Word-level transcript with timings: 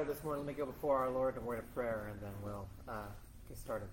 started 0.00 0.16
this 0.16 0.24
morning, 0.24 0.46
let 0.46 0.56
me 0.56 0.58
go 0.58 0.64
before 0.64 0.96
our 0.96 1.10
Lord 1.10 1.36
in 1.36 1.42
a 1.42 1.44
word 1.44 1.58
of 1.58 1.74
prayer, 1.74 2.08
and 2.10 2.18
then 2.22 2.30
we'll 2.42 2.66
uh, 2.88 3.02
get 3.46 3.58
started. 3.58 3.86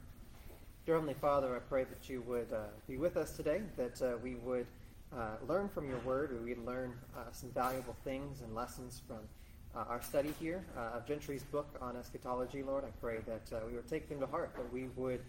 Dear 0.86 0.96
Heavenly 0.96 1.16
Father, 1.16 1.54
I 1.54 1.60
pray 1.60 1.84
that 1.84 2.08
you 2.08 2.22
would 2.22 2.48
uh, 2.54 2.68
be 2.88 2.96
with 2.96 3.18
us 3.18 3.34
today, 3.34 3.62
that 3.76 4.02
uh, 4.02 4.18
we 4.24 4.36
would 4.36 4.68
uh, 5.14 5.32
learn 5.50 5.68
from 5.68 5.90
your 5.90 6.00
word, 6.00 6.32
we 6.46 6.54
would 6.54 6.66
learn 6.66 6.94
uh, 7.14 7.24
some 7.34 7.50
valuable 7.50 7.94
things 8.06 8.40
and 8.40 8.56
lessons 8.56 9.02
from 9.06 9.18
uh, 9.76 9.84
our 9.90 10.02
study 10.02 10.34
here 10.40 10.64
of 10.78 11.06
Gentry's 11.06 11.44
book 11.44 11.68
on 11.82 11.98
eschatology, 11.98 12.64
Lord. 12.64 12.86
I 12.86 12.92
pray 13.02 13.18
that 13.28 13.68
we 13.68 13.76
would 13.76 13.90
take 13.90 14.08
them 14.08 14.22
to 14.22 14.28
heart, 14.28 14.54
that 14.56 14.72
we 14.72 14.88
would 14.96 15.20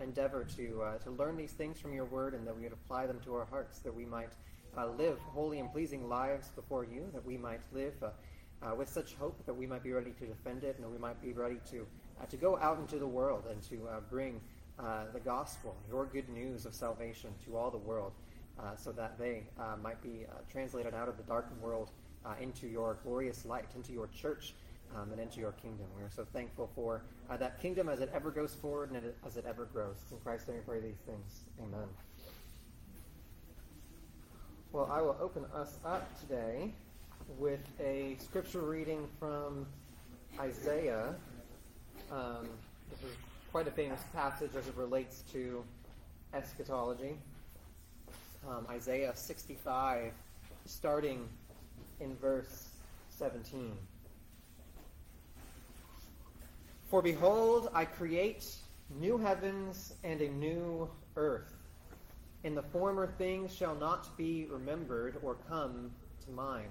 endeavor 0.00 0.44
to, 0.44 0.84
to 1.02 1.10
learn 1.10 1.36
these 1.36 1.54
things 1.54 1.80
from 1.80 1.92
your 1.92 2.04
word, 2.04 2.34
and 2.34 2.46
that 2.46 2.54
we 2.56 2.62
would 2.62 2.72
apply 2.72 3.08
them 3.08 3.18
to 3.24 3.34
our 3.34 3.46
hearts, 3.46 3.80
that 3.80 3.92
we 3.92 4.04
might 4.04 4.30
live 4.96 5.18
holy 5.34 5.58
and 5.58 5.72
pleasing 5.72 6.08
lives 6.08 6.50
before 6.54 6.84
you, 6.84 7.08
that 7.12 7.26
we 7.26 7.36
might 7.36 7.62
live 7.72 7.94
uh, 8.62 8.74
with 8.74 8.88
such 8.88 9.14
hope 9.14 9.44
that 9.46 9.54
we 9.54 9.66
might 9.66 9.82
be 9.82 9.92
ready 9.92 10.12
to 10.12 10.26
defend 10.26 10.64
it 10.64 10.76
and 10.78 10.90
we 10.90 10.98
might 10.98 11.20
be 11.22 11.32
ready 11.32 11.58
to, 11.70 11.86
uh, 12.20 12.26
to 12.26 12.36
go 12.36 12.58
out 12.58 12.78
into 12.78 12.98
the 12.98 13.06
world 13.06 13.44
and 13.50 13.62
to 13.62 13.88
uh, 13.88 14.00
bring 14.10 14.40
uh, 14.78 15.04
the 15.12 15.20
gospel, 15.20 15.74
your 15.88 16.06
good 16.06 16.28
news 16.28 16.66
of 16.66 16.74
salvation 16.74 17.30
to 17.44 17.56
all 17.56 17.70
the 17.70 17.78
world 17.78 18.12
uh, 18.58 18.76
so 18.76 18.92
that 18.92 19.18
they 19.18 19.42
might 19.82 20.00
be 20.02 20.26
translated 20.50 20.94
out 20.94 21.08
of 21.08 21.16
the 21.16 21.22
dark 21.22 21.46
world 21.62 21.90
into 22.40 22.66
your 22.66 22.98
glorious 23.02 23.44
light, 23.44 23.66
into 23.74 23.92
your 23.92 24.08
church. 24.08 24.54
Um, 24.92 25.12
and 25.12 25.20
into 25.20 25.38
your 25.38 25.52
kingdom. 25.52 25.86
We 25.96 26.02
are 26.02 26.10
so 26.10 26.26
thankful 26.32 26.68
for 26.74 27.02
that 27.28 27.62
kingdom 27.62 27.88
as 27.88 28.00
it 28.00 28.10
ever 28.12 28.32
goes 28.32 28.54
forward 28.54 28.90
and 28.90 29.00
as 29.24 29.36
it 29.36 29.44
ever 29.46 29.66
grows. 29.66 29.98
In 30.10 30.18
Christ, 30.18 30.48
I 30.48 30.54
pray 30.66 30.80
these 30.80 30.98
things. 31.06 31.44
Amen. 31.60 31.86
Well, 34.72 34.90
I 34.90 35.00
will 35.00 35.16
open 35.20 35.44
us 35.54 35.78
up 35.84 36.20
today 36.20 36.74
with 37.38 37.60
a 37.80 38.16
scripture 38.18 38.60
reading 38.60 39.06
from 39.18 39.66
Isaiah. 40.38 41.14
Um, 42.10 42.48
this 42.90 43.00
is 43.00 43.16
quite 43.52 43.68
a 43.68 43.70
famous 43.70 44.00
passage 44.12 44.50
as 44.56 44.66
it 44.66 44.76
relates 44.76 45.22
to 45.32 45.64
eschatology. 46.34 47.16
Um, 48.48 48.66
Isaiah 48.70 49.12
65, 49.14 50.12
starting 50.64 51.28
in 52.00 52.16
verse 52.16 52.68
17. 53.10 53.72
For 56.88 57.02
behold, 57.02 57.70
I 57.74 57.84
create 57.84 58.46
new 58.98 59.18
heavens 59.18 59.94
and 60.02 60.20
a 60.20 60.28
new 60.28 60.90
earth, 61.16 61.52
and 62.44 62.56
the 62.56 62.62
former 62.62 63.06
things 63.06 63.54
shall 63.54 63.76
not 63.76 64.16
be 64.16 64.46
remembered 64.50 65.16
or 65.22 65.36
come 65.48 65.90
to 66.24 66.30
mind. 66.32 66.70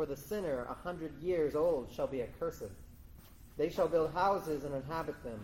for 0.00 0.06
the 0.06 0.16
sinner, 0.16 0.66
a 0.70 0.72
hundred 0.72 1.12
years 1.22 1.54
old, 1.54 1.86
shall 1.94 2.06
be 2.06 2.22
accursed. 2.22 2.72
They 3.58 3.68
shall 3.68 3.86
build 3.86 4.14
houses 4.14 4.64
and 4.64 4.74
inhabit 4.74 5.22
them. 5.22 5.38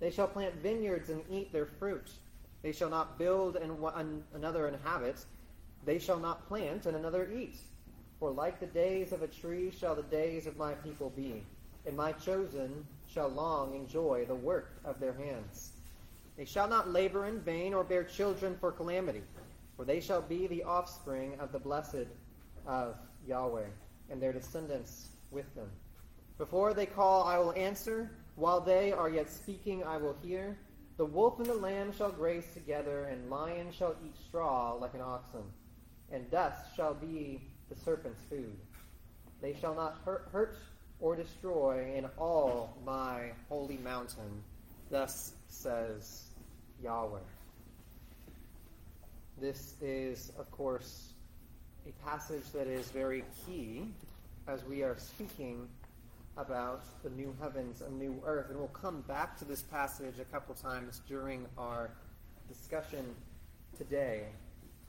They 0.00 0.10
shall 0.10 0.26
plant 0.26 0.56
vineyards 0.56 1.10
and 1.10 1.22
eat 1.30 1.52
their 1.52 1.66
fruit. 1.66 2.10
They 2.64 2.72
shall 2.72 2.90
not 2.90 3.20
build 3.20 3.54
and 3.54 3.78
one, 3.78 4.24
another 4.34 4.66
inhabit. 4.66 5.24
They 5.84 6.00
shall 6.00 6.18
not 6.18 6.48
plant 6.48 6.86
and 6.86 6.96
another 6.96 7.30
eat. 7.32 7.54
For 8.18 8.32
like 8.32 8.58
the 8.58 8.66
days 8.66 9.12
of 9.12 9.22
a 9.22 9.28
tree 9.28 9.70
shall 9.70 9.94
the 9.94 10.02
days 10.02 10.48
of 10.48 10.56
my 10.56 10.74
people 10.74 11.10
be, 11.10 11.44
and 11.86 11.96
my 11.96 12.10
chosen 12.10 12.84
shall 13.06 13.28
long 13.28 13.76
enjoy 13.76 14.24
the 14.24 14.34
work 14.34 14.72
of 14.84 14.98
their 14.98 15.14
hands. 15.14 15.70
They 16.36 16.46
shall 16.46 16.66
not 16.66 16.90
labor 16.90 17.26
in 17.26 17.38
vain 17.38 17.74
or 17.74 17.84
bear 17.84 18.02
children 18.02 18.56
for 18.58 18.72
calamity, 18.72 19.22
for 19.76 19.84
they 19.84 20.00
shall 20.00 20.20
be 20.20 20.48
the 20.48 20.64
offspring 20.64 21.38
of 21.38 21.52
the 21.52 21.60
blessed 21.60 22.08
of 22.66 22.96
Yahweh 23.24 23.66
and 24.10 24.20
their 24.20 24.32
descendants 24.32 25.08
with 25.30 25.54
them. 25.54 25.70
Before 26.38 26.74
they 26.74 26.86
call, 26.86 27.24
I 27.24 27.38
will 27.38 27.52
answer. 27.52 28.10
While 28.36 28.60
they 28.60 28.92
are 28.92 29.10
yet 29.10 29.30
speaking, 29.30 29.84
I 29.84 29.96
will 29.96 30.16
hear. 30.22 30.56
The 30.96 31.04
wolf 31.04 31.38
and 31.38 31.46
the 31.46 31.54
lamb 31.54 31.92
shall 31.96 32.10
graze 32.10 32.46
together, 32.52 33.04
and 33.04 33.30
lion 33.30 33.68
shall 33.72 33.94
eat 34.04 34.14
straw 34.28 34.72
like 34.74 34.94
an 34.94 35.00
oxen, 35.00 35.42
and 36.12 36.30
dust 36.30 36.76
shall 36.76 36.94
be 36.94 37.40
the 37.70 37.76
serpent's 37.76 38.22
food. 38.28 38.56
They 39.40 39.54
shall 39.54 39.74
not 39.74 39.98
hurt, 40.04 40.28
hurt 40.32 40.58
or 41.00 41.16
destroy 41.16 41.92
in 41.94 42.06
all 42.18 42.76
my 42.84 43.30
holy 43.48 43.78
mountain. 43.78 44.42
Thus 44.90 45.32
says 45.48 46.26
Yahweh. 46.82 47.20
This 49.40 49.74
is, 49.80 50.32
of 50.38 50.50
course, 50.50 51.09
a 51.90 52.04
passage 52.04 52.44
that 52.52 52.66
is 52.66 52.90
very 52.90 53.24
key 53.46 53.84
as 54.46 54.64
we 54.64 54.82
are 54.82 54.96
speaking 54.98 55.68
about 56.36 56.82
the 57.02 57.10
new 57.10 57.34
heavens 57.40 57.80
and 57.80 57.98
new 57.98 58.20
earth. 58.24 58.50
And 58.50 58.58
we'll 58.58 58.68
come 58.68 59.00
back 59.02 59.38
to 59.38 59.44
this 59.44 59.62
passage 59.62 60.14
a 60.20 60.24
couple 60.24 60.54
times 60.54 61.00
during 61.08 61.46
our 61.58 61.90
discussion 62.48 63.04
today. 63.76 64.26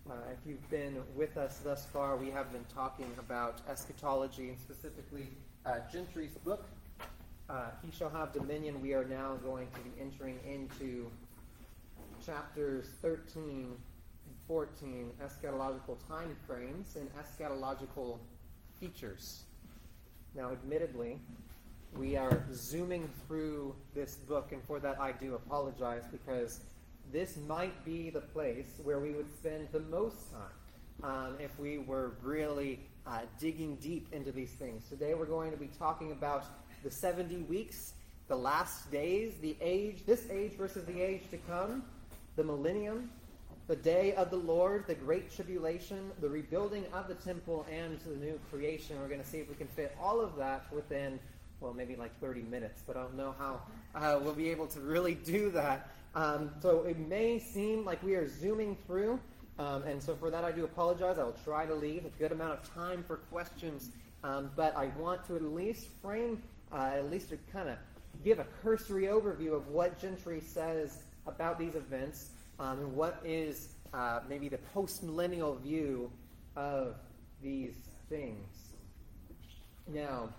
Uh, 0.10 0.14
if 0.32 0.40
you've 0.46 0.70
been 0.70 0.98
with 1.16 1.38
us 1.38 1.60
thus 1.64 1.86
far, 1.86 2.18
we 2.18 2.30
have 2.30 2.52
been 2.52 2.66
talking 2.74 3.10
about 3.20 3.62
eschatology 3.70 4.50
and 4.50 4.60
specifically 4.60 5.28
uh, 5.66 5.80
Gentry's 5.92 6.36
book, 6.44 6.66
uh, 7.50 7.70
He 7.84 7.92
Shall 7.98 8.10
Have 8.10 8.34
Dominion. 8.34 8.82
We 8.82 8.94
are 8.94 9.06
now 9.06 9.38
going 9.44 9.68
to 9.74 9.80
be 9.80 9.92
entering 10.00 10.40
into 10.46 11.10
chapters 12.24 12.86
13 13.02 13.76
14 14.52 15.12
eschatological 15.24 15.96
time 16.10 16.36
frames 16.46 16.98
and 16.98 17.10
eschatological 17.16 18.18
features. 18.82 19.44
Now, 20.36 20.52
admittedly, 20.52 21.22
we 21.96 22.18
are 22.18 22.44
zooming 22.52 23.10
through 23.26 23.74
this 23.96 24.16
book, 24.16 24.52
and 24.52 24.62
for 24.66 24.82
that 24.82 25.00
I 25.00 25.14
do 25.14 25.36
apologize 25.36 26.04
because 26.12 26.60
this 27.14 27.38
might 27.48 27.86
be 27.86 28.10
the 28.10 28.20
place 28.20 28.66
where 28.84 29.00
we 29.00 29.12
would 29.12 29.34
spend 29.38 29.70
the 29.72 29.80
most 29.80 30.18
time 30.34 31.10
um, 31.10 31.38
if 31.40 31.58
we 31.58 31.78
were 31.78 32.18
really 32.22 32.82
uh, 33.08 33.20
digging 33.40 33.78
deep 33.78 34.12
into 34.12 34.34
these 34.34 34.52
things. 34.52 34.84
Today 34.90 35.14
we're 35.14 35.28
going 35.28 35.52
to 35.52 35.58
be 35.58 35.70
talking 35.80 36.12
about 36.12 36.44
the 36.84 36.92
70 36.92 37.44
weeks, 37.44 37.94
the 38.28 38.36
last 38.36 38.92
days, 38.92 39.36
the 39.42 39.56
age, 39.62 40.06
this 40.06 40.30
age 40.30 40.58
versus 40.58 40.84
the 40.84 41.00
age 41.02 41.22
to 41.32 41.38
come, 41.38 41.84
the 42.36 42.44
millennium, 42.44 43.10
the 43.72 43.78
day 43.78 44.14
of 44.16 44.30
the 44.30 44.36
Lord, 44.36 44.86
the 44.86 44.94
great 44.94 45.34
tribulation, 45.34 46.12
the 46.20 46.28
rebuilding 46.28 46.84
of 46.92 47.08
the 47.08 47.16
temple, 47.16 47.66
and 47.72 47.98
the 48.02 48.18
new 48.18 48.38
creation. 48.52 49.00
We're 49.00 49.08
going 49.08 49.22
to 49.22 49.26
see 49.26 49.38
if 49.38 49.48
we 49.48 49.56
can 49.56 49.70
fit 49.70 49.96
all 49.98 50.20
of 50.20 50.36
that 50.36 50.66
within, 50.74 51.18
well, 51.62 51.74
maybe 51.74 51.96
like 51.96 52.12
30 52.20 52.42
minutes, 52.42 52.84
but 52.86 52.98
I 52.98 53.04
don't 53.04 53.16
know 53.16 53.34
how 53.40 53.62
uh, 53.96 54.20
we'll 54.22 54.34
be 54.34 54.50
able 54.50 54.68
to 54.68 54.82
really 54.82 55.14
do 55.14 55.52
that. 55.52 55.90
Um, 56.16 56.52
so 56.62 56.84
it 56.84 57.00
may 57.00 57.40
seem 57.40 57.86
like 57.86 58.04
we 58.04 58.16
are 58.16 58.28
zooming 58.28 58.76
through, 58.86 59.18
um, 59.58 59.84
and 59.84 60.04
so 60.04 60.16
for 60.16 60.30
that 60.30 60.44
I 60.44 60.52
do 60.52 60.66
apologize. 60.66 61.18
I 61.18 61.24
will 61.24 61.38
try 61.46 61.66
to 61.66 61.74
leave 61.74 62.04
a 62.04 62.10
good 62.20 62.34
amount 62.34 62.60
of 62.60 62.74
time 62.74 63.06
for 63.08 63.18
questions, 63.32 63.92
um, 64.26 64.52
but 64.58 64.76
I 64.76 64.88
want 65.00 65.26
to 65.28 65.38
at 65.38 65.44
least 65.44 65.88
frame, 66.02 66.44
uh, 66.74 66.96
at 66.96 67.10
least 67.10 67.30
to 67.30 67.38
kind 67.54 67.70
of 67.70 67.78
give 68.22 68.40
a 68.40 68.46
cursory 68.62 69.06
overview 69.06 69.56
of 69.56 69.70
what 69.70 69.98
Gentry 69.98 70.42
says 70.42 71.04
about 71.26 71.58
these 71.58 71.76
events 71.76 72.32
um, 72.60 72.80
and 72.80 72.96
what 72.96 73.22
is 73.24 73.70
uh, 73.94 74.20
maybe 74.30 74.50
the 74.50 74.58
post 74.74 75.04
millennial 75.04 75.56
view 75.56 76.12
of 76.56 76.96
these 77.42 77.76
things. 78.10 78.48
Now, 79.88 80.30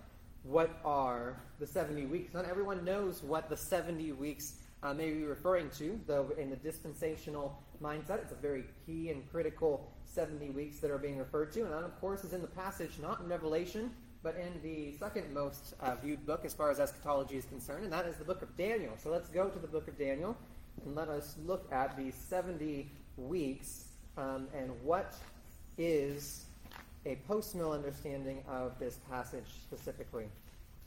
what 0.43 0.79
are 0.83 1.37
the 1.59 1.67
70 1.67 2.05
weeks? 2.05 2.33
Not 2.33 2.45
everyone 2.45 2.83
knows 2.83 3.23
what 3.23 3.49
the 3.49 3.57
70 3.57 4.11
weeks 4.13 4.55
uh, 4.81 4.93
may 4.93 5.11
be 5.11 5.23
referring 5.23 5.69
to, 5.71 5.99
though 6.07 6.31
in 6.37 6.49
the 6.49 6.55
dispensational 6.57 7.61
mindset, 7.81 8.21
it's 8.21 8.31
a 8.31 8.35
very 8.35 8.65
key 8.85 9.09
and 9.09 9.29
critical 9.31 9.89
70 10.05 10.49
weeks 10.49 10.79
that 10.79 10.91
are 10.91 10.97
being 10.97 11.17
referred 11.17 11.51
to. 11.53 11.61
And 11.63 11.71
that, 11.71 11.83
of 11.83 11.99
course, 11.99 12.23
is 12.23 12.33
in 12.33 12.41
the 12.41 12.47
passage, 12.47 12.91
not 13.01 13.21
in 13.21 13.29
Revelation, 13.29 13.91
but 14.21 14.35
in 14.35 14.61
the 14.61 14.97
second 14.97 15.33
most 15.33 15.73
uh, 15.81 15.95
viewed 15.95 16.25
book 16.25 16.45
as 16.45 16.53
far 16.53 16.71
as 16.71 16.79
eschatology 16.79 17.35
is 17.35 17.45
concerned, 17.45 17.83
and 17.83 17.91
that 17.91 18.05
is 18.05 18.15
the 18.15 18.23
book 18.23 18.41
of 18.41 18.55
Daniel. 18.57 18.93
So 18.97 19.09
let's 19.09 19.29
go 19.29 19.49
to 19.49 19.59
the 19.59 19.67
book 19.67 19.87
of 19.87 19.97
Daniel 19.97 20.37
and 20.85 20.95
let 20.95 21.09
us 21.09 21.35
look 21.45 21.71
at 21.71 21.97
these 21.97 22.15
70 22.15 22.89
weeks 23.17 23.85
um, 24.17 24.47
and 24.55 24.71
what 24.83 25.15
is 25.77 26.45
a 27.05 27.15
post-mill 27.27 27.71
understanding 27.71 28.43
of 28.47 28.77
this 28.79 28.99
passage 29.09 29.45
specifically. 29.61 30.25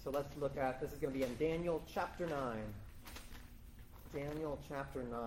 So 0.03 0.11
let's 0.11 0.37
look 0.37 0.57
at 0.57 0.81
this 0.81 0.93
is 0.93 0.99
going 0.99 1.13
to 1.13 1.19
be 1.19 1.25
in 1.25 1.37
Daniel 1.37 1.83
chapter 1.93 2.27
9. 2.27 2.59
Daniel 4.15 4.59
chapter 4.69 5.03
9. 5.03 5.21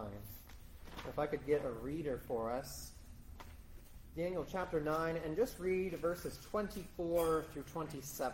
If 1.07 1.19
I 1.19 1.25
could 1.25 1.45
get 1.45 1.63
a 1.65 1.69
reader 1.69 2.19
for 2.27 2.51
us. 2.51 2.91
Daniel 4.15 4.45
chapter 4.49 4.81
9, 4.81 5.17
and 5.23 5.35
just 5.35 5.59
read 5.59 5.93
verses 6.01 6.39
24 6.49 7.45
through 7.53 7.63
27. 7.71 8.33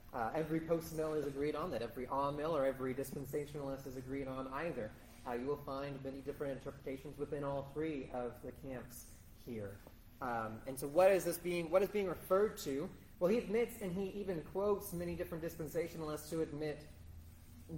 uh, 0.13 0.29
every 0.35 0.59
post 0.59 0.95
mill 0.95 1.13
is 1.13 1.25
agreed 1.25 1.55
on, 1.55 1.71
that 1.71 1.81
every 1.81 2.07
amill 2.11 2.55
or 2.55 2.65
every 2.65 2.93
dispensationalist 2.93 3.87
is 3.87 3.97
agreed 3.97 4.27
on 4.27 4.47
either. 4.53 4.91
Uh, 5.27 5.33
you 5.33 5.45
will 5.45 5.61
find 5.65 5.97
many 6.03 6.17
different 6.19 6.53
interpretations 6.53 7.17
within 7.17 7.43
all 7.43 7.69
three 7.73 8.09
of 8.13 8.33
the 8.43 8.51
camps 8.67 9.05
here. 9.45 9.77
Um, 10.21 10.59
and 10.67 10.79
so, 10.79 10.87
what 10.87 11.11
is 11.11 11.23
this 11.23 11.37
being? 11.37 11.69
What 11.69 11.81
is 11.81 11.89
being 11.89 12.07
referred 12.07 12.57
to? 12.59 12.89
Well, 13.19 13.31
he 13.31 13.37
admits, 13.37 13.81
and 13.81 13.93
he 13.93 14.19
even 14.19 14.41
quotes 14.51 14.93
many 14.93 15.15
different 15.15 15.43
dispensationalists 15.43 16.29
who 16.29 16.41
admit 16.41 16.81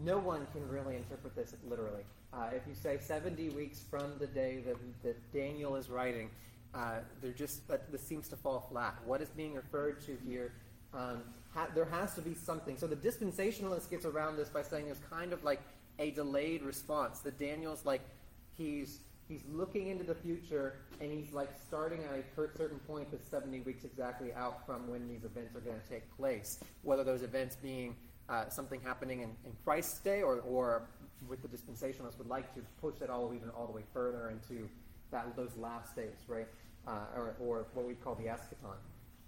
no 0.04 0.18
one 0.18 0.48
can 0.54 0.68
really 0.70 0.96
interpret 0.96 1.36
this 1.36 1.54
literally. 1.68 2.04
Uh, 2.34 2.50
if 2.54 2.64
you 2.68 2.74
say 2.74 2.98
70 2.98 3.50
weeks 3.50 3.84
from 3.90 4.14
the 4.20 4.28
day 4.28 4.64
that, 4.66 4.78
that 5.04 5.34
Daniel 5.34 5.76
is 5.76 5.90
writing, 5.90 6.30
uh, 6.74 7.00
they're 7.22 7.32
just 7.32 7.62
this 7.92 8.02
seems 8.02 8.28
to 8.30 8.36
fall 8.36 8.68
flat. 8.72 8.96
What 9.06 9.22
is 9.22 9.30
being 9.30 9.54
referred 9.54 10.02
to 10.06 10.18
here? 10.26 10.54
Um, 10.94 11.22
ha- 11.54 11.70
there 11.74 11.86
has 11.86 12.16
to 12.16 12.22
be 12.22 12.34
something. 12.34 12.78
So 12.78 12.88
the 12.88 12.96
dispensationalist 12.96 13.90
gets 13.90 14.06
around 14.06 14.38
this 14.38 14.50
by 14.50 14.62
saying 14.62 14.86
there's 14.86 15.02
kind 15.10 15.34
of 15.34 15.44
like 15.44 15.62
a 16.00 16.12
delayed 16.12 16.64
response. 16.64 17.20
That 17.20 17.38
Daniel's 17.40 17.86
like 17.86 18.02
he's 18.58 19.00
he's 19.28 19.42
looking 19.52 19.88
into 19.88 20.04
the 20.04 20.16
future 20.16 20.76
and 21.00 21.12
he's 21.12 21.32
like 21.32 21.50
starting 21.66 22.00
at 22.04 22.20
a 22.20 22.58
certain 22.58 22.80
point 22.80 23.10
that's 23.10 23.28
70 23.30 23.62
weeks 23.62 23.84
exactly 23.84 24.34
out 24.34 24.66
from 24.66 24.88
when 24.90 25.08
these 25.08 25.24
events 25.24 25.56
are 25.56 25.62
going 25.62 25.80
to 25.80 25.90
take 25.90 26.16
place. 26.18 26.60
Whether 26.82 27.04
those 27.04 27.24
events 27.24 27.56
being 27.56 27.96
uh, 28.30 28.50
something 28.50 28.80
happening 28.82 29.22
in, 29.22 29.30
in 29.46 29.52
Christ's 29.64 30.00
day, 30.00 30.22
or, 30.22 30.40
or 30.42 30.84
with 31.28 31.42
the 31.42 31.48
dispensationalists 31.48 32.18
would 32.18 32.28
like 32.28 32.54
to 32.54 32.62
push 32.82 32.96
that 33.00 33.10
all 33.10 33.34
even 33.34 33.50
all 33.50 33.66
the 33.66 33.72
way 33.72 33.84
further 33.94 34.30
into 34.30 34.68
that 35.12 35.36
those 35.36 35.56
last 35.58 35.96
days, 35.96 36.16
right? 36.28 36.48
Uh, 36.88 37.06
or, 37.16 37.36
or, 37.40 37.66
what 37.74 37.86
we 37.86 37.94
call 37.94 38.16
the 38.16 38.26
eschaton. 38.26 38.76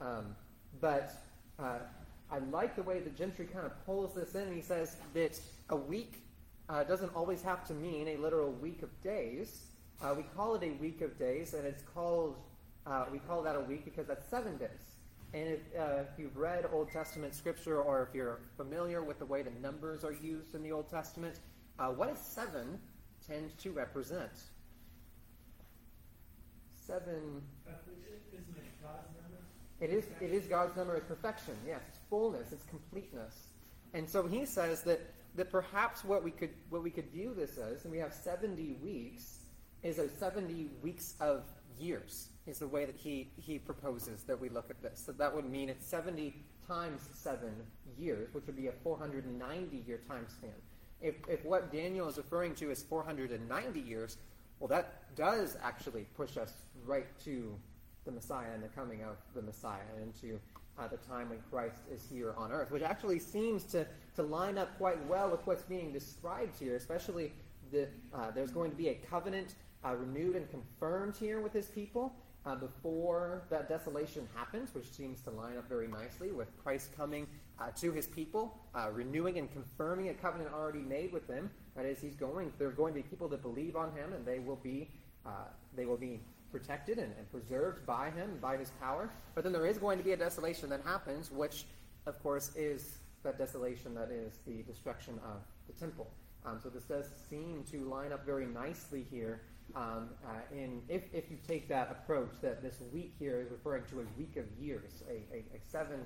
Um, 0.01 0.35
but 0.81 1.13
uh, 1.59 1.79
I 2.31 2.39
like 2.51 2.75
the 2.75 2.83
way 2.83 2.99
that 2.99 3.15
Gentry 3.15 3.45
kind 3.45 3.65
of 3.65 3.85
pulls 3.85 4.13
this 4.13 4.35
in. 4.35 4.53
He 4.53 4.61
says 4.61 4.97
that 5.13 5.39
a 5.69 5.75
week 5.75 6.23
uh, 6.69 6.83
doesn't 6.83 7.15
always 7.15 7.41
have 7.43 7.65
to 7.67 7.73
mean 7.73 8.07
a 8.07 8.17
literal 8.17 8.51
week 8.51 8.81
of 8.81 8.89
days. 9.01 9.67
Uh, 10.01 10.13
we 10.17 10.23
call 10.35 10.55
it 10.55 10.63
a 10.63 10.71
week 10.81 11.01
of 11.01 11.17
days, 11.17 11.53
and 11.53 11.65
it's 11.65 11.83
called 11.93 12.35
uh, 12.85 13.05
we 13.11 13.19
call 13.19 13.41
that 13.41 13.55
a 13.55 13.61
week 13.61 13.83
because 13.83 14.07
that's 14.07 14.27
seven 14.29 14.57
days. 14.57 14.69
And 15.33 15.49
if, 15.49 15.59
uh, 15.77 16.01
if 16.01 16.19
you've 16.19 16.37
read 16.37 16.65
Old 16.71 16.91
Testament 16.91 17.33
scripture 17.33 17.81
or 17.81 18.03
if 18.03 18.15
you're 18.15 18.39
familiar 18.57 19.03
with 19.03 19.19
the 19.19 19.25
way 19.25 19.41
the 19.41 19.51
numbers 19.61 20.03
are 20.03 20.13
used 20.13 20.55
in 20.55 20.63
the 20.63 20.71
Old 20.71 20.89
Testament, 20.89 21.39
uh, 21.79 21.87
what 21.87 22.09
does 22.09 22.23
seven 22.23 22.79
tend 23.27 23.57
to 23.57 23.71
represent? 23.71 24.31
Seven. 26.75 27.41
Isn't 28.31 28.55
it 28.55 28.81
God's 28.81 29.09
number? 29.21 29.34
It 29.79 29.89
is, 29.89 30.05
it 30.21 30.31
is 30.31 30.45
God's 30.45 30.75
number 30.75 30.95
of 30.95 31.07
perfection. 31.07 31.55
Yes, 31.67 31.81
it's 31.89 31.99
fullness, 32.09 32.51
it's 32.51 32.65
completeness. 32.65 33.47
And 33.93 34.09
so 34.09 34.25
he 34.27 34.45
says 34.45 34.83
that, 34.83 35.01
that 35.35 35.51
perhaps 35.51 36.03
what 36.03 36.23
we 36.23 36.31
could 36.31 36.51
what 36.69 36.81
we 36.81 36.89
could 36.89 37.11
view 37.11 37.33
this 37.35 37.57
as, 37.57 37.83
and 37.83 37.91
we 37.91 37.97
have 37.97 38.13
70 38.13 38.77
weeks, 38.81 39.39
is 39.83 39.99
a 39.99 40.09
70 40.09 40.69
weeks 40.81 41.15
of 41.19 41.43
years 41.79 42.29
is 42.47 42.59
the 42.59 42.67
way 42.67 42.85
that 42.85 42.95
he, 42.95 43.29
he 43.37 43.57
proposes 43.57 44.23
that 44.23 44.39
we 44.39 44.49
look 44.49 44.69
at 44.69 44.81
this. 44.81 45.01
So 45.05 45.11
that 45.13 45.33
would 45.33 45.49
mean 45.49 45.69
it's 45.69 45.85
70 45.87 46.33
times 46.67 47.01
7 47.13 47.49
years, 47.97 48.33
which 48.33 48.45
would 48.45 48.55
be 48.55 48.67
a 48.67 48.71
490 48.71 49.83
year 49.87 49.99
time 50.07 50.25
span. 50.29 50.51
If, 51.01 51.15
if 51.27 51.43
what 51.43 51.71
Daniel 51.71 52.07
is 52.07 52.17
referring 52.17 52.55
to 52.55 52.71
is 52.71 52.83
490 52.83 53.79
years, 53.79 54.17
well, 54.59 54.67
that 54.69 55.15
does 55.15 55.57
actually 55.61 56.05
push 56.15 56.37
us 56.37 56.53
right 56.85 57.07
to 57.25 57.55
the 58.05 58.11
Messiah 58.11 58.51
and 58.53 58.63
the 58.63 58.67
coming 58.69 59.01
of 59.03 59.17
the 59.33 59.41
Messiah 59.41 59.81
and 60.01 60.13
to 60.21 60.39
uh, 60.77 60.87
the 60.87 60.97
time 60.97 61.29
when 61.29 61.39
Christ 61.49 61.81
is 61.91 62.05
here 62.09 62.33
on 62.37 62.51
earth, 62.51 62.71
which 62.71 62.83
actually 62.83 63.19
seems 63.19 63.63
to, 63.65 63.85
to 64.15 64.23
line 64.23 64.57
up 64.57 64.77
quite 64.77 65.03
well 65.07 65.29
with 65.29 65.45
what's 65.45 65.63
being 65.63 65.91
described 65.91 66.57
here, 66.59 66.75
especially 66.75 67.31
that 67.71 67.89
uh, 68.13 68.31
there's 68.31 68.51
going 68.51 68.71
to 68.71 68.77
be 68.77 68.89
a 68.89 68.95
covenant 68.95 69.55
uh, 69.83 69.95
renewed 69.95 70.35
and 70.35 70.49
confirmed 70.49 71.15
here 71.15 71.39
with 71.39 71.53
his 71.53 71.67
people 71.67 72.13
uh, 72.45 72.55
before 72.55 73.43
that 73.49 73.67
desolation 73.69 74.27
happens, 74.35 74.73
which 74.73 74.91
seems 74.91 75.21
to 75.21 75.31
line 75.31 75.57
up 75.57 75.67
very 75.67 75.87
nicely 75.87 76.31
with 76.31 76.47
Christ 76.61 76.95
coming 76.95 77.25
uh, 77.59 77.69
to 77.77 77.91
his 77.91 78.05
people, 78.05 78.59
uh, 78.75 78.89
renewing 78.91 79.37
and 79.39 79.51
confirming 79.51 80.09
a 80.09 80.13
covenant 80.13 80.51
already 80.53 80.79
made 80.79 81.11
with 81.11 81.27
them. 81.27 81.49
That 81.75 81.85
is, 81.85 81.99
he's 81.99 82.15
going. 82.15 82.51
There 82.59 82.67
are 82.67 82.71
going 82.71 82.93
to 82.93 83.01
be 83.01 83.07
people 83.07 83.27
that 83.29 83.41
believe 83.41 83.75
on 83.75 83.91
him, 83.93 84.13
and 84.13 84.25
they 84.25 84.39
will 84.39 84.57
be 84.57 84.89
they 85.75 85.85
will 85.85 85.97
be 85.97 86.21
protected 86.55 86.97
and, 86.97 87.11
and 87.17 87.29
preserved 87.29 87.85
by 87.85 88.09
him 88.11 88.29
by 88.41 88.55
his 88.55 88.69
power. 88.79 89.09
But 89.33 89.43
then 89.43 89.51
there 89.51 89.65
is 89.65 89.77
going 89.77 89.97
to 89.97 90.05
be 90.05 90.13
a 90.13 90.17
desolation 90.17 90.69
that 90.69 90.81
happens, 90.85 91.29
which, 91.29 91.65
of 92.05 92.15
course, 92.23 92.55
is 92.55 92.99
that 93.23 93.37
desolation 93.37 93.93
that 93.95 94.09
is 94.09 94.39
the 94.47 94.63
destruction 94.63 95.19
of 95.25 95.41
the 95.67 95.73
temple. 95.73 96.07
Um, 96.45 96.59
so 96.63 96.69
this 96.69 96.83
does 96.83 97.07
seem 97.29 97.65
to 97.71 97.77
line 97.89 98.13
up 98.13 98.25
very 98.25 98.45
nicely 98.45 99.05
here 99.11 99.41
um, 99.75 100.09
uh, 100.25 100.55
in, 100.55 100.81
if, 100.87 101.13
if 101.13 101.29
you 101.29 101.37
take 101.45 101.67
that 101.67 101.91
approach, 101.91 102.31
that 102.41 102.61
this 102.61 102.77
week 102.93 103.11
here 103.19 103.41
is 103.41 103.51
referring 103.51 103.83
to 103.89 103.99
a 103.99 104.05
week 104.17 104.37
of 104.37 104.45
years, 104.57 105.03
a, 105.09 105.35
a, 105.35 105.39
a 105.39 105.59
seven 105.69 105.99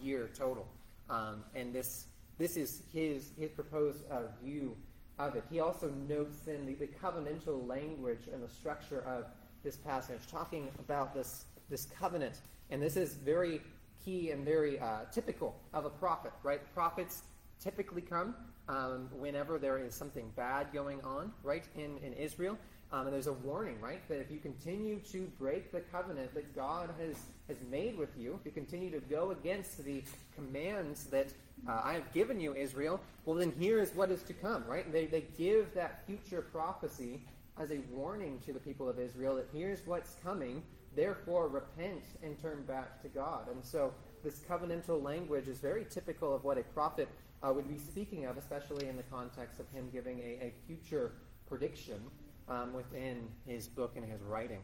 year 0.00 0.30
total. 0.36 0.66
Um, 1.10 1.44
and 1.54 1.72
this, 1.72 2.06
this 2.38 2.56
is 2.56 2.82
his, 2.92 3.30
his 3.38 3.50
proposed 3.52 4.02
uh, 4.10 4.22
view 4.42 4.76
of 5.20 5.36
it. 5.36 5.44
He 5.48 5.60
also 5.60 5.90
notes 6.08 6.48
in 6.48 6.66
the, 6.66 6.74
the 6.74 6.88
covenantal 6.88 7.68
language 7.68 8.22
and 8.32 8.42
the 8.42 8.48
structure 8.48 9.04
of 9.06 9.26
this 9.62 9.76
passage, 9.76 10.20
talking 10.30 10.68
about 10.78 11.14
this, 11.14 11.44
this 11.70 11.86
covenant. 11.98 12.36
And 12.70 12.82
this 12.82 12.96
is 12.96 13.14
very 13.14 13.60
key 14.04 14.30
and 14.30 14.44
very 14.44 14.78
uh, 14.80 15.00
typical 15.12 15.54
of 15.72 15.84
a 15.84 15.90
prophet, 15.90 16.32
right? 16.42 16.60
Prophets 16.74 17.22
typically 17.62 18.02
come 18.02 18.34
um, 18.68 19.08
whenever 19.18 19.58
there 19.58 19.78
is 19.78 19.94
something 19.94 20.30
bad 20.36 20.72
going 20.72 21.00
on, 21.02 21.32
right, 21.42 21.64
in, 21.76 21.98
in 21.98 22.12
Israel. 22.14 22.58
Um, 22.92 23.06
and 23.06 23.14
there's 23.14 23.26
a 23.26 23.32
warning, 23.32 23.80
right? 23.80 24.06
That 24.08 24.20
if 24.20 24.30
you 24.30 24.38
continue 24.38 24.98
to 25.12 25.30
break 25.38 25.72
the 25.72 25.80
covenant 25.80 26.34
that 26.34 26.54
God 26.54 26.90
has, 27.00 27.16
has 27.48 27.56
made 27.70 27.96
with 27.96 28.10
you, 28.18 28.38
if 28.38 28.44
you 28.44 28.52
continue 28.52 28.90
to 28.90 29.00
go 29.00 29.30
against 29.30 29.82
the 29.82 30.02
commands 30.34 31.04
that 31.04 31.28
uh, 31.66 31.80
I 31.82 31.94
have 31.94 32.12
given 32.12 32.38
you, 32.38 32.54
Israel, 32.54 33.00
well, 33.24 33.36
then 33.36 33.52
here 33.58 33.80
is 33.80 33.94
what 33.94 34.10
is 34.10 34.22
to 34.24 34.34
come, 34.34 34.64
right? 34.66 34.90
They, 34.92 35.06
they 35.06 35.24
give 35.38 35.72
that 35.74 36.04
future 36.06 36.42
prophecy 36.42 37.22
as 37.58 37.70
a 37.70 37.78
warning 37.90 38.40
to 38.46 38.52
the 38.52 38.58
people 38.58 38.88
of 38.88 38.98
Israel 38.98 39.36
that 39.36 39.48
here's 39.52 39.86
what's 39.86 40.16
coming, 40.22 40.62
therefore 40.94 41.48
repent 41.48 42.02
and 42.22 42.38
turn 42.40 42.62
back 42.62 43.00
to 43.02 43.08
God. 43.08 43.48
And 43.50 43.64
so 43.64 43.92
this 44.24 44.40
covenantal 44.48 45.02
language 45.02 45.48
is 45.48 45.58
very 45.58 45.84
typical 45.84 46.34
of 46.34 46.44
what 46.44 46.58
a 46.58 46.62
prophet 46.62 47.08
uh, 47.42 47.52
would 47.52 47.68
be 47.68 47.78
speaking 47.78 48.24
of, 48.24 48.36
especially 48.36 48.88
in 48.88 48.96
the 48.96 49.02
context 49.04 49.58
of 49.60 49.68
him 49.70 49.88
giving 49.92 50.20
a, 50.20 50.46
a 50.46 50.52
future 50.66 51.12
prediction 51.48 52.00
um, 52.48 52.72
within 52.72 53.28
his 53.46 53.68
book 53.68 53.92
and 53.96 54.04
his 54.04 54.20
writing. 54.22 54.60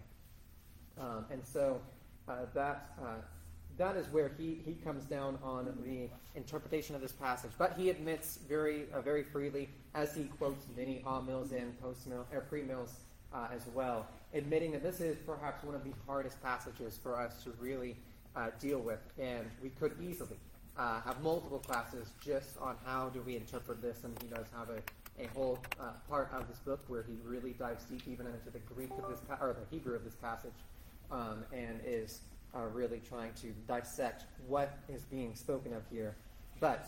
Um, 0.99 1.27
and 1.31 1.45
so 1.45 1.81
uh, 2.29 2.47
that, 2.55 2.93
uh, 3.01 3.17
that 3.79 3.97
is 3.97 4.07
where 4.09 4.31
he, 4.37 4.61
he 4.65 4.75
comes 4.85 5.05
down 5.05 5.39
on 5.43 5.73
the 5.85 6.09
interpretation 6.35 6.95
of 6.95 7.01
this 7.01 7.13
passage. 7.13 7.51
But 7.57 7.75
he 7.77 7.91
admits 7.91 8.39
very, 8.49 8.87
uh, 8.93 9.01
very 9.01 9.23
freely, 9.23 9.69
as 9.95 10.15
he 10.15 10.25
quotes 10.25 10.67
many 10.77 11.03
amills 11.07 11.53
and 11.53 11.81
post-mill, 11.81 12.27
or 12.33 12.41
pre-mills 12.43 12.95
uh, 13.33 13.49
as 13.55 13.63
well, 13.75 14.07
admitting 14.35 14.73
that 14.73 14.83
this 14.83 15.01
is 15.01 15.17
perhaps 15.25 15.65
one 15.65 15.75
of 15.75 15.85
the 15.85 15.93
hardest 16.07 16.43
passages 16.43 16.99
for 17.03 17.19
us 17.19 17.43
to 17.45 17.53
really 17.61 17.97
uh, 18.37 18.49
deal 18.61 18.81
with. 18.81 19.01
And 19.19 19.49
we 19.63 19.71
could 19.71 19.93
easily 20.03 20.39
uh, 20.77 21.01
have 21.03 21.23
multiple 21.23 21.59
classes 21.59 22.09
just 22.21 22.59
on 22.59 22.77
how 22.85 23.09
do 23.09 23.23
we 23.23 23.37
interpret 23.37 23.81
this, 23.81 24.05
and 24.05 24.17
he 24.23 24.29
does 24.29 24.47
have 24.57 24.71
a 24.71 24.81
a 25.21 25.27
whole 25.35 25.59
uh, 25.81 25.91
part 26.09 26.31
of 26.33 26.49
this 26.49 26.59
book 26.59 26.81
where 26.89 27.03
he 27.03 27.15
really 27.25 27.53
dives 27.53 27.85
deep 27.85 28.03
even 28.07 28.27
into 28.27 28.51
the 28.53 28.61
Greek 28.73 28.91
of 29.03 29.11
this 29.11 29.21
or 29.41 29.57
the 29.59 29.77
Hebrew 29.77 29.97
of 29.97 30.05
this 30.05 30.15
passage, 30.15 30.53
um, 31.11 31.45
and 31.53 31.81
is 31.85 32.21
uh, 32.55 32.67
really 32.73 33.01
trying 33.09 33.33
to 33.35 33.49
dissect 33.67 34.25
what 34.47 34.79
is 34.89 35.03
being 35.03 35.35
spoken 35.35 35.73
of 35.73 35.83
here. 35.91 36.17
But 36.61 36.87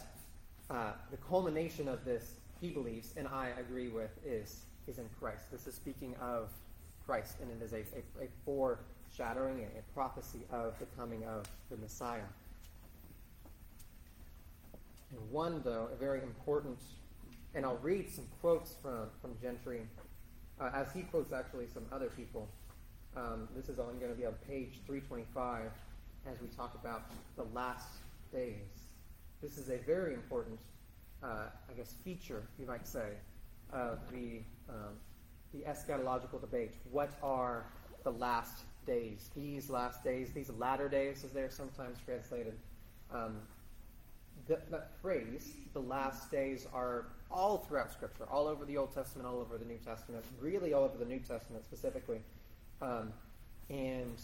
uh, 0.70 0.92
the 1.10 1.16
culmination 1.16 1.88
of 1.88 2.04
this, 2.04 2.34
he 2.60 2.70
believes, 2.70 3.14
and 3.16 3.28
I 3.28 3.50
agree 3.58 3.88
with, 3.88 4.10
is 4.24 4.62
is 4.86 4.98
in 4.98 5.08
Christ. 5.20 5.50
This 5.52 5.66
is 5.66 5.74
speaking 5.74 6.14
of 6.20 6.50
Christ, 7.06 7.36
and 7.40 7.50
it 7.50 7.64
is 7.64 7.72
a, 7.72 7.84
a, 8.20 8.24
a 8.24 8.28
foreshadowing, 8.44 9.60
a, 9.60 9.78
a 9.78 9.82
prophecy 9.94 10.40
of 10.50 10.78
the 10.78 10.86
coming 10.96 11.24
of 11.24 11.44
the 11.70 11.76
Messiah. 11.76 12.20
And 15.10 15.30
one, 15.30 15.60
though, 15.64 15.88
a 15.92 15.96
very 15.96 16.22
important 16.22 16.78
and 17.54 17.64
I'll 17.64 17.78
read 17.78 18.08
some 18.08 18.26
quotes 18.40 18.74
from, 18.82 19.08
from 19.20 19.32
Gentry, 19.42 19.82
uh, 20.60 20.70
as 20.74 20.92
he 20.92 21.02
quotes 21.02 21.32
actually 21.32 21.66
some 21.72 21.84
other 21.90 22.08
people. 22.08 22.48
Um, 23.16 23.48
this 23.56 23.68
is 23.68 23.78
only 23.78 23.94
going 23.94 24.12
to 24.12 24.16
be 24.16 24.24
on 24.24 24.34
page 24.46 24.80
325 24.86 25.70
as 26.30 26.40
we 26.40 26.48
talk 26.48 26.74
about 26.80 27.10
the 27.36 27.44
last 27.54 27.88
days. 28.32 28.54
This 29.42 29.58
is 29.58 29.68
a 29.68 29.78
very 29.78 30.14
important, 30.14 30.60
uh, 31.22 31.46
I 31.68 31.72
guess, 31.76 31.94
feature, 32.04 32.42
you 32.58 32.66
might 32.66 32.86
say, 32.86 33.08
of 33.72 33.98
the, 34.12 34.42
um, 34.68 34.94
the 35.52 35.60
eschatological 35.60 36.40
debate. 36.40 36.74
What 36.90 37.10
are 37.22 37.64
the 38.04 38.12
last 38.12 38.64
days? 38.86 39.30
These 39.34 39.70
last 39.70 40.04
days, 40.04 40.30
these 40.32 40.50
latter 40.50 40.88
days, 40.88 41.24
as 41.24 41.32
they're 41.32 41.50
sometimes 41.50 41.98
translated. 42.04 42.54
Um, 43.12 43.38
that, 44.46 44.70
that 44.70 44.90
phrase, 45.02 45.52
the 45.72 45.80
last 45.80 46.30
days, 46.30 46.66
are 46.72 47.06
all 47.30 47.58
throughout 47.58 47.90
Scripture, 47.90 48.24
all 48.30 48.46
over 48.46 48.64
the 48.64 48.76
Old 48.76 48.94
Testament, 48.94 49.26
all 49.26 49.40
over 49.40 49.58
the 49.58 49.64
New 49.64 49.78
Testament, 49.78 50.24
really 50.40 50.72
all 50.72 50.84
over 50.84 50.96
the 50.96 51.04
New 51.04 51.18
Testament 51.18 51.64
specifically. 51.64 52.20
Um, 52.82 53.12
and 53.68 54.20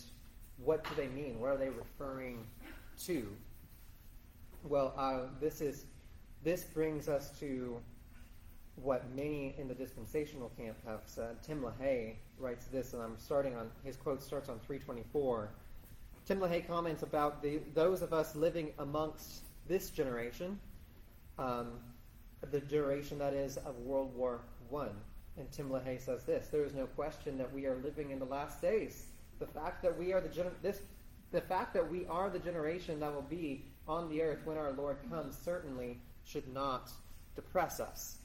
what 0.64 0.84
do 0.84 0.90
they 0.96 1.08
mean? 1.08 1.38
What 1.40 1.50
are 1.50 1.56
they 1.56 1.68
referring 1.68 2.46
to? 3.04 3.28
Well, 4.64 4.94
uh, 4.96 5.28
this 5.40 5.60
is 5.60 5.84
this 6.42 6.64
brings 6.64 7.08
us 7.08 7.30
to 7.40 7.80
what 8.76 9.04
many 9.14 9.54
in 9.58 9.68
the 9.68 9.74
dispensational 9.74 10.50
camp 10.56 10.76
have 10.86 11.00
said. 11.06 11.42
Tim 11.42 11.62
LaHaye 11.62 12.14
writes 12.38 12.66
this, 12.66 12.92
and 12.92 13.02
I'm 13.02 13.16
starting 13.18 13.56
on 13.56 13.70
his 13.84 13.96
quote 13.96 14.22
starts 14.22 14.48
on 14.48 14.58
324. 14.60 15.48
Tim 16.26 16.40
LaHaye 16.40 16.66
comments 16.66 17.02
about 17.02 17.42
the, 17.42 17.60
those 17.74 18.02
of 18.02 18.12
us 18.12 18.34
living 18.36 18.72
amongst 18.78 19.42
this 19.66 19.90
generation. 19.90 20.58
Um, 21.38 21.72
the 22.50 22.60
duration 22.60 23.18
that 23.18 23.32
is 23.32 23.56
of 23.58 23.78
World 23.78 24.14
War 24.14 24.40
One. 24.68 24.94
And 25.38 25.50
Tim 25.52 25.68
LaHaye 25.68 26.00
says 26.00 26.24
this: 26.24 26.48
There 26.48 26.64
is 26.64 26.74
no 26.74 26.86
question 26.86 27.36
that 27.38 27.52
we 27.52 27.66
are 27.66 27.76
living 27.76 28.10
in 28.10 28.18
the 28.18 28.24
last 28.24 28.60
days. 28.62 29.06
The 29.38 29.46
fact 29.46 29.82
that 29.82 29.98
we 29.98 30.12
are 30.12 30.20
the 30.20 30.28
gener- 30.28 30.62
this, 30.62 30.80
the 31.30 31.42
fact 31.42 31.74
that 31.74 31.90
we 31.90 32.06
are 32.06 32.30
the 32.30 32.38
generation 32.38 33.00
that 33.00 33.14
will 33.14 33.22
be 33.22 33.64
on 33.86 34.08
the 34.08 34.22
earth 34.22 34.40
when 34.44 34.56
our 34.56 34.72
Lord 34.72 34.96
comes 35.10 35.36
certainly 35.36 35.98
should 36.24 36.52
not 36.52 36.90
depress 37.34 37.80
us. 37.80 38.16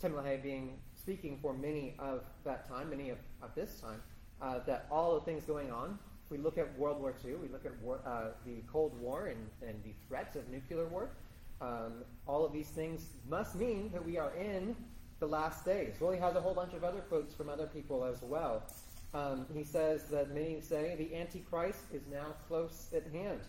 Tim 0.00 0.12
LaHaye 0.12 0.42
being 0.42 0.78
speaking 0.94 1.38
for 1.40 1.52
many 1.52 1.94
of 1.98 2.24
that 2.44 2.68
time, 2.68 2.90
many 2.90 3.10
of, 3.10 3.18
of 3.42 3.54
this 3.54 3.80
time, 3.80 4.02
uh, 4.42 4.58
that 4.66 4.86
all 4.90 5.14
the 5.14 5.20
things 5.20 5.44
going 5.44 5.70
on. 5.70 5.98
if 6.24 6.30
We 6.30 6.38
look 6.38 6.58
at 6.58 6.76
World 6.78 7.00
War 7.00 7.14
II, 7.24 7.34
we 7.36 7.48
look 7.48 7.64
at 7.64 7.78
war, 7.80 8.00
uh, 8.04 8.30
the 8.44 8.62
Cold 8.70 8.98
War 9.00 9.26
and, 9.26 9.48
and 9.66 9.82
the 9.84 9.92
threats 10.08 10.36
of 10.36 10.48
nuclear 10.48 10.86
war. 10.86 11.10
Um, 11.60 12.04
all 12.26 12.44
of 12.44 12.52
these 12.52 12.68
things 12.68 13.06
must 13.28 13.54
mean 13.54 13.90
that 13.92 14.04
we 14.04 14.18
are 14.18 14.34
in 14.34 14.76
the 15.18 15.26
last 15.26 15.64
days. 15.64 15.94
Well, 16.00 16.12
he 16.12 16.20
has 16.20 16.36
a 16.36 16.40
whole 16.40 16.54
bunch 16.54 16.74
of 16.74 16.84
other 16.84 17.00
quotes 17.00 17.34
from 17.34 17.48
other 17.48 17.66
people 17.66 18.04
as 18.04 18.22
well. 18.22 18.62
Um, 19.14 19.46
he 19.54 19.64
says 19.64 20.04
that 20.04 20.34
many 20.34 20.60
say 20.60 20.94
the 20.98 21.16
Antichrist 21.16 21.80
is 21.92 22.02
now 22.10 22.34
close 22.48 22.88
at 22.94 23.06
hand. 23.12 23.40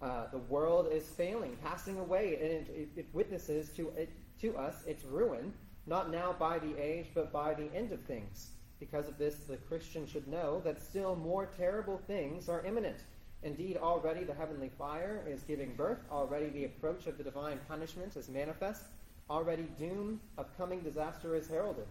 Uh, 0.00 0.26
the 0.30 0.38
world 0.38 0.88
is 0.92 1.04
failing, 1.04 1.56
passing 1.62 1.98
away, 1.98 2.38
and 2.40 2.50
it, 2.50 2.68
it, 2.68 2.88
it 3.00 3.06
witnesses 3.12 3.70
to, 3.76 3.88
it, 3.96 4.10
to 4.40 4.56
us 4.56 4.84
its 4.86 5.04
ruin, 5.04 5.52
not 5.86 6.10
now 6.10 6.34
by 6.38 6.58
the 6.58 6.76
age, 6.82 7.06
but 7.14 7.32
by 7.32 7.54
the 7.54 7.72
end 7.74 7.92
of 7.92 8.00
things. 8.02 8.50
Because 8.78 9.08
of 9.08 9.16
this, 9.16 9.36
the 9.36 9.56
Christian 9.56 10.06
should 10.06 10.28
know 10.28 10.60
that 10.64 10.82
still 10.82 11.16
more 11.16 11.48
terrible 11.56 12.00
things 12.06 12.48
are 12.48 12.64
imminent. 12.64 12.98
Indeed, 13.42 13.76
already 13.76 14.24
the 14.24 14.34
heavenly 14.34 14.70
fire 14.78 15.24
is 15.26 15.42
giving 15.42 15.74
birth. 15.74 16.00
Already 16.10 16.48
the 16.48 16.64
approach 16.64 17.06
of 17.06 17.16
the 17.16 17.24
divine 17.24 17.58
punishment 17.68 18.16
is 18.16 18.28
manifest. 18.28 18.82
Already 19.28 19.64
doom 19.78 20.20
of 20.38 20.56
coming 20.56 20.80
disaster 20.80 21.34
is 21.34 21.48
heralded. 21.48 21.86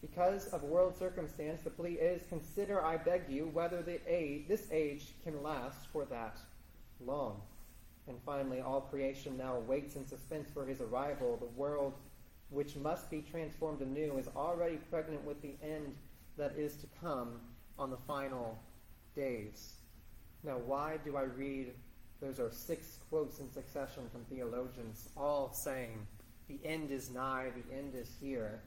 Because 0.00 0.48
of 0.48 0.62
world 0.64 0.96
circumstance, 0.96 1.60
the 1.62 1.70
plea 1.70 1.92
is 1.92 2.22
consider, 2.28 2.82
I 2.82 2.96
beg 2.96 3.22
you, 3.28 3.50
whether 3.52 3.82
the 3.82 4.00
age, 4.06 4.48
this 4.48 4.66
age 4.72 5.12
can 5.22 5.42
last 5.42 5.86
for 5.92 6.04
that 6.06 6.38
long. 7.04 7.40
And 8.08 8.18
finally, 8.26 8.60
all 8.60 8.80
creation 8.80 9.36
now 9.36 9.58
waits 9.60 9.94
in 9.94 10.06
suspense 10.06 10.48
for 10.52 10.66
his 10.66 10.80
arrival. 10.80 11.36
The 11.36 11.60
world, 11.60 11.94
which 12.50 12.74
must 12.74 13.10
be 13.10 13.22
transformed 13.30 13.80
anew, 13.80 14.18
is 14.18 14.28
already 14.34 14.78
pregnant 14.90 15.24
with 15.24 15.40
the 15.40 15.54
end 15.62 15.94
that 16.36 16.56
is 16.56 16.74
to 16.76 16.86
come 17.00 17.40
on 17.78 17.90
the 17.90 17.96
final 18.08 18.58
days. 19.14 19.74
Now, 20.42 20.58
why 20.58 20.98
do 21.04 21.16
I 21.16 21.22
read? 21.22 21.74
Those 22.20 22.40
are 22.40 22.50
six 22.50 22.98
quotes 23.08 23.38
in 23.38 23.52
succession 23.52 24.04
from 24.10 24.24
theologians, 24.24 25.08
all 25.16 25.52
saying, 25.52 26.06
the 26.48 26.58
end 26.64 26.90
is 26.90 27.10
nigh, 27.10 27.50
the 27.54 27.76
end 27.76 27.94
is 27.94 28.10
here. 28.20 28.60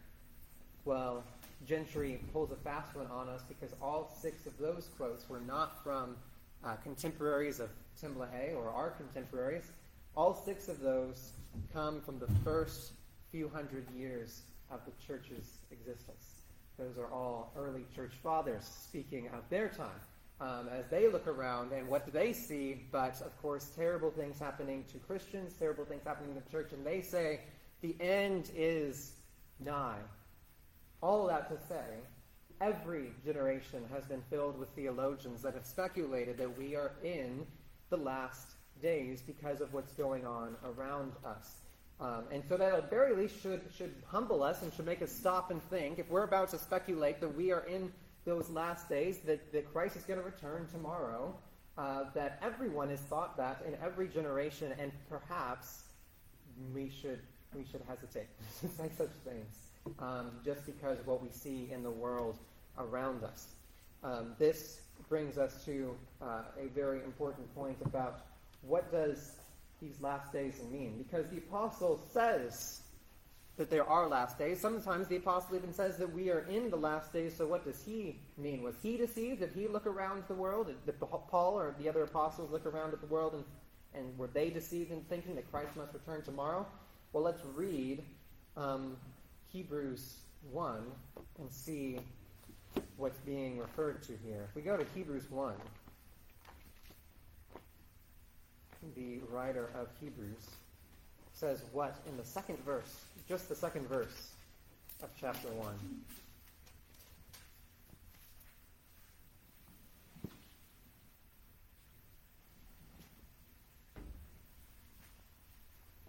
Well, 0.86 1.24
Gentry 1.68 2.20
pulls 2.32 2.52
a 2.52 2.56
fast 2.56 2.96
one 2.96 3.08
on 3.08 3.30
us 3.30 3.42
because 3.48 3.74
all 3.82 4.16
six 4.22 4.46
of 4.46 4.58
those 4.58 4.90
quotes 4.98 5.28
were 5.30 5.40
not 5.40 5.84
from 5.84 6.16
uh, 6.64 6.76
contemporaries 6.84 7.60
of 7.60 7.70
Tim 8.00 8.16
LaHaye 8.16 8.56
or 8.56 8.70
our 8.70 8.92
contemporaries. 8.92 9.72
All 10.16 10.34
six 10.34 10.68
of 10.68 10.80
those 10.80 11.32
come 11.74 12.02
from 12.02 12.20
the 12.20 12.28
first 12.44 12.92
few 13.32 13.50
hundred 13.50 13.86
years 13.92 14.42
of 14.72 14.82
the 14.86 14.92
church's 15.06 15.58
existence. 15.72 16.42
Those 16.78 16.98
are 16.98 17.12
all 17.12 17.52
early 17.58 17.86
church 17.96 18.14
fathers 18.22 18.70
speaking 18.88 19.28
of 19.30 19.48
their 19.50 19.70
time 19.70 20.02
um, 20.42 20.68
as 20.72 20.86
they 20.90 21.08
look 21.08 21.28
around 21.28 21.72
and 21.72 21.88
what 21.88 22.06
do 22.06 22.12
they 22.12 22.34
see? 22.34 22.86
But 22.92 23.22
of 23.22 23.40
course, 23.42 23.72
terrible 23.76 24.12
things 24.12 24.40
happening 24.40 24.84
to 24.92 24.98
Christians, 25.00 25.54
terrible 25.58 25.86
things 25.86 26.04
happening 26.06 26.32
in 26.32 26.36
the 26.36 26.50
church, 26.52 26.74
and 26.74 26.86
they 26.86 27.02
say 27.02 27.40
the 27.86 28.04
end 28.04 28.50
is 28.56 29.14
nigh. 29.60 30.00
All 31.02 31.28
that 31.28 31.50
to 31.50 31.68
say, 31.68 31.86
every 32.62 33.12
generation 33.24 33.84
has 33.94 34.06
been 34.06 34.24
filled 34.30 34.58
with 34.58 34.70
theologians 34.70 35.42
that 35.44 35.54
have 35.54 35.66
speculated 35.66 36.38
that 36.38 36.58
we 36.58 36.76
are 36.76 36.94
in 37.04 37.46
the 37.90 37.98
last 37.98 38.48
days 38.82 39.22
because 39.22 39.62
of 39.62 39.74
what's 39.74 39.94
going 39.94 40.26
on 40.26 40.56
around 40.66 41.12
us. 41.24 41.56
Um, 42.00 42.24
and 42.32 42.44
so 42.50 42.58
that 42.58 42.74
at 42.74 42.90
very 42.90 43.16
least 43.16 43.42
should, 43.42 43.62
should 43.78 43.94
humble 44.08 44.44
us 44.44 44.64
and 44.64 44.74
should 44.74 44.86
make 44.86 45.02
us 45.02 45.12
stop 45.12 45.52
and 45.52 45.62
think. 45.70 46.00
If 46.00 46.10
we're 46.10 46.24
about 46.24 46.50
to 46.50 46.58
speculate 46.58 47.22
that 47.22 47.38
we 47.38 47.52
are 47.52 47.66
in 47.66 47.92
those 48.26 48.50
last 48.50 48.90
days, 48.90 49.20
that, 49.26 49.54
that 49.54 49.72
Christ 49.72 49.96
is 49.96 50.04
going 50.04 50.20
to 50.20 50.26
return 50.26 50.68
tomorrow, 50.72 51.34
uh, 51.78 52.06
that 52.16 52.40
everyone 52.42 52.90
has 52.90 53.00
thought 53.02 53.38
that 53.38 53.64
in 53.68 53.76
every 53.84 54.08
generation, 54.08 54.74
and 54.80 54.92
perhaps 55.10 55.84
we 56.74 56.90
should, 56.90 57.20
we 57.56 57.66
should 57.66 57.82
hesitate 57.88 58.28
to 58.62 58.68
say 58.68 58.90
such 58.98 59.12
things, 59.24 59.56
um, 60.00 60.32
just 60.44 60.66
because 60.66 60.98
what 61.06 61.22
we 61.22 61.30
see 61.30 61.70
in 61.72 61.84
the 61.84 61.92
world 61.92 62.38
around 62.78 63.24
us. 63.24 63.48
Um, 64.04 64.34
this 64.38 64.82
brings 65.10 65.38
us 65.38 65.64
to 65.66 65.96
uh, 66.22 66.44
a 66.60 66.68
very 66.74 67.04
important 67.04 67.54
point 67.56 67.78
about 67.86 68.22
what 68.62 68.92
does 68.92 69.34
these 69.82 70.00
last 70.02 70.32
days 70.32 70.60
mean? 70.72 70.96
Because 70.98 71.28
the 71.30 71.38
apostle 71.38 72.02
says 72.12 72.82
that 73.58 73.70
there 73.70 73.88
are 73.88 74.08
last 74.08 74.38
days. 74.38 74.60
Sometimes 74.60 75.08
the 75.08 75.16
apostle 75.16 75.56
even 75.56 75.74
says 75.74 75.98
that 75.98 76.12
we 76.14 76.30
are 76.30 76.46
in 76.50 76.70
the 76.70 76.76
last 76.76 77.14
days. 77.14 77.36
So 77.36 77.48
what 77.48 77.66
does 77.66 77.82
he 77.86 78.20
mean? 78.38 78.64
Was 78.64 78.76
he 78.82 78.98
deceived? 78.98 79.40
Did 79.40 79.52
he 79.56 79.68
look 79.68 79.86
around 79.86 80.24
the 80.28 80.34
world? 80.34 80.68
Did 80.86 81.00
Paul 81.00 81.58
or 81.58 81.76
the 81.80 81.88
other 81.88 82.04
apostles 82.04 82.52
look 82.52 82.66
around 82.66 82.94
at 82.94 83.00
the 83.00 83.08
world 83.08 83.34
and, 83.34 83.44
and 83.94 84.18
were 84.18 84.28
they 84.28 84.50
deceived 84.50 84.92
in 84.92 85.02
thinking 85.02 85.36
that 85.36 85.50
Christ 85.52 85.76
must 85.78 85.94
return 85.94 86.22
tomorrow? 86.22 86.66
Well, 87.16 87.24
let's 87.24 87.44
read 87.56 88.04
um, 88.58 88.98
Hebrews 89.48 90.18
1 90.52 90.84
and 91.40 91.50
see 91.50 92.02
what's 92.98 93.20
being 93.20 93.58
referred 93.58 94.04
to 94.04 94.18
here. 94.26 94.46
If 94.50 94.54
we 94.54 94.62
go 94.62 94.76
to 94.76 94.86
Hebrews 94.94 95.32
1, 95.32 95.54
the 98.98 99.20
writer 99.32 99.70
of 99.80 99.88
Hebrews 100.02 100.50
says 101.32 101.64
what 101.72 101.96
in 102.06 102.18
the 102.18 102.26
second 102.26 102.58
verse, 102.66 103.00
just 103.30 103.48
the 103.48 103.56
second 103.56 103.88
verse 103.88 104.32
of 105.02 105.08
chapter 105.18 105.48
1. 105.48 105.74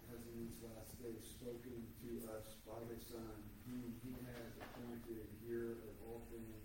Has 0.09 0.19
in 0.33 0.39
these 0.39 0.59
last 0.63 0.95
days 1.03 1.21
spoken 1.27 1.77
to 2.01 2.09
us 2.33 2.57
by 2.65 2.79
his 2.89 3.03
Son, 3.05 3.37
whom 3.67 3.93
he 4.01 4.15
has 4.25 4.49
appointed 4.57 5.27
heir 5.45 5.77
of 5.83 5.95
all 6.07 6.23
things, 6.31 6.63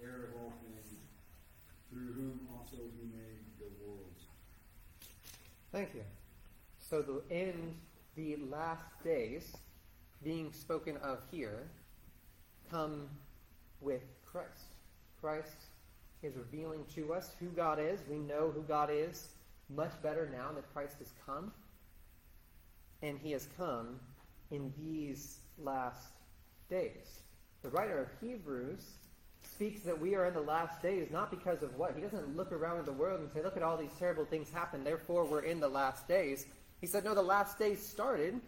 heir 0.00 0.30
of 0.30 0.40
all 0.40 0.52
things, 0.62 0.94
through 1.90 2.14
whom 2.14 2.46
also 2.54 2.78
he 2.96 3.04
made 3.10 3.42
the 3.58 3.66
worlds. 3.82 4.30
Thank 5.72 5.94
you. 5.94 6.02
So 6.78 7.02
the 7.02 7.22
end 7.34 7.74
the 8.16 8.36
last 8.50 8.84
days 9.04 9.54
being 10.24 10.52
spoken 10.52 10.96
of 10.98 11.18
here 11.30 11.68
come 12.70 13.08
with 13.80 14.02
Christ. 14.24 14.74
Christ 15.20 15.66
is 16.22 16.34
revealing 16.36 16.84
to 16.94 17.12
us 17.12 17.34
who 17.38 17.46
God 17.48 17.78
is. 17.78 18.00
We 18.10 18.18
know 18.18 18.50
who 18.50 18.62
God 18.62 18.90
is 18.92 19.28
much 19.68 19.92
better 20.02 20.28
now 20.32 20.52
that 20.54 20.72
Christ 20.72 20.96
has 20.98 21.12
come. 21.24 21.52
And 23.02 23.18
he 23.18 23.30
has 23.32 23.48
come 23.56 24.00
in 24.50 24.72
these 24.76 25.38
last 25.58 26.08
days. 26.68 27.20
The 27.62 27.70
writer 27.70 27.98
of 27.98 28.08
Hebrews 28.20 28.84
speaks 29.58 29.80
that 29.80 30.00
we 30.00 30.14
are 30.14 30.26
in 30.26 30.34
the 30.34 30.40
last 30.40 30.80
days 30.80 31.08
not 31.10 31.32
because 31.32 31.64
of 31.64 31.74
what? 31.76 31.92
He 31.96 32.00
doesn't 32.00 32.36
look 32.36 32.52
around 32.52 32.86
the 32.86 32.92
world 32.92 33.18
and 33.18 33.28
say, 33.32 33.42
look 33.42 33.56
at 33.56 33.62
all 33.64 33.76
these 33.76 33.90
terrible 33.98 34.24
things 34.24 34.48
happen, 34.50 34.84
therefore 34.84 35.24
we're 35.24 35.40
in 35.40 35.58
the 35.58 35.66
last 35.66 36.06
days. 36.06 36.46
He 36.80 36.86
said, 36.86 37.02
no, 37.02 37.12
the 37.12 37.22
last 37.22 37.58
days 37.58 37.84
started 37.84 38.40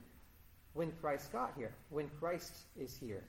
when 0.74 0.92
Christ 1.00 1.32
got 1.32 1.54
here, 1.56 1.74
when 1.88 2.08
Christ 2.20 2.52
is 2.78 2.96
here. 2.96 3.24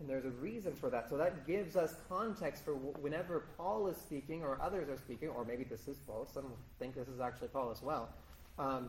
And 0.00 0.08
there's 0.08 0.24
a 0.24 0.30
reason 0.30 0.72
for 0.72 0.88
that. 0.88 1.10
So 1.10 1.18
that 1.18 1.46
gives 1.46 1.76
us 1.76 1.94
context 2.08 2.64
for 2.64 2.72
whenever 2.72 3.44
Paul 3.58 3.88
is 3.88 3.98
speaking 3.98 4.42
or 4.42 4.58
others 4.62 4.88
are 4.88 4.96
speaking, 4.96 5.28
or 5.28 5.44
maybe 5.44 5.64
this 5.64 5.86
is 5.88 5.98
Paul, 6.06 6.26
some 6.32 6.46
think 6.78 6.94
this 6.94 7.06
is 7.06 7.20
actually 7.20 7.48
Paul 7.48 7.70
as 7.70 7.82
well. 7.82 8.08
Um, 8.58 8.88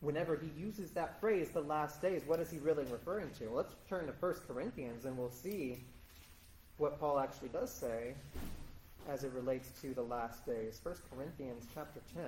whenever 0.00 0.36
he 0.36 0.58
uses 0.58 0.92
that 0.92 1.20
phrase, 1.20 1.50
the 1.50 1.60
last 1.60 2.00
days, 2.00 2.22
what 2.26 2.40
is 2.40 2.50
he 2.50 2.56
really 2.60 2.84
referring 2.84 3.28
to? 3.40 3.50
Let's 3.50 3.74
turn 3.90 4.06
to 4.06 4.12
1 4.18 4.34
Corinthians 4.48 5.04
and 5.04 5.18
we'll 5.18 5.30
see 5.30 5.84
what 6.80 6.98
Paul 6.98 7.20
actually 7.20 7.50
does 7.50 7.70
say 7.70 8.14
as 9.08 9.22
it 9.22 9.32
relates 9.32 9.68
to 9.82 9.92
the 9.92 10.02
last 10.02 10.46
days. 10.46 10.80
1 10.82 10.94
Corinthians 11.14 11.66
chapter 11.74 12.00
10. 12.14 12.24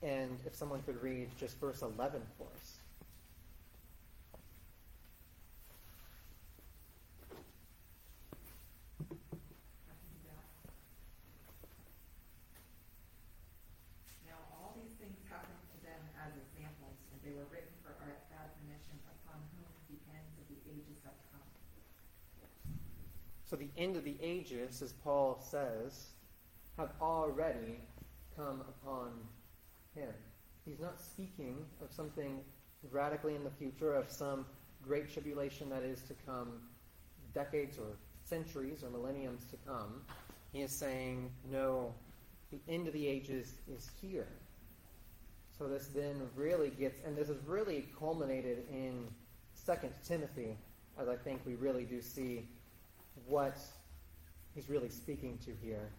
And 0.00 0.38
if 0.46 0.54
someone 0.54 0.80
could 0.82 1.02
read 1.02 1.28
just 1.38 1.58
verse 1.58 1.82
11 1.82 2.22
for 2.38 2.46
us. 2.56 2.78
Now 14.24 14.38
all 14.54 14.72
these 14.78 14.94
things 14.96 15.18
happened 15.28 15.58
to 15.74 15.76
them 15.82 15.98
as 16.22 16.30
examples, 16.38 16.94
and 17.10 17.18
they 17.26 17.34
were 17.34 17.44
written 17.50 17.74
for 17.82 17.90
our 17.98 18.14
admonition 18.38 19.02
upon 19.10 19.42
whom 19.50 19.66
the 19.90 19.98
ends 20.14 20.32
of 20.38 20.46
the 20.46 20.60
ages 20.70 21.02
have 21.02 21.18
come. 21.34 21.48
So 23.44 23.56
the 23.56 23.67
end 23.78 23.96
of 23.96 24.04
the 24.04 24.16
ages, 24.20 24.82
as 24.82 24.92
Paul 24.92 25.40
says, 25.50 26.08
have 26.76 26.90
already 27.00 27.80
come 28.36 28.60
upon 28.60 29.12
him. 29.94 30.12
He's 30.64 30.80
not 30.80 31.00
speaking 31.00 31.64
of 31.82 31.92
something 31.92 32.40
radically 32.90 33.34
in 33.34 33.44
the 33.44 33.50
future, 33.50 33.94
of 33.94 34.10
some 34.10 34.44
great 34.82 35.12
tribulation 35.12 35.70
that 35.70 35.82
is 35.82 36.02
to 36.02 36.14
come 36.26 36.60
decades 37.34 37.78
or 37.78 37.96
centuries 38.24 38.84
or 38.84 38.90
millenniums 38.90 39.44
to 39.46 39.56
come. 39.66 40.02
He 40.52 40.60
is 40.60 40.72
saying, 40.78 41.30
no, 41.50 41.94
the 42.50 42.60
end 42.68 42.86
of 42.86 42.92
the 42.92 43.06
ages 43.06 43.54
is 43.72 43.90
here. 44.00 44.28
So 45.58 45.66
this 45.66 45.88
then 45.88 46.22
really 46.36 46.70
gets, 46.70 47.00
and 47.04 47.16
this 47.16 47.28
is 47.28 47.38
really 47.46 47.88
culminated 47.98 48.64
in 48.70 49.08
Second 49.54 49.92
Timothy, 50.06 50.56
as 51.00 51.08
I 51.08 51.16
think 51.16 51.40
we 51.44 51.54
really 51.54 51.84
do 51.84 52.00
see 52.00 52.46
what 53.28 53.58
he's 54.54 54.68
really 54.68 54.88
speaking 54.88 55.38
to 55.44 55.52
here. 55.62 55.90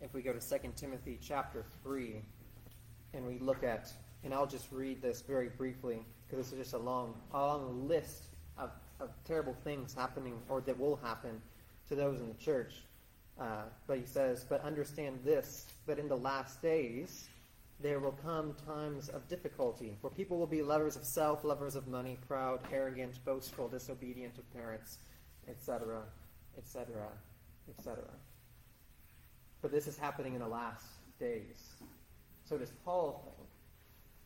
If 0.00 0.14
we 0.14 0.22
go 0.22 0.32
to 0.32 0.40
2 0.40 0.72
Timothy 0.76 1.18
chapter 1.20 1.64
3, 1.82 2.22
and 3.14 3.26
we 3.26 3.38
look 3.38 3.64
at, 3.64 3.92
and 4.22 4.34
I'll 4.34 4.46
just 4.46 4.70
read 4.70 5.00
this 5.00 5.22
very 5.22 5.48
briefly 5.48 6.04
because 6.26 6.44
this 6.44 6.52
is 6.52 6.58
just 6.58 6.74
a 6.74 6.78
long, 6.78 7.14
a 7.32 7.38
long 7.38 7.88
list 7.88 8.24
of, 8.58 8.70
of 9.00 9.10
terrible 9.24 9.56
things 9.64 9.94
happening 9.94 10.38
or 10.48 10.60
that 10.62 10.78
will 10.78 10.96
happen 10.96 11.40
to 11.88 11.94
those 11.94 12.20
in 12.20 12.28
the 12.28 12.34
church. 12.34 12.74
Uh, 13.40 13.62
but 13.86 13.98
he 13.98 14.04
says, 14.04 14.44
but 14.48 14.62
understand 14.62 15.18
this, 15.24 15.66
that 15.86 15.98
in 15.98 16.08
the 16.08 16.16
last 16.16 16.60
days 16.60 17.28
there 17.80 18.00
will 18.00 18.18
come 18.24 18.54
times 18.66 19.08
of 19.08 19.26
difficulty, 19.28 19.96
where 20.00 20.10
people 20.10 20.36
will 20.36 20.48
be 20.48 20.62
lovers 20.62 20.96
of 20.96 21.04
self, 21.04 21.44
lovers 21.44 21.76
of 21.76 21.86
money, 21.86 22.18
proud, 22.26 22.58
arrogant, 22.72 23.24
boastful, 23.24 23.68
disobedient 23.68 24.34
to 24.34 24.40
parents, 24.52 24.98
etc., 25.48 26.02
etc., 26.58 26.86
etc. 27.68 28.02
But 29.62 29.72
this 29.72 29.86
is 29.86 29.96
happening 29.96 30.34
in 30.34 30.40
the 30.40 30.48
last 30.48 30.86
days. 31.18 31.74
So 32.44 32.58
does 32.58 32.72
Paul 32.84 33.22
think? 33.24 33.34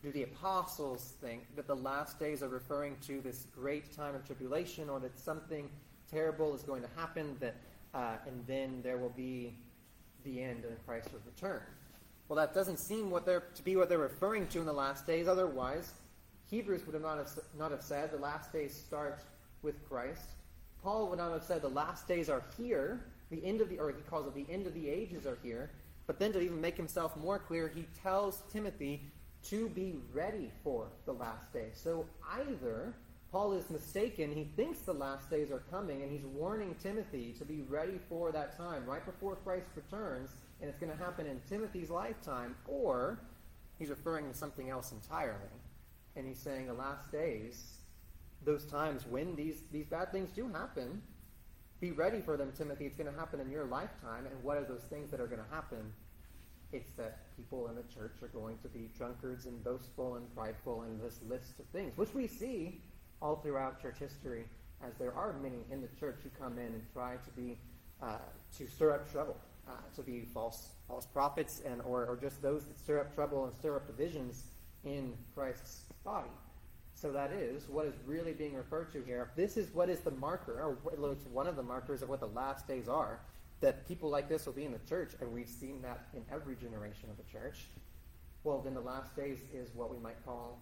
Do 0.03 0.11
the 0.11 0.25
apostles 0.25 1.15
think 1.21 1.55
that 1.55 1.69
the 1.69 1.77
last 1.77 2.19
days 2.19 2.43
are 2.43 2.49
referring 2.49 2.97
to 3.07 3.21
this 3.21 3.47
great 3.55 3.95
time 3.95 4.17
of 4.17 4.27
tribulation 4.27 4.91
or 4.91 4.99
that 4.99 5.17
something 5.17 5.71
terrible 6.11 6.57
is 6.57 6.63
going 6.63 6.83
to 6.83 6.89
happen 6.97 7.37
that, 7.39 7.55
uh, 7.95 8.17
and 8.27 8.45
then 8.49 8.81
there 8.83 8.99
will 8.99 9.13
be 9.17 9.55
the 10.25 10.43
end 10.43 10.65
and 10.65 10.77
Christ 10.87 11.13
will 11.13 11.21
return? 11.25 11.63
Well, 12.29 12.37
that 12.37 12.55
doesn't 12.55 12.79
seem 12.79 13.11
what 13.11 13.25
they're, 13.27 13.45
to 13.55 13.63
be 13.63 13.77
what 13.77 13.89
they're 13.89 13.99
referring 13.99 14.47
to 14.49 14.61
in 14.61 14.67
the 14.67 14.73
last 14.73 15.07
days. 15.07 15.29
Otherwise, 15.29 15.93
Hebrews 16.51 16.85
would 16.87 16.95
have 16.95 17.03
not 17.03 17.19
have, 17.19 17.31
not 17.59 17.71
have 17.71 17.83
said 17.83 18.11
the 18.11 18.19
last 18.19 18.53
days 18.53 18.75
start 18.75 19.23
with 19.63 19.89
Christ. 19.89 20.31
Paul 20.83 21.09
would 21.09 21.19
not 21.19 21.33
have 21.33 21.45
said 21.45 21.63
the 21.63 21.69
last 21.69 22.09
days 22.09 22.29
are 22.29 22.43
here. 22.57 23.05
The 23.31 23.45
end 23.45 23.61
of 23.61 23.69
the, 23.69 23.79
or 23.79 23.91
he 23.91 24.03
calls 24.03 24.27
it 24.27 24.35
the 24.35 24.53
end 24.53 24.67
of 24.67 24.75
the 24.75 24.89
ages 24.89 25.27
are 25.27 25.39
here. 25.43 25.71
But 26.07 26.19
then 26.19 26.33
to 26.33 26.41
even 26.41 26.61
make 26.61 26.77
himself 26.77 27.17
more 27.17 27.39
clear, 27.39 27.69
he 27.75 27.87
tells 28.03 28.43
Timothy 28.53 29.01
to 29.45 29.69
be 29.69 29.95
ready 30.13 30.51
for 30.63 30.89
the 31.07 31.13
last 31.13 31.53
day. 31.53 31.69
So 31.73 32.07
either 32.33 32.95
Paul 33.31 33.55
is 33.55 33.71
mistaken, 33.71 34.33
he 34.33 34.45
thinks 34.57 34.81
the 34.81 34.93
last 34.93 35.31
days 35.31 35.51
are 35.51 35.63
coming, 35.71 36.03
and 36.03 36.13
he's 36.13 36.27
warning 36.27 36.77
Timothy 36.83 37.35
to 37.39 37.45
be 37.45 37.63
ready 37.63 37.99
for 38.09 38.31
that 38.33 38.57
time 38.57 38.85
right 38.85 39.05
before 39.05 39.37
Christ 39.37 39.69
returns, 39.75 40.31
and 40.61 40.69
it's 40.69 40.79
going 40.79 40.93
to 40.93 40.99
happen 40.99 41.27
in 41.27 41.41
Timothy's 41.49 41.89
lifetime, 41.89 42.55
or 42.67 43.21
he's 43.79 43.89
referring 43.89 44.31
to 44.31 44.37
something 44.37 44.69
else 44.69 44.93
entirely. 44.93 45.39
And 46.15 46.27
he's 46.27 46.39
saying 46.39 46.67
the 46.67 46.75
last 46.75 47.11
days, 47.11 47.79
those 48.45 48.65
times 48.65 49.07
when 49.09 49.35
these, 49.37 49.63
these 49.71 49.87
bad 49.87 50.13
things 50.13 50.31
do 50.33 50.49
happen, 50.49 51.03
be 51.81 51.91
ready 51.91 52.21
for 52.21 52.37
them, 52.37 52.53
Timothy. 52.57 52.87
It's 52.87 52.97
going 52.97 53.13
to 53.13 53.19
happen 53.19 53.41
in 53.41 53.51
your 53.51 53.65
lifetime. 53.65 54.27
And 54.27 54.43
what 54.43 54.57
are 54.57 54.65
those 54.65 54.85
things 54.85 55.11
that 55.11 55.21
are 55.21 55.27
going 55.27 55.43
to 55.43 55.55
happen? 55.55 55.93
It's 56.73 56.93
that 56.93 57.37
people 57.37 57.69
in 57.69 57.75
the 57.75 57.83
church 57.83 58.15
are 58.23 58.29
going 58.29 58.57
to 58.63 58.69
be 58.69 58.89
drunkards 58.97 59.47
and 59.47 59.63
boastful 59.63 60.15
and 60.15 60.33
prideful 60.35 60.83
and 60.83 61.01
this 61.01 61.19
list 61.29 61.59
of 61.59 61.67
things, 61.67 61.93
which 61.97 62.15
we 62.15 62.27
see 62.27 62.81
all 63.21 63.37
throughout 63.37 63.83
church 63.83 63.97
history, 63.99 64.45
as 64.87 64.95
there 64.99 65.13
are 65.15 65.35
many 65.43 65.59
in 65.71 65.83
the 65.83 65.89
church 65.99 66.21
who 66.23 66.31
come 66.41 66.59
in 66.59 66.67
and 66.67 66.83
try 66.93 67.17
to 67.17 67.31
be 67.37 67.59
uh, 68.03 68.19
to 68.57 68.67
stir 68.67 68.93
up 68.93 69.11
trouble, 69.13 69.37
uh, 69.69 69.73
to 69.95 70.03
be 70.03 70.25
false 70.33 70.71
false 70.89 71.07
prophets 71.07 71.63
and 71.65 71.81
or, 71.83 72.07
or 72.07 72.17
just 72.17 72.43
those 72.43 72.65
that 72.65 72.79
stir 72.79 73.01
up 73.01 73.15
trouble 73.15 73.45
and 73.45 73.55
stir 73.55 73.77
up 73.77 73.87
divisions 73.87 74.45
in 74.85 75.15
Christ's 75.35 75.85
body. 76.05 76.29
So 77.03 77.11
that 77.11 77.33
is 77.33 77.69
what 77.69 77.87
is 77.87 77.95
really 78.07 78.33
being 78.33 78.55
referred 78.55 78.93
to 78.93 79.03
here. 79.03 79.33
This 79.35 79.57
is 79.57 79.75
what 79.75 79.89
is 79.89 79.99
the 79.99 80.13
marker, 80.13 80.63
or 80.63 80.79
it's 81.11 81.27
one 81.27 81.49
of 81.49 81.57
the 81.57 81.63
markers 81.65 82.01
of 82.01 82.09
what 82.09 82.21
the 82.21 82.29
last 82.29 82.69
days 82.69 82.89
are, 82.89 83.19
that 83.61 83.89
people 83.89 84.09
like 84.09 84.29
this 84.29 84.47
will 84.47 84.53
be 84.53 84.67
in 84.67 84.71
the 84.71 84.79
church, 84.89 85.15
and 85.21 85.33
we've 85.33 85.49
seen 85.49 85.83
that 85.83 86.07
in 86.15 86.23
every 86.33 86.55
generation 86.55 87.11
of 87.11 87.17
the 87.17 87.25
church. 87.25 87.67
Well, 88.45 88.61
then 88.61 88.75
the 88.75 88.81
last 88.81 89.17
days 89.17 89.41
is 89.53 89.75
what 89.75 89.91
we 89.91 89.99
might 89.99 90.25
call 90.25 90.61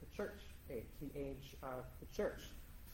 the 0.00 0.14
church 0.14 0.42
age, 0.70 0.84
the 1.00 1.18
age 1.18 1.56
of 1.62 1.86
the 2.00 2.14
church. 2.14 2.42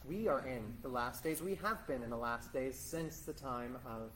We 0.05 0.29
are 0.29 0.47
in 0.47 0.63
the 0.81 0.87
last 0.87 1.21
days. 1.21 1.41
We 1.41 1.55
have 1.55 1.85
been 1.87 2.01
in 2.01 2.09
the 2.09 2.15
last 2.15 2.53
days 2.53 2.79
since 2.79 3.19
the 3.19 3.33
time 3.33 3.75
of 3.85 4.11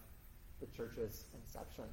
the 0.62 0.68
church's 0.68 1.26
inception. 1.34 1.84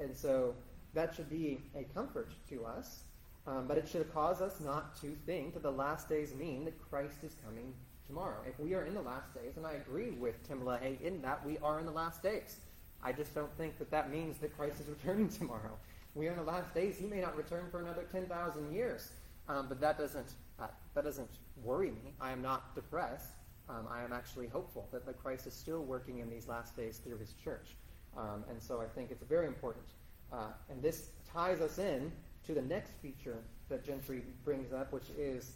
And 0.00 0.16
so 0.16 0.54
that 0.94 1.14
should 1.14 1.28
be 1.28 1.60
a 1.74 1.84
comfort 1.92 2.32
to 2.48 2.64
us, 2.64 3.00
um, 3.46 3.66
but 3.66 3.76
it 3.76 3.88
should 3.88 4.12
cause 4.12 4.40
us 4.40 4.60
not 4.60 4.98
to 5.00 5.16
think 5.26 5.54
that 5.54 5.62
the 5.62 5.70
last 5.70 6.08
days 6.08 6.34
mean 6.34 6.64
that 6.64 6.74
Christ 6.90 7.18
is 7.22 7.36
coming 7.44 7.74
tomorrow. 8.06 8.38
If 8.46 8.58
we 8.58 8.74
are 8.74 8.84
in 8.84 8.94
the 8.94 9.02
last 9.02 9.34
days, 9.34 9.56
and 9.56 9.66
I 9.66 9.72
agree 9.72 10.10
with 10.12 10.46
Tim 10.46 10.60
LaHaye 10.60 11.00
in 11.00 11.20
that 11.22 11.44
we 11.44 11.58
are 11.58 11.78
in 11.78 11.86
the 11.86 11.92
last 11.92 12.22
days, 12.22 12.56
I 13.02 13.12
just 13.12 13.34
don't 13.34 13.54
think 13.58 13.78
that 13.78 13.90
that 13.90 14.10
means 14.10 14.38
that 14.38 14.56
Christ 14.56 14.80
is 14.80 14.88
returning 14.88 15.28
tomorrow. 15.28 15.76
We 16.14 16.28
are 16.28 16.32
in 16.32 16.38
the 16.38 16.44
last 16.44 16.72
days. 16.74 16.96
He 16.96 17.06
may 17.06 17.20
not 17.20 17.36
return 17.36 17.64
for 17.70 17.80
another 17.80 18.04
10,000 18.10 18.72
years, 18.72 19.10
um, 19.48 19.66
but 19.68 19.80
that 19.80 19.98
doesn't, 19.98 20.32
uh, 20.58 20.68
that 20.94 21.04
doesn't 21.04 21.30
worry 21.62 21.90
me. 21.90 22.14
I 22.20 22.30
am 22.30 22.40
not 22.40 22.74
depressed. 22.74 23.32
Um, 23.68 23.88
I 23.90 24.02
am 24.04 24.12
actually 24.12 24.46
hopeful 24.46 24.88
that 24.92 25.06
the 25.06 25.12
Christ 25.12 25.46
is 25.46 25.54
still 25.54 25.82
working 25.82 26.18
in 26.20 26.30
these 26.30 26.46
last 26.48 26.76
days 26.76 26.98
through 26.98 27.18
his 27.18 27.34
church. 27.42 27.76
Um, 28.16 28.44
and 28.48 28.62
so 28.62 28.80
I 28.80 28.86
think 28.86 29.10
it's 29.10 29.24
very 29.24 29.46
important. 29.46 29.84
Uh, 30.32 30.48
and 30.70 30.82
this 30.82 31.08
ties 31.32 31.60
us 31.60 31.78
in 31.78 32.12
to 32.46 32.54
the 32.54 32.62
next 32.62 32.92
feature 33.00 33.38
that 33.68 33.84
Gentry 33.84 34.22
brings 34.44 34.72
up, 34.72 34.92
which 34.92 35.10
is 35.18 35.52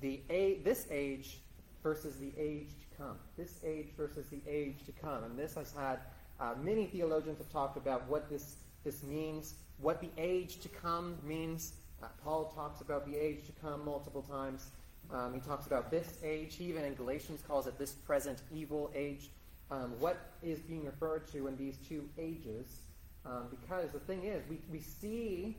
the 0.00 0.20
a- 0.30 0.60
this 0.64 0.86
age 0.90 1.40
versus 1.82 2.16
the 2.18 2.32
age 2.36 2.68
to 2.80 2.96
come. 2.96 3.18
This 3.36 3.60
age 3.64 3.88
versus 3.96 4.26
the 4.28 4.40
age 4.46 4.84
to 4.86 4.92
come. 4.92 5.24
And 5.24 5.38
this 5.38 5.54
has 5.54 5.72
had 5.72 6.00
uh, 6.40 6.54
many 6.62 6.86
theologians 6.86 7.38
have 7.38 7.50
talked 7.50 7.76
about 7.76 8.08
what 8.08 8.28
this, 8.28 8.56
this 8.84 9.02
means, 9.02 9.54
what 9.78 10.00
the 10.00 10.10
age 10.18 10.60
to 10.60 10.68
come 10.68 11.16
means. 11.24 11.74
Uh, 12.02 12.06
Paul 12.22 12.52
talks 12.54 12.80
about 12.80 13.06
the 13.06 13.16
age 13.16 13.46
to 13.46 13.52
come 13.60 13.84
multiple 13.84 14.22
times. 14.22 14.70
Um, 15.10 15.32
he 15.34 15.40
talks 15.40 15.66
about 15.66 15.90
this 15.90 16.18
age. 16.22 16.54
He 16.56 16.64
even 16.64 16.84
in 16.84 16.94
Galatians 16.94 17.42
calls 17.46 17.66
it 17.66 17.78
this 17.78 17.92
present 17.92 18.42
evil 18.52 18.90
age. 18.94 19.30
Um, 19.70 19.94
what 19.98 20.18
is 20.42 20.60
being 20.60 20.84
referred 20.84 21.26
to 21.32 21.46
in 21.46 21.56
these 21.56 21.78
two 21.88 22.08
ages? 22.18 22.80
Um, 23.26 23.48
because 23.50 23.90
the 23.90 23.98
thing 23.98 24.24
is, 24.24 24.42
we, 24.48 24.60
we 24.70 24.80
see 24.80 25.56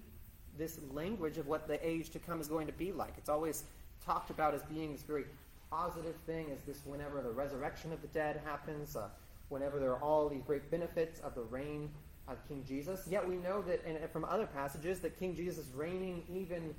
this 0.60 0.80
language 0.92 1.38
of 1.38 1.48
what 1.48 1.68
the 1.68 1.86
age 1.88 2.12
to 2.12 2.20
come 2.20 2.40
is 2.40 2.48
going 2.48 2.68
to 2.68 2.74
be 2.74 2.92
like. 2.92 3.14
It's 3.18 3.30
always 3.30 3.64
talked 4.06 4.30
about 4.30 4.54
as 4.54 4.62
being 4.64 4.92
this 4.92 5.02
very 5.02 5.26
positive 5.72 6.16
thing, 6.26 6.48
as 6.52 6.62
this 6.68 6.82
whenever 6.86 7.22
the 7.22 7.32
resurrection 7.32 7.92
of 7.92 8.02
the 8.02 8.08
dead 8.10 8.42
happens, 8.46 8.96
uh, 8.96 9.08
whenever 9.48 9.80
there 9.80 9.92
are 9.92 10.04
all 10.04 10.30
these 10.30 10.44
great 10.44 10.70
benefits 10.70 11.20
of 11.22 11.34
the 11.34 11.42
reign 11.42 11.90
of 12.28 12.38
King 12.48 12.64
Jesus. 12.68 13.08
Yet 13.10 13.28
we 13.28 13.38
know 13.38 13.62
that 13.64 13.84
and 13.86 13.98
from 14.12 14.26
other 14.26 14.46
passages 14.46 15.00
that 15.00 15.18
King 15.18 15.36
Jesus 15.36 15.58
is 15.58 15.74
reigning 15.74 16.24
even 16.32 16.76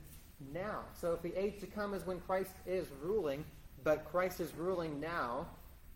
now. 0.53 0.81
So 0.95 1.13
if 1.13 1.23
the 1.23 1.35
age 1.37 1.59
to 1.61 1.67
come 1.67 1.95
is 1.95 2.07
when 2.07 2.21
Christ 2.21 2.53
is 2.67 2.87
ruling, 3.03 3.45
but 3.83 4.05
Christ 4.05 4.41
is 4.41 4.55
ruling 4.55 5.01
now, 5.01 5.47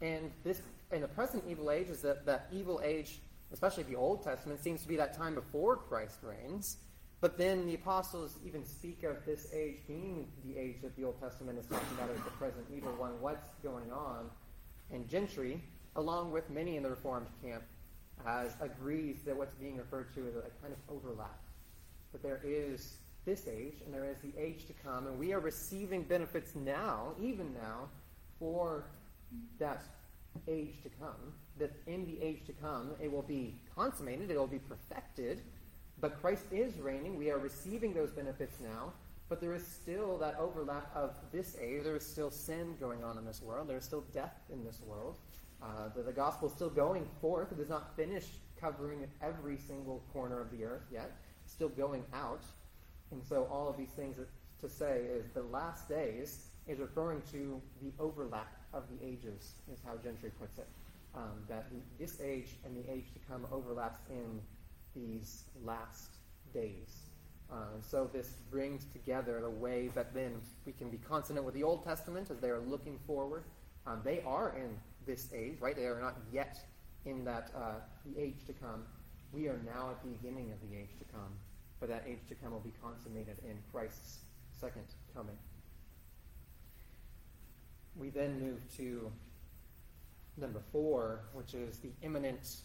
and 0.00 0.30
this 0.42 0.62
in 0.92 1.00
the 1.00 1.08
present 1.08 1.44
evil 1.48 1.70
age 1.70 1.88
is 1.88 2.02
that, 2.02 2.24
that 2.26 2.48
evil 2.52 2.80
age, 2.84 3.20
especially 3.52 3.82
the 3.84 3.96
Old 3.96 4.22
Testament, 4.22 4.62
seems 4.62 4.82
to 4.82 4.88
be 4.88 4.96
that 4.96 5.16
time 5.16 5.34
before 5.34 5.76
Christ 5.76 6.18
reigns. 6.22 6.78
But 7.24 7.38
then 7.38 7.64
the 7.64 7.72
apostles 7.72 8.36
even 8.44 8.66
speak 8.66 9.02
of 9.02 9.24
this 9.24 9.48
age 9.54 9.78
being 9.88 10.28
the 10.44 10.60
age 10.60 10.82
that 10.82 10.94
the 10.94 11.04
Old 11.04 11.18
Testament 11.18 11.58
is 11.58 11.64
talking 11.64 11.88
about 11.96 12.10
as 12.10 12.22
the 12.22 12.30
present 12.32 12.66
evil 12.70 12.92
one. 12.98 13.12
What's 13.18 13.48
going 13.62 13.90
on? 13.90 14.28
And 14.92 15.08
Gentry, 15.08 15.64
along 15.96 16.32
with 16.32 16.50
many 16.50 16.76
in 16.76 16.82
the 16.82 16.90
Reformed 16.90 17.28
camp, 17.42 17.62
has 18.26 18.52
agrees 18.60 19.22
that 19.24 19.34
what's 19.34 19.54
being 19.54 19.78
referred 19.78 20.14
to 20.16 20.28
is 20.28 20.36
a 20.36 20.42
kind 20.60 20.74
of 20.74 20.94
overlap. 20.94 21.40
That 22.12 22.22
there 22.22 22.42
is 22.44 22.98
this 23.24 23.48
age 23.48 23.76
and 23.86 23.94
there 23.94 24.04
is 24.04 24.18
the 24.18 24.38
age 24.38 24.66
to 24.66 24.74
come, 24.74 25.06
and 25.06 25.18
we 25.18 25.32
are 25.32 25.40
receiving 25.40 26.02
benefits 26.02 26.54
now, 26.54 27.14
even 27.18 27.54
now, 27.54 27.88
for 28.38 28.84
that 29.58 29.82
age 30.46 30.82
to 30.82 30.90
come. 31.00 31.32
That 31.58 31.72
in 31.86 32.04
the 32.04 32.22
age 32.22 32.44
to 32.44 32.52
come, 32.52 32.90
it 33.00 33.10
will 33.10 33.22
be 33.22 33.58
consummated, 33.74 34.30
it 34.30 34.36
will 34.36 34.46
be 34.46 34.58
perfected, 34.58 35.40
but 36.04 36.20
Christ 36.20 36.44
is 36.52 36.78
reigning. 36.80 37.16
We 37.16 37.30
are 37.30 37.38
receiving 37.38 37.94
those 37.94 38.10
benefits 38.10 38.60
now, 38.60 38.92
but 39.30 39.40
there 39.40 39.54
is 39.54 39.66
still 39.66 40.18
that 40.18 40.36
overlap 40.38 40.94
of 40.94 41.14
this 41.32 41.56
age. 41.58 41.82
There 41.82 41.96
is 41.96 42.04
still 42.04 42.30
sin 42.30 42.76
going 42.78 43.02
on 43.02 43.16
in 43.16 43.24
this 43.24 43.40
world. 43.40 43.68
There 43.68 43.78
is 43.78 43.84
still 43.84 44.04
death 44.12 44.34
in 44.52 44.62
this 44.62 44.82
world. 44.86 45.14
Uh, 45.62 45.88
the, 45.96 46.02
the 46.02 46.12
gospel 46.12 46.48
is 46.48 46.54
still 46.54 46.68
going 46.68 47.08
forth. 47.22 47.52
It 47.52 47.58
is 47.58 47.70
not 47.70 47.96
finished 47.96 48.32
covering 48.60 49.06
every 49.22 49.56
single 49.56 50.02
corner 50.12 50.42
of 50.42 50.50
the 50.50 50.66
earth 50.66 50.82
yet. 50.92 51.10
It's 51.42 51.54
still 51.54 51.70
going 51.70 52.04
out. 52.12 52.44
And 53.10 53.24
so 53.24 53.48
all 53.50 53.66
of 53.66 53.78
these 53.78 53.92
things 53.96 54.18
to 54.60 54.68
say 54.68 55.04
is 55.10 55.30
the 55.32 55.44
last 55.44 55.88
days 55.88 56.48
is 56.68 56.80
referring 56.80 57.22
to 57.32 57.62
the 57.80 57.92
overlap 57.98 58.52
of 58.74 58.82
the 58.90 59.06
ages, 59.06 59.52
is 59.72 59.78
how 59.86 59.94
Gentry 60.02 60.32
puts 60.38 60.58
it. 60.58 60.68
Um, 61.14 61.44
that 61.48 61.64
this 61.98 62.20
age 62.20 62.56
and 62.66 62.76
the 62.76 62.92
age 62.92 63.06
to 63.14 63.20
come 63.26 63.46
overlaps 63.50 64.00
in 64.10 64.42
these 64.94 65.44
last 65.64 66.10
days. 66.52 67.04
Uh, 67.52 67.56
so 67.82 68.08
this 68.12 68.36
brings 68.50 68.84
together 68.86 69.40
the 69.40 69.50
way 69.50 69.88
that 69.94 70.14
then 70.14 70.40
we 70.64 70.72
can 70.72 70.88
be 70.90 70.98
consonant 70.98 71.44
with 71.44 71.54
the 71.54 71.62
Old 71.62 71.84
Testament 71.84 72.30
as 72.30 72.38
they 72.38 72.48
are 72.48 72.60
looking 72.60 72.98
forward. 73.06 73.44
Um, 73.86 74.00
they 74.02 74.22
are 74.26 74.54
in 74.56 74.76
this 75.06 75.28
age, 75.34 75.58
right? 75.60 75.76
They 75.76 75.86
are 75.86 76.00
not 76.00 76.16
yet 76.32 76.58
in 77.04 77.24
that 77.24 77.50
uh, 77.54 77.74
the 78.06 78.20
age 78.20 78.46
to 78.46 78.52
come. 78.54 78.84
We 79.32 79.48
are 79.48 79.60
now 79.64 79.90
at 79.90 80.02
the 80.02 80.08
beginning 80.08 80.52
of 80.52 80.58
the 80.68 80.76
age 80.76 80.96
to 80.98 81.04
come, 81.12 81.32
but 81.80 81.88
that 81.90 82.04
age 82.08 82.20
to 82.28 82.34
come 82.34 82.52
will 82.52 82.60
be 82.60 82.72
consummated 82.82 83.36
in 83.44 83.58
Christ's 83.72 84.18
second 84.58 84.86
coming. 85.14 85.36
We 87.96 88.10
then 88.10 88.40
move 88.40 88.60
to 88.76 89.12
number 90.36 90.62
four, 90.72 91.20
which 91.32 91.54
is 91.54 91.78
the 91.78 91.90
imminent 92.02 92.56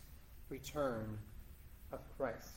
return 0.49 1.17
of 1.91 1.99
Christ. 2.17 2.49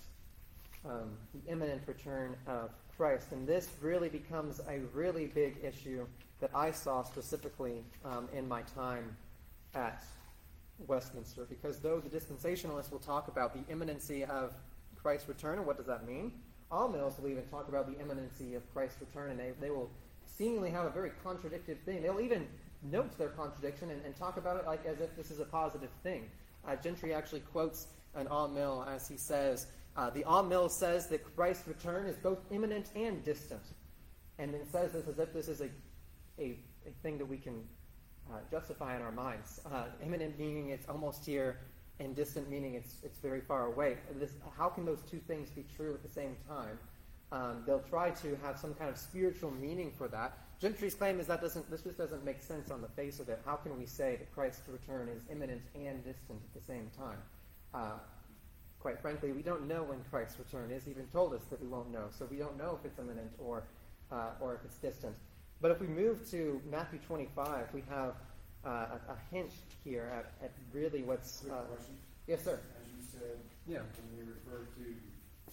Um, 0.85 1.17
the 1.33 1.51
imminent 1.51 1.83
return 1.87 2.37
of 2.47 2.71
Christ. 2.97 3.33
And 3.33 3.47
this 3.47 3.69
really 3.81 4.09
becomes 4.09 4.61
a 4.69 4.81
really 4.93 5.27
big 5.27 5.59
issue 5.63 6.07
that 6.41 6.51
I 6.55 6.71
saw 6.71 7.03
specifically 7.03 7.85
um, 8.05 8.29
in 8.33 8.49
my 8.49 8.63
time 8.63 9.17
at 9.75 10.03
Westminster. 10.87 11.45
Because 11.49 11.79
though 11.79 12.01
the 12.01 12.09
dispensationalists 12.09 12.91
will 12.91 12.99
talk 12.99 13.29
about 13.29 13.55
the 13.55 13.73
imminency 13.73 14.25
of 14.25 14.55
Christ's 15.01 15.29
return, 15.29 15.59
and 15.59 15.67
what 15.67 15.77
does 15.77 15.87
that 15.87 16.07
mean? 16.07 16.33
Amills 16.71 17.21
will 17.21 17.29
even 17.29 17.45
talk 17.45 17.69
about 17.69 17.87
the 17.87 18.01
imminency 18.01 18.55
of 18.55 18.63
Christ's 18.73 19.01
return, 19.01 19.31
and 19.31 19.39
they, 19.39 19.53
they 19.61 19.71
will 19.71 19.91
seemingly 20.27 20.71
have 20.71 20.87
a 20.87 20.91
very 20.91 21.13
contradictory 21.23 21.77
thing. 21.85 22.03
They'll 22.03 22.21
even 22.21 22.47
note 22.83 23.17
their 23.19 23.29
contradiction 23.29 23.91
and, 23.91 24.05
and 24.05 24.17
talk 24.17 24.37
about 24.37 24.57
it 24.57 24.67
like 24.67 24.85
as 24.87 25.01
if 25.01 25.15
this 25.17 25.31
is 25.31 25.41
a 25.41 25.45
positive 25.45 25.91
thing. 26.03 26.29
Uh, 26.67 26.77
Gentry 26.77 27.13
actually 27.13 27.41
quotes 27.41 27.89
an 28.15 28.27
amill 28.31 28.87
as 28.89 29.09
he 29.09 29.17
says, 29.17 29.67
uh, 29.97 30.11
the 30.11 30.25
amill 30.27 30.69
says 30.69 31.09
that 31.09 31.23
Christ's 31.37 31.69
return 31.69 32.07
is 32.07 32.17
both 32.17 32.39
imminent 32.51 32.87
and 32.97 33.23
distant, 33.25 33.63
and 34.39 34.53
then 34.53 34.67
says 34.71 34.93
this 34.93 35.07
as 35.07 35.19
if 35.19 35.33
this 35.33 35.49
is 35.49 35.61
a, 35.61 35.69
a, 36.39 36.59
a 36.87 36.91
thing 37.03 37.19
that 37.19 37.27
we 37.27 37.37
can 37.37 37.63
uh, 38.31 38.39
justify 38.51 38.97
in 38.97 39.03
our 39.03 39.13
minds. 39.13 39.61
Uh, 39.71 39.85
imminent 40.05 40.39
meaning 40.39 40.71
it's 40.71 40.89
almost 40.89 41.27
here, 41.27 41.59
and 42.01 42.17
distant 42.17 42.49
meaning 42.49 42.75
it's, 42.75 42.97
it's 43.03 43.19
very 43.19 43.41
far 43.41 43.67
away. 43.67 43.99
This, 44.19 44.33
how 44.57 44.69
can 44.69 44.85
those 44.85 45.03
two 45.11 45.19
things 45.19 45.51
be 45.51 45.65
true 45.77 45.93
at 45.93 46.03
the 46.03 46.09
same 46.09 46.37
time? 46.49 46.79
Um, 47.31 47.63
they'll 47.67 47.81
try 47.81 48.11
to 48.11 48.39
have 48.43 48.59
some 48.59 48.75
kind 48.75 48.91
of 48.91 48.99
spiritual 48.99 49.51
meaning 49.51 49.93
for 49.97 50.09
that. 50.09 50.39
Gentry's 50.61 50.95
claim 50.95 51.19
is 51.19 51.27
that 51.27 51.41
doesn't, 51.41 51.71
this 51.71 51.83
just 51.83 51.99
doesn't 51.99 52.25
make 52.25 52.41
sense 52.41 52.71
on 52.71 52.81
the 52.81 52.89
face 52.89 53.21
of 53.21 53.29
it. 53.29 53.41
How 53.45 53.57
can 53.57 53.77
we 53.79 53.87
say 53.87 54.17
that 54.17 54.33
Christ's 54.33 54.69
return 54.69 55.09
is 55.09 55.23
imminent 55.31 55.63
and 55.75 56.05
distant 56.05 56.41
at 56.43 56.61
the 56.61 56.65
same 56.67 56.91
time? 56.97 57.19
Uh, 57.75 57.99
quite 58.81 59.01
frankly, 59.01 59.33
we 59.33 59.43
don't 59.43 59.67
know 59.67 59.83
when 59.83 59.99
Christ's 60.11 60.39
return 60.39 60.71
is. 60.71 60.89
Even 60.89 61.07
told 61.07 61.35
us 61.35 61.43
that 61.51 61.61
we 61.61 61.69
won't 61.69 61.91
know. 61.91 62.07
So 62.11 62.27
we 62.31 62.37
don't 62.37 62.59
know 62.59 62.79
if 62.79 62.85
it's 62.85 62.99
imminent 62.99 63.31
or, 63.39 63.65
uh, 64.11 64.31
or 64.41 64.55
if 64.55 64.65
it's 64.65 64.77
distant. 64.77 65.15
But 65.61 65.71
if 65.71 65.81
we 65.81 65.87
move 65.87 66.29
to 66.31 66.61
Matthew 66.69 66.99
25, 67.07 67.69
we 67.73 67.85
have 67.89 68.15
uh, 68.67 68.99
a, 68.99 69.15
a, 69.15 69.17
hint 69.31 69.51
here 69.85 70.11
at, 70.13 70.45
at 70.45 70.53
really 70.73 71.03
what's. 71.03 71.45
Uh? 71.47 71.63
Yes, 72.27 72.43
sir. 72.45 72.59
As 72.59 72.87
you 72.91 73.03
said, 73.07 73.39
yeah. 73.67 73.79
when 73.79 74.27
we 74.27 74.33
refer 74.33 74.67
to 74.67 74.85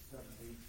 seven 0.10 0.34
weeks, 0.42 0.66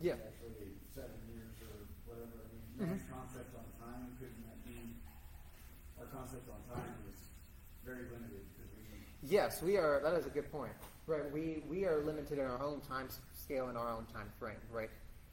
yeah. 0.00 0.12
actually 0.12 0.72
seven 0.94 1.16
years 1.28 1.52
or 1.60 1.84
whatever. 2.08 2.48
I 2.48 2.84
mean, 2.84 2.96
mm-hmm. 2.96 3.12
concept 3.12 3.52
on 3.56 3.64
time 3.76 4.08
couldn't 4.16 4.40
that 4.48 4.60
be? 4.64 4.76
Our 6.00 6.06
concept 6.08 6.48
on 6.48 6.60
time 6.72 6.96
is 7.12 7.20
very 7.84 8.08
limited 8.12 8.44
we. 8.76 9.28
Yes, 9.28 9.62
we 9.62 9.76
are. 9.76 10.00
That 10.02 10.14
is 10.14 10.26
a 10.26 10.30
good 10.30 10.50
point. 10.52 10.72
Right. 11.08 11.32
We 11.32 11.62
we 11.68 11.86
are 11.86 12.04
limited 12.04 12.38
in 12.38 12.44
our 12.44 12.62
own 12.62 12.80
time 12.82 13.08
scale 13.34 13.68
and 13.68 13.78
our 13.78 13.90
own 13.90 14.04
time 14.12 14.30
frame. 14.38 14.60
Right. 14.70 14.90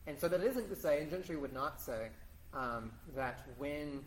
And 0.08 0.18
so 0.18 0.28
that 0.30 0.42
isn't 0.42 0.70
to 0.70 0.76
say, 0.76 1.02
and 1.02 1.10
Gentry 1.10 1.36
would 1.36 1.54
not 1.54 1.82
say, 1.82 2.08
um, 2.54 2.92
that 3.16 3.46
when 3.58 4.04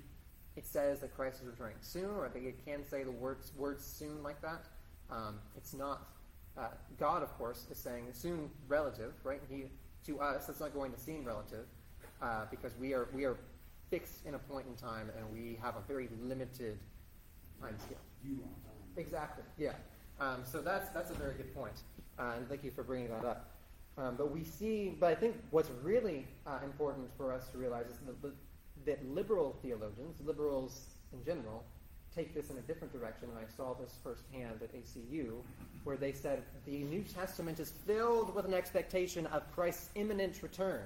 it 0.57 0.67
says 0.67 1.01
that 1.01 1.15
Christ 1.15 1.41
is 1.43 1.47
returning 1.47 1.77
soon, 1.81 2.07
or 2.07 2.25
I 2.25 2.31
think 2.31 2.47
it 2.47 2.65
can 2.65 2.87
say 2.87 3.05
the 3.05 3.13
words, 3.13 3.53
words 3.57 3.85
soon 3.85 4.23
like 4.23 4.41
that, 4.41 4.65
um, 5.11 5.39
it's 5.57 5.75
not. 5.75 6.09
Uh, 6.57 6.69
God, 6.99 7.23
of 7.23 7.37
course, 7.39 7.67
is 7.71 7.79
saying 7.79 8.07
soon 8.13 8.51
relative, 8.67 9.13
right? 9.23 9.41
He, 9.49 9.67
to 10.07 10.21
us, 10.21 10.49
it's 10.49 10.59
not 10.59 10.75
going 10.75 10.93
to 10.93 10.99
seem 10.99 11.25
relative 11.25 11.67
uh, 12.21 12.47
because 12.51 12.73
we 12.81 12.95
are, 12.95 13.09
we 13.15 13.25
are 13.25 13.37
fixed 13.91 14.27
in 14.27 14.35
a 14.35 14.39
point 14.39 14.67
in 14.67 14.75
time 14.75 15.09
and 15.17 15.33
we 15.33 15.57
have 15.63 15.77
a 15.77 15.83
very 15.87 16.09
limited 16.21 16.79
time 17.61 17.77
scale. 17.79 17.99
You. 18.25 18.41
Exactly. 18.97 19.45
Yeah. 19.57 19.75
Um, 20.21 20.43
so 20.45 20.61
that's 20.61 20.89
that's 20.91 21.11
a 21.11 21.15
very 21.15 21.35
good 21.35 21.55
point, 21.55 21.83
uh, 22.19 22.35
and 22.37 22.49
thank 22.49 22.65
you 22.65 22.71
for 22.71 22.83
bringing 22.83 23.09
that 23.09 23.25
up. 23.25 23.51
Um, 23.99 24.15
but 24.17 24.31
we 24.31 24.45
see, 24.45 24.97
but 25.01 25.11
I 25.11 25.15
think 25.15 25.37
what's 25.51 25.71
really 25.83 26.27
uh, 26.47 26.59
important 26.65 27.09
for 27.17 27.33
us 27.33 27.49
to 27.49 27.59
realize 27.59 27.87
is 27.87 27.97
that, 28.23 28.33
that 28.87 29.09
liberal 29.09 29.57
theologians, 29.61 30.21
liberals 30.25 30.87
in 31.13 31.25
general, 31.25 31.65
take 32.15 32.33
this 32.33 32.51
in 32.51 32.59
a 32.59 32.61
different 32.61 32.93
direction. 32.93 33.29
And 33.29 33.39
I 33.39 33.51
saw 33.57 33.75
this 33.75 33.99
firsthand 34.03 34.63
at 34.63 34.73
ACU, 34.73 35.43
where 35.83 35.97
they 35.97 36.13
said 36.13 36.43
the 36.65 36.85
New 36.85 37.03
Testament 37.03 37.59
is 37.59 37.71
filled 37.87 38.35
with 38.35 38.45
an 38.45 38.55
expectation 38.55 39.27
of 39.27 39.43
Christ's 39.53 39.91
imminent 39.97 40.43
return. 40.43 40.83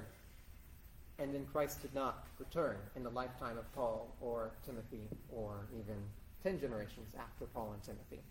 And 1.19 1.35
then 1.35 1.47
Christ 1.53 1.83
did 1.83 1.95
not 1.95 2.27
return 2.39 2.77
in 2.97 3.03
the 3.03 3.11
lifetime 3.11 3.59
of 3.59 3.71
Paul 3.75 4.15
or 4.21 4.51
Timothy 4.65 5.09
or 5.31 5.67
even 5.79 5.97
10 6.43 6.61
generations 6.61 7.15
after 7.19 7.45
Paul 7.45 7.73
and 7.75 7.83
Timothy. 7.83 8.23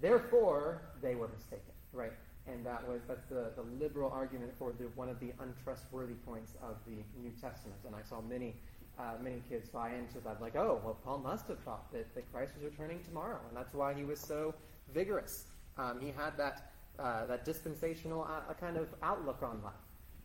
Therefore, 0.00 0.82
they 1.02 1.14
were 1.14 1.28
mistaken, 1.28 1.72
right? 1.92 2.12
And 2.46 2.64
that 2.66 2.86
was 2.86 3.00
that's 3.08 3.26
the, 3.28 3.52
the 3.56 3.62
liberal 3.82 4.10
argument 4.10 4.52
for 4.58 4.72
the, 4.78 4.84
one 4.96 5.08
of 5.08 5.18
the 5.20 5.32
untrustworthy 5.40 6.14
points 6.26 6.52
of 6.62 6.76
the 6.86 6.98
New 7.22 7.32
Testament. 7.40 7.78
And 7.86 7.94
I 7.94 8.02
saw 8.02 8.20
many 8.20 8.54
uh, 8.98 9.14
many 9.20 9.42
kids 9.48 9.68
buy 9.68 9.90
into 9.90 10.20
that, 10.20 10.40
like, 10.40 10.54
oh, 10.54 10.80
well, 10.84 10.96
Paul 11.04 11.18
must 11.18 11.48
have 11.48 11.58
thought 11.60 11.90
that, 11.92 12.14
that 12.14 12.32
Christ 12.32 12.52
was 12.54 12.70
returning 12.70 13.00
tomorrow, 13.02 13.40
and 13.48 13.56
that's 13.56 13.74
why 13.74 13.92
he 13.92 14.04
was 14.04 14.20
so 14.20 14.54
vigorous. 14.92 15.46
Um, 15.76 15.98
he 16.00 16.12
had 16.16 16.36
that 16.36 16.70
uh, 16.98 17.26
that 17.26 17.44
dispensational 17.44 18.22
uh, 18.22 18.54
kind 18.54 18.76
of 18.76 18.86
outlook 19.02 19.42
on 19.42 19.60
life, 19.64 19.74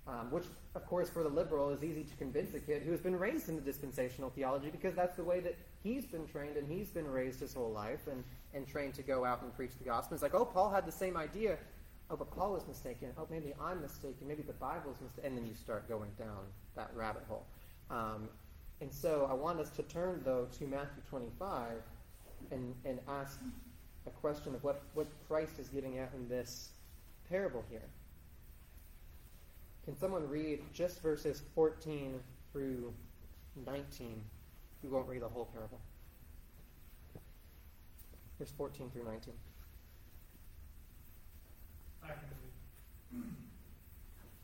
um, 0.09 0.31
which, 0.31 0.45
of 0.73 0.85
course, 0.87 1.09
for 1.09 1.21
the 1.21 1.29
liberal 1.29 1.69
is 1.69 1.83
easy 1.83 2.03
to 2.03 2.15
convince 2.15 2.53
a 2.55 2.59
kid 2.59 2.81
who 2.81 2.91
has 2.91 2.99
been 2.99 3.17
raised 3.17 3.47
in 3.47 3.55
the 3.55 3.61
dispensational 3.61 4.31
theology 4.31 4.69
because 4.71 4.95
that's 4.95 5.15
the 5.15 5.23
way 5.23 5.39
that 5.39 5.55
he's 5.83 6.05
been 6.05 6.25
trained 6.27 6.57
and 6.57 6.67
he's 6.67 6.89
been 6.89 7.07
raised 7.07 7.39
his 7.39 7.53
whole 7.53 7.71
life 7.71 8.07
and, 8.09 8.23
and 8.55 8.67
trained 8.67 8.95
to 8.95 9.03
go 9.03 9.23
out 9.23 9.43
and 9.43 9.55
preach 9.55 9.71
the 9.77 9.83
gospel. 9.83 10.15
It's 10.15 10.23
like, 10.23 10.33
oh, 10.33 10.45
Paul 10.45 10.71
had 10.71 10.85
the 10.85 10.91
same 10.91 11.15
idea. 11.15 11.57
Oh, 12.09 12.15
but 12.15 12.31
Paul 12.31 12.53
was 12.53 12.67
mistaken. 12.67 13.09
Oh, 13.19 13.27
maybe 13.29 13.53
I'm 13.61 13.81
mistaken. 13.81 14.27
Maybe 14.27 14.41
the 14.41 14.53
Bible's 14.53 14.97
mistaken. 14.99 15.29
And 15.29 15.37
then 15.37 15.45
you 15.45 15.53
start 15.53 15.87
going 15.87 16.09
down 16.17 16.39
that 16.75 16.89
rabbit 16.95 17.23
hole. 17.27 17.45
Um, 17.91 18.29
and 18.81 18.91
so 18.91 19.27
I 19.29 19.33
want 19.33 19.59
us 19.59 19.69
to 19.71 19.83
turn, 19.83 20.21
though, 20.25 20.47
to 20.57 20.63
Matthew 20.65 21.03
25 21.07 21.67
and, 22.51 22.73
and 22.83 22.99
ask 23.07 23.39
a 24.07 24.09
question 24.09 24.55
of 24.55 24.63
what, 24.63 24.81
what 24.95 25.07
Christ 25.27 25.59
is 25.59 25.67
getting 25.67 25.99
at 25.99 26.11
in 26.15 26.27
this 26.27 26.69
parable 27.29 27.63
here. 27.69 27.83
Can 29.89 29.97
someone 29.97 30.29
read 30.29 30.61
just 30.69 31.01
verses 31.01 31.41
14 31.57 32.21
through 32.53 32.93
19? 33.65 34.21
We 34.85 34.89
won't 34.93 35.09
read 35.09 35.25
the 35.25 35.33
whole 35.33 35.49
parable. 35.49 35.81
Verse 38.37 38.53
14 38.53 38.93
through 38.93 39.09
19. 39.09 39.33
I 42.05 42.13
can 42.13 42.29
read. 42.37 43.33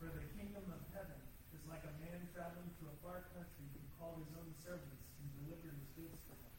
For 0.02 0.10
the 0.10 0.26
kingdom 0.34 0.66
of 0.66 0.82
heaven 0.90 1.14
is 1.54 1.62
like 1.70 1.86
a 1.86 1.94
man 2.02 2.26
traveling 2.34 2.66
to 2.82 2.90
a 2.90 2.96
far 3.06 3.30
country 3.30 3.70
who 3.70 3.78
called 4.02 4.26
his 4.26 4.34
own 4.34 4.50
servants 4.58 5.14
and 5.22 5.30
delivered 5.46 5.78
his 5.78 5.86
goods 5.94 6.18
to 6.26 6.34
them. 6.42 6.54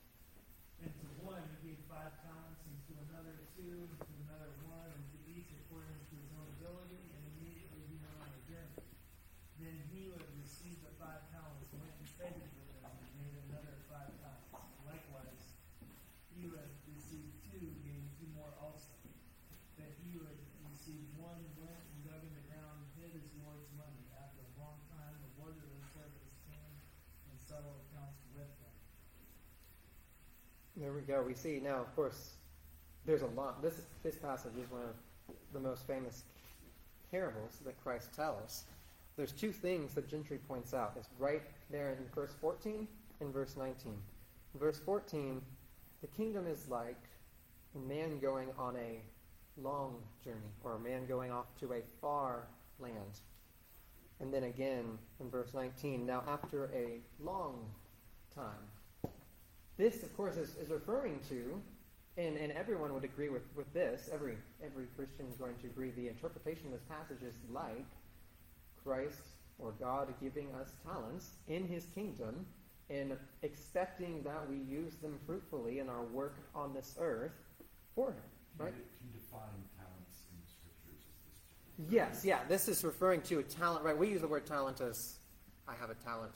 And 0.80 0.95
to 0.95 1.08
one 1.28 1.43
he 1.60 1.76
gave 1.76 1.80
five 1.91 2.15
talents, 2.23 2.63
and 2.63 2.78
to 2.88 2.93
another 3.12 3.36
two, 3.52 3.84
and 3.84 4.00
to 4.00 4.13
another 4.32 4.56
one, 4.63 4.88
and 4.88 5.04
to 5.12 5.17
each 5.28 5.52
according 5.65 6.00
to 6.08 6.15
his 6.23 6.32
own 6.39 6.47
ability, 6.62 7.04
and 7.04 7.21
immediately 7.36 7.84
he 7.91 8.00
went 8.00 8.15
on 8.23 8.32
a 8.32 8.41
journey. 8.47 8.78
Then 9.58 9.73
he 9.89 10.06
who 10.06 10.13
had 10.13 10.30
received 10.38 10.86
the 10.86 10.93
five 11.02 11.26
talents 11.34 11.65
went 11.73 11.89
and 11.89 12.06
traded 12.13 12.45
with 12.45 12.69
them 12.78 12.93
and 12.93 13.10
made 13.17 13.34
another 13.50 13.73
five 13.89 14.13
talents. 14.21 14.54
Likewise, 14.86 15.58
he 16.30 16.45
who 16.45 16.54
had 16.54 16.69
received 16.86 17.34
two 17.50 17.65
gained 17.82 18.06
two 18.21 18.30
more 18.38 18.54
also. 18.62 18.93
But 19.73 19.89
he 19.97 20.13
who 20.13 20.30
had 20.30 20.38
received 20.69 21.10
one 21.17 21.41
went 21.58 21.73
and 21.73 21.97
dug 22.06 22.21
in 22.21 22.34
the 22.38 22.45
ground 22.54 22.86
and 22.86 22.89
hid 23.02 23.17
his 23.17 23.34
Lord's 23.41 23.65
money. 23.73 24.06
After 24.13 24.45
a 24.45 24.52
long 24.62 24.78
time, 24.93 25.17
the 25.26 25.34
Lord 25.41 25.58
of 25.58 25.65
those 25.65 25.89
servants 25.89 26.38
came 26.45 26.73
accounts 27.63 28.21
with 28.33 28.47
them. 28.47 28.73
There 30.75 30.93
we 30.93 31.01
go. 31.01 31.23
We 31.25 31.33
see 31.33 31.59
now, 31.63 31.81
of 31.81 31.95
course, 31.95 32.31
there's 33.05 33.21
a 33.21 33.27
lot. 33.27 33.61
This 33.61 33.81
this 34.03 34.15
passage 34.15 34.53
is 34.61 34.69
one 34.69 34.81
of 34.81 34.95
the 35.53 35.59
most 35.59 35.87
famous 35.87 36.23
parables 37.11 37.59
that 37.65 37.81
Christ 37.83 38.13
tells. 38.13 38.63
There's 39.15 39.31
two 39.31 39.51
things 39.51 39.93
that 39.95 40.07
Gentry 40.07 40.37
points 40.47 40.73
out. 40.73 40.93
It's 40.95 41.09
right 41.17 41.41
there 41.71 41.89
in 41.91 41.97
verse 42.13 42.35
14 42.39 42.87
and 43.19 43.33
verse 43.33 43.55
19. 43.57 43.93
In 44.53 44.59
verse 44.59 44.79
14, 44.85 45.41
the 46.01 46.07
kingdom 46.07 46.45
is 46.45 46.67
like 46.69 47.01
a 47.75 47.79
man 47.79 48.19
going 48.19 48.49
on 48.59 48.75
a 48.75 49.01
long 49.61 49.95
journey, 50.23 50.51
or 50.63 50.75
a 50.75 50.79
man 50.79 51.07
going 51.07 51.31
off 51.31 51.45
to 51.59 51.73
a 51.73 51.81
far 51.99 52.43
land. 52.79 53.21
And 54.19 54.34
then 54.34 54.43
again 54.43 54.97
in 55.19 55.30
verse 55.30 55.53
19, 55.53 56.06
now 56.06 56.23
after 56.27 56.65
a 56.73 56.99
long 57.23 57.65
time. 58.34 59.12
This, 59.77 60.01
of 60.01 60.15
course, 60.17 60.38
is, 60.38 60.56
is 60.56 60.69
referring 60.69 61.19
to, 61.30 61.62
and, 62.17 62.36
and 62.38 62.51
everyone 62.53 62.93
would 62.93 63.03
agree 63.03 63.30
with, 63.30 63.43
with 63.56 63.71
this, 63.73 64.10
every, 64.12 64.36
every 64.63 64.86
Christian 64.95 65.27
is 65.30 65.36
going 65.36 65.53
to 65.62 65.67
agree, 65.67 65.91
the 65.91 66.08
interpretation 66.08 66.65
of 66.67 66.71
this 66.71 66.82
passage 66.89 67.21
is 67.21 67.36
like 67.51 67.86
Christ 68.84 69.21
or 69.60 69.73
God 69.80 70.13
giving 70.21 70.47
us 70.60 70.71
talents 70.84 71.32
in 71.47 71.67
his 71.67 71.86
kingdom 71.93 72.45
and 72.89 73.17
expecting 73.43 74.23
that 74.23 74.49
we 74.49 74.58
use 74.58 74.95
them 74.95 75.19
fruitfully 75.25 75.80
in 75.80 75.89
our 75.89 76.03
work 76.03 76.38
on 76.56 76.73
this 76.73 76.95
earth 76.99 77.34
for 77.93 78.10
him. 78.10 78.23
Right? 78.58 78.73
Can 78.73 79.12
define 79.13 79.62
talents 79.77 80.25
in 80.32 80.39
the 80.41 80.49
scriptures 80.49 81.03
as 81.30 81.38
this? 81.38 81.66
Yes, 81.89 82.25
yeah. 82.25 82.39
This 82.47 82.67
is 82.67 82.83
referring 82.83 83.21
to 83.23 83.39
a 83.39 83.43
talent, 83.43 83.85
right? 83.85 83.97
We 83.97 84.09
use 84.09 84.21
the 84.21 84.27
word 84.27 84.45
talent 84.45 84.81
as 84.81 85.17
I 85.67 85.75
have 85.75 85.89
a 85.89 85.95
talent 85.95 86.33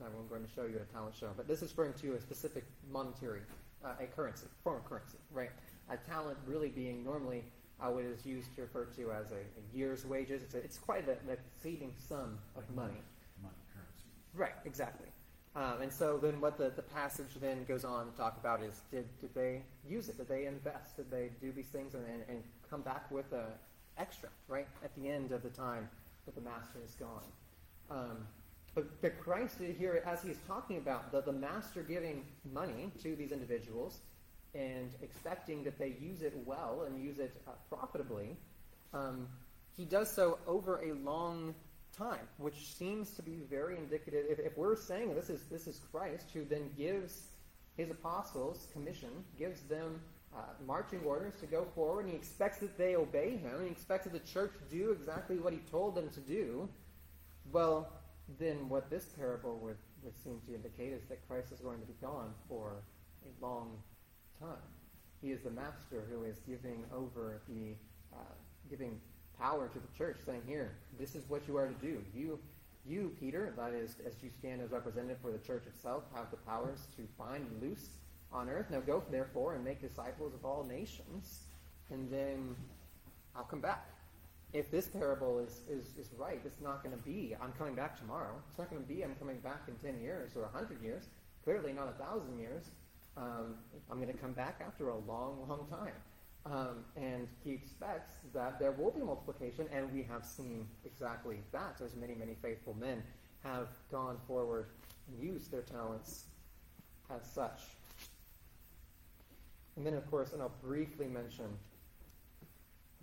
that 0.00 0.06
I'm 0.06 0.28
going 0.28 0.44
to 0.44 0.50
show 0.52 0.62
you 0.62 0.76
at 0.76 0.82
a 0.82 0.92
talent 0.92 1.14
show, 1.14 1.30
but 1.36 1.46
this 1.46 1.62
is 1.62 1.70
referring 1.70 1.92
to 2.00 2.14
a 2.14 2.20
specific 2.20 2.64
monetary, 2.90 3.42
uh, 3.84 3.92
a 4.00 4.06
currency, 4.06 4.46
form 4.64 4.78
of 4.78 4.84
currency, 4.84 5.18
right? 5.30 5.50
A 5.90 5.96
talent 5.96 6.38
really 6.46 6.70
being 6.70 7.04
normally 7.04 7.44
uh, 7.80 7.90
what 7.90 8.04
is 8.04 8.26
used 8.26 8.54
to 8.56 8.62
refer 8.62 8.86
to 8.96 9.12
as 9.12 9.30
a, 9.30 9.36
a 9.36 9.76
year's 9.76 10.04
wages. 10.04 10.42
It's, 10.42 10.54
a, 10.54 10.58
it's 10.58 10.78
quite 10.78 11.06
a, 11.08 11.12
an 11.12 11.36
exceeding 11.56 11.92
sum 11.96 12.38
of 12.56 12.64
money. 12.74 13.00
Money 13.42 13.54
currency. 13.72 14.06
Right, 14.34 14.54
exactly. 14.64 15.06
Um, 15.54 15.82
and 15.82 15.92
so 15.92 16.18
then 16.18 16.40
what 16.40 16.58
the, 16.58 16.70
the 16.74 16.82
passage 16.82 17.34
then 17.40 17.64
goes 17.64 17.84
on 17.84 18.10
to 18.10 18.16
talk 18.16 18.38
about 18.38 18.62
is 18.62 18.80
did, 18.90 19.06
did 19.20 19.34
they 19.34 19.62
use 19.88 20.08
it? 20.08 20.16
Did 20.16 20.28
they 20.28 20.46
invest? 20.46 20.96
Did 20.96 21.10
they 21.10 21.30
do 21.40 21.52
these 21.52 21.66
things 21.66 21.94
and, 21.94 22.04
and, 22.06 22.22
and 22.28 22.42
come 22.68 22.82
back 22.82 23.10
with 23.10 23.32
a 23.32 23.46
extra, 24.00 24.28
right, 24.48 24.66
at 24.82 24.94
the 24.96 25.08
end 25.08 25.32
of 25.32 25.42
the 25.42 25.50
time 25.50 25.88
that 26.26 26.34
the 26.34 26.40
master 26.40 26.78
is 26.84 26.94
gone? 26.94 27.28
Um, 27.90 28.26
but, 28.74 29.00
but 29.02 29.20
Christ 29.20 29.56
here, 29.78 30.02
as 30.06 30.22
he's 30.22 30.38
talking 30.46 30.78
about 30.78 31.12
the, 31.12 31.20
the 31.20 31.32
master 31.32 31.82
giving 31.82 32.24
money 32.52 32.90
to 33.02 33.16
these 33.16 33.32
individuals 33.32 33.98
and 34.54 34.90
expecting 35.02 35.64
that 35.64 35.78
they 35.78 35.96
use 36.00 36.22
it 36.22 36.34
well 36.44 36.84
and 36.86 37.02
use 37.02 37.18
it 37.18 37.40
uh, 37.46 37.52
profitably, 37.68 38.36
um, 38.94 39.28
he 39.76 39.84
does 39.84 40.10
so 40.10 40.38
over 40.46 40.80
a 40.82 40.92
long 40.94 41.54
time, 41.96 42.26
which 42.38 42.74
seems 42.76 43.10
to 43.12 43.22
be 43.22 43.42
very 43.48 43.76
indicative. 43.76 44.26
If, 44.28 44.38
if 44.38 44.56
we're 44.56 44.76
saying 44.76 45.14
this 45.14 45.30
is 45.30 45.44
this 45.50 45.66
is 45.66 45.80
Christ 45.92 46.26
who 46.32 46.44
then 46.44 46.70
gives 46.76 47.28
his 47.76 47.90
apostles 47.90 48.66
commission, 48.72 49.10
gives 49.38 49.60
them 49.62 50.00
uh, 50.34 50.42
marching 50.66 51.00
orders 51.04 51.34
to 51.40 51.46
go 51.46 51.66
forward, 51.74 52.04
and 52.04 52.10
he 52.10 52.16
expects 52.16 52.58
that 52.58 52.78
they 52.78 52.94
obey 52.96 53.36
him, 53.36 53.54
and 53.56 53.64
he 53.64 53.70
expects 53.70 54.04
that 54.04 54.12
the 54.12 54.32
church 54.32 54.52
do 54.70 54.90
exactly 54.90 55.38
what 55.38 55.52
he 55.52 55.58
told 55.70 55.94
them 55.94 56.08
to 56.10 56.20
do. 56.20 56.68
Well, 57.52 57.92
then 58.38 58.68
what 58.68 58.90
this 58.90 59.06
parable 59.18 59.58
would, 59.62 59.76
would 60.04 60.16
seem 60.22 60.40
to 60.46 60.54
indicate 60.54 60.92
is 60.92 61.02
that 61.08 61.26
Christ 61.26 61.52
is 61.52 61.60
going 61.60 61.80
to 61.80 61.86
be 61.86 61.94
gone 62.00 62.32
for 62.48 62.82
a 63.24 63.44
long 63.44 63.78
time. 64.38 64.56
He 65.20 65.32
is 65.32 65.40
the 65.42 65.50
master 65.50 66.04
who 66.10 66.24
is 66.24 66.38
giving 66.46 66.84
over 66.94 67.42
the 67.48 67.74
uh, 68.12 68.34
giving 68.70 69.00
power 69.38 69.68
to 69.68 69.78
the 69.78 69.98
church, 69.98 70.18
saying, 70.24 70.42
"Here, 70.46 70.76
this 70.98 71.14
is 71.14 71.28
what 71.28 71.46
you 71.48 71.56
are 71.56 71.66
to 71.66 71.74
do. 71.74 72.02
You, 72.14 72.38
you, 72.86 73.14
Peter, 73.20 73.52
that 73.56 73.72
is, 73.74 73.96
as 74.06 74.14
you 74.22 74.30
stand 74.30 74.62
as 74.62 74.70
representative 74.70 75.18
for 75.20 75.30
the 75.30 75.38
church 75.38 75.64
itself, 75.66 76.04
have 76.14 76.30
the 76.30 76.38
powers 76.38 76.86
to 76.96 77.06
find 77.18 77.46
loose 77.60 77.98
on 78.32 78.48
earth. 78.48 78.66
Now 78.70 78.80
go, 78.80 79.02
therefore, 79.10 79.54
and 79.54 79.64
make 79.64 79.80
disciples 79.80 80.34
of 80.34 80.44
all 80.44 80.64
nations, 80.64 81.40
and 81.90 82.10
then 82.10 82.56
I'll 83.34 83.44
come 83.44 83.60
back." 83.60 83.86
if 84.52 84.70
this 84.70 84.88
parable 84.88 85.38
is, 85.38 85.60
is, 85.68 85.96
is 85.96 86.12
right, 86.18 86.40
it's 86.44 86.60
not 86.60 86.82
going 86.82 86.96
to 86.96 87.02
be, 87.02 87.34
I'm 87.40 87.52
coming 87.52 87.74
back 87.74 87.98
tomorrow. 87.98 88.34
It's 88.48 88.58
not 88.58 88.68
going 88.70 88.82
to 88.82 88.88
be, 88.88 89.02
I'm 89.02 89.14
coming 89.14 89.38
back 89.38 89.62
in 89.68 89.74
10 89.76 90.00
years 90.00 90.32
or 90.34 90.42
100 90.42 90.82
years. 90.82 91.04
Clearly 91.44 91.72
not 91.72 91.88
a 91.88 92.04
thousand 92.04 92.38
years. 92.38 92.70
Um, 93.16 93.54
I'm 93.90 94.00
going 94.00 94.12
to 94.12 94.18
come 94.18 94.32
back 94.32 94.60
after 94.64 94.88
a 94.88 94.98
long, 94.98 95.46
long 95.48 95.66
time. 95.70 95.94
Um, 96.46 96.84
and 96.96 97.28
he 97.44 97.52
expects 97.52 98.14
that 98.34 98.58
there 98.58 98.72
will 98.72 98.90
be 98.90 99.00
multiplication, 99.00 99.66
and 99.72 99.92
we 99.92 100.02
have 100.02 100.24
seen 100.24 100.66
exactly 100.84 101.38
that, 101.52 101.80
as 101.84 101.94
many, 101.94 102.14
many 102.14 102.34
faithful 102.42 102.74
men 102.74 103.02
have 103.44 103.68
gone 103.90 104.16
forward 104.26 104.66
and 105.08 105.22
used 105.22 105.50
their 105.52 105.62
talents 105.62 106.24
as 107.14 107.30
such. 107.30 107.60
And 109.80 109.86
then, 109.86 109.94
of 109.94 110.10
course, 110.10 110.34
and 110.34 110.42
I'll 110.42 110.52
briefly 110.62 111.06
mention 111.06 111.46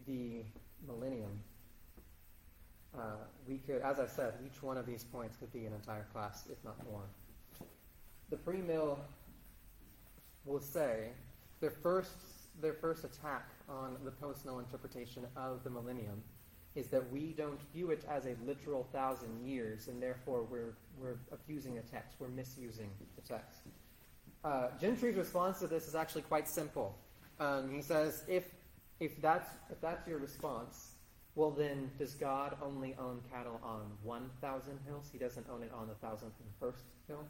the 0.05 0.43
millennium. 0.85 1.31
Uh, 2.95 3.15
we 3.47 3.57
could, 3.57 3.81
as 3.81 3.99
I 3.99 4.05
said, 4.05 4.35
each 4.45 4.61
one 4.61 4.77
of 4.77 4.85
these 4.85 5.03
points 5.03 5.37
could 5.37 5.51
be 5.51 5.65
an 5.65 5.73
entire 5.73 6.05
class, 6.13 6.43
if 6.51 6.63
not 6.63 6.75
more. 6.91 7.01
The 8.29 8.37
pre-mill 8.37 8.99
will 10.45 10.59
say 10.59 11.09
their 11.61 11.71
first 11.71 12.11
their 12.61 12.73
first 12.73 13.03
attack 13.03 13.49
on 13.67 13.97
the 14.05 14.11
post-mill 14.11 14.59
interpretation 14.59 15.25
of 15.35 15.63
the 15.63 15.71
millennium 15.71 16.21
is 16.75 16.89
that 16.89 17.11
we 17.11 17.33
don't 17.35 17.59
view 17.73 17.89
it 17.89 18.05
as 18.07 18.27
a 18.27 18.35
literal 18.45 18.87
thousand 18.93 19.43
years, 19.43 19.87
and 19.87 19.99
therefore 19.99 20.43
we're 20.43 20.75
we're 21.01 21.17
abusing 21.31 21.73
the 21.73 21.81
text, 21.81 22.17
we're 22.19 22.27
misusing 22.27 22.91
the 23.15 23.21
text. 23.23 23.61
Uh, 24.43 24.67
Gentry's 24.79 25.17
response 25.17 25.59
to 25.59 25.67
this 25.67 25.87
is 25.87 25.95
actually 25.95 26.21
quite 26.21 26.47
simple. 26.47 26.97
Um, 27.39 27.71
he 27.71 27.81
says, 27.81 28.23
if 28.27 28.45
if 28.99 29.21
that's 29.21 29.49
if 29.69 29.79
that's 29.81 30.07
your 30.07 30.17
response, 30.19 30.91
well 31.35 31.51
then 31.51 31.91
does 31.99 32.13
God 32.15 32.57
only 32.63 32.95
own 32.99 33.21
cattle 33.31 33.59
on 33.63 33.91
one 34.03 34.29
thousand 34.41 34.79
hills? 34.87 35.09
He 35.11 35.17
doesn't 35.17 35.45
own 35.49 35.63
it 35.63 35.71
on 35.73 35.87
the 35.87 35.95
thousandth 35.95 36.33
and 36.39 36.49
first 36.59 36.85
hill. 37.07 37.25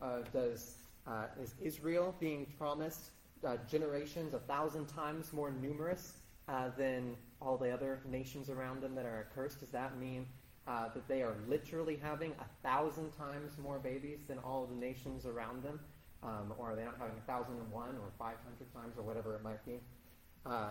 Uh, 0.00 0.20
does 0.32 0.76
uh, 1.06 1.26
is 1.42 1.54
Israel 1.62 2.14
being 2.20 2.46
promised 2.58 3.10
uh, 3.44 3.56
generations 3.70 4.34
a 4.34 4.38
thousand 4.38 4.86
times 4.86 5.32
more 5.32 5.50
numerous 5.50 6.14
uh, 6.48 6.70
than 6.76 7.16
all 7.40 7.56
the 7.56 7.70
other 7.70 8.00
nations 8.08 8.48
around 8.50 8.82
them 8.82 8.94
that 8.94 9.06
are 9.06 9.26
accursed? 9.30 9.60
Does 9.60 9.70
that 9.70 9.98
mean 9.98 10.26
uh, 10.66 10.88
that 10.94 11.06
they 11.08 11.22
are 11.22 11.34
literally 11.48 11.98
having 12.00 12.32
a 12.40 12.66
thousand 12.66 13.10
times 13.12 13.52
more 13.62 13.78
babies 13.78 14.20
than 14.28 14.38
all 14.38 14.66
the 14.66 14.74
nations 14.74 15.26
around 15.26 15.62
them? 15.62 15.80
Um, 16.22 16.52
or 16.58 16.72
are 16.72 16.76
they 16.76 16.84
not 16.84 16.96
having 16.98 17.16
a 17.16 17.26
thousand 17.26 17.54
and 17.54 17.72
one 17.72 17.96
or 17.96 18.10
five 18.18 18.36
hundred 18.44 18.72
times 18.74 18.98
or 18.98 19.02
whatever 19.02 19.34
it 19.34 19.42
might 19.42 19.64
be? 19.64 19.80
Uh, 20.44 20.70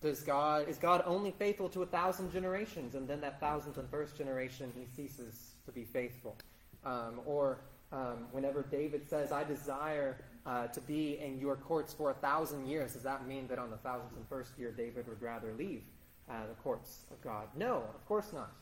does 0.00 0.20
God 0.20 0.68
is 0.68 0.78
God 0.78 1.02
only 1.06 1.30
faithful 1.30 1.68
to 1.70 1.82
a 1.82 1.86
thousand 1.86 2.32
generations, 2.32 2.94
and 2.94 3.08
then 3.08 3.20
that 3.20 3.40
thousandth 3.40 3.78
and 3.78 3.88
first 3.90 4.16
generation 4.16 4.72
he 4.76 4.86
ceases 4.94 5.52
to 5.66 5.72
be 5.72 5.84
faithful? 5.84 6.36
Um, 6.84 7.20
or 7.26 7.58
um, 7.92 8.26
whenever 8.32 8.62
David 8.62 9.08
says, 9.08 9.32
"I 9.32 9.44
desire 9.44 10.22
uh, 10.46 10.68
to 10.68 10.80
be 10.82 11.18
in 11.18 11.38
your 11.38 11.56
courts 11.56 11.92
for 11.92 12.10
a 12.10 12.14
thousand 12.14 12.66
years," 12.66 12.94
does 12.94 13.02
that 13.02 13.26
mean 13.26 13.46
that 13.48 13.58
on 13.58 13.70
the 13.70 13.76
thousandth 13.78 14.16
and 14.16 14.26
first 14.28 14.58
year 14.58 14.70
David 14.70 15.06
would 15.08 15.20
rather 15.22 15.52
leave 15.58 15.82
uh, 16.28 16.46
the 16.48 16.54
courts 16.62 17.04
of 17.10 17.20
God? 17.22 17.48
No, 17.56 17.76
of 17.94 18.06
course 18.06 18.32
not. 18.32 18.52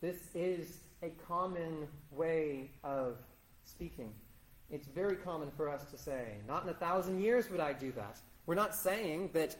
This 0.00 0.28
is 0.34 0.80
a 1.02 1.10
common 1.26 1.86
way 2.10 2.70
of 2.82 3.16
speaking. 3.64 4.12
It's 4.72 4.88
very 4.88 5.16
common 5.16 5.50
for 5.56 5.68
us 5.68 5.84
to 5.90 5.98
say, 5.98 6.38
"Not 6.48 6.64
in 6.64 6.70
a 6.70 6.74
thousand 6.74 7.20
years 7.20 7.48
would 7.50 7.60
I 7.60 7.72
do 7.72 7.92
that." 7.92 8.18
We're 8.46 8.56
not 8.56 8.74
saying 8.74 9.30
that 9.34 9.56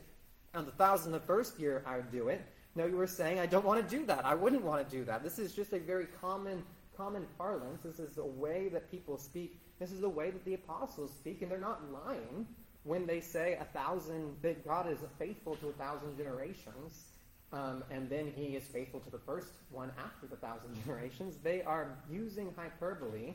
on 0.54 0.64
the 0.64 0.72
thousand 0.72 1.14
and 1.14 1.22
first 1.22 1.58
year 1.60 1.82
I 1.86 1.96
would 1.96 2.10
do 2.10 2.28
it. 2.28 2.42
No, 2.74 2.86
you 2.86 2.96
were 2.96 3.06
saying, 3.06 3.38
I 3.38 3.46
don't 3.46 3.64
want 3.64 3.86
to 3.86 3.96
do 3.96 4.06
that. 4.06 4.24
I 4.24 4.34
wouldn't 4.34 4.62
want 4.62 4.88
to 4.88 4.96
do 4.96 5.04
that. 5.04 5.22
This 5.22 5.38
is 5.38 5.54
just 5.54 5.72
a 5.72 5.78
very 5.78 6.06
common 6.20 6.64
common 6.96 7.26
parlance. 7.38 7.82
This 7.82 7.98
is 7.98 8.14
the 8.14 8.24
way 8.24 8.68
that 8.68 8.90
people 8.90 9.18
speak. 9.18 9.60
This 9.78 9.92
is 9.92 10.00
the 10.00 10.08
way 10.08 10.30
that 10.30 10.44
the 10.44 10.54
apostles 10.54 11.10
speak, 11.10 11.42
and 11.42 11.50
they're 11.50 11.58
not 11.58 11.80
lying 11.90 12.46
when 12.84 13.06
they 13.06 13.20
say 13.20 13.56
a 13.60 13.64
thousand 13.64 14.36
that 14.42 14.66
God 14.66 14.90
is 14.90 14.98
faithful 15.18 15.56
to 15.56 15.68
a 15.68 15.72
thousand 15.72 16.16
generations, 16.16 17.04
um, 17.52 17.82
and 17.90 18.08
then 18.10 18.32
He 18.34 18.56
is 18.56 18.64
faithful 18.64 19.00
to 19.00 19.10
the 19.10 19.18
first 19.18 19.52
one 19.70 19.90
after 19.98 20.26
the 20.26 20.36
thousand 20.36 20.74
generations. 20.84 21.36
They 21.42 21.62
are 21.62 21.98
using 22.10 22.52
hyperbole 22.56 23.34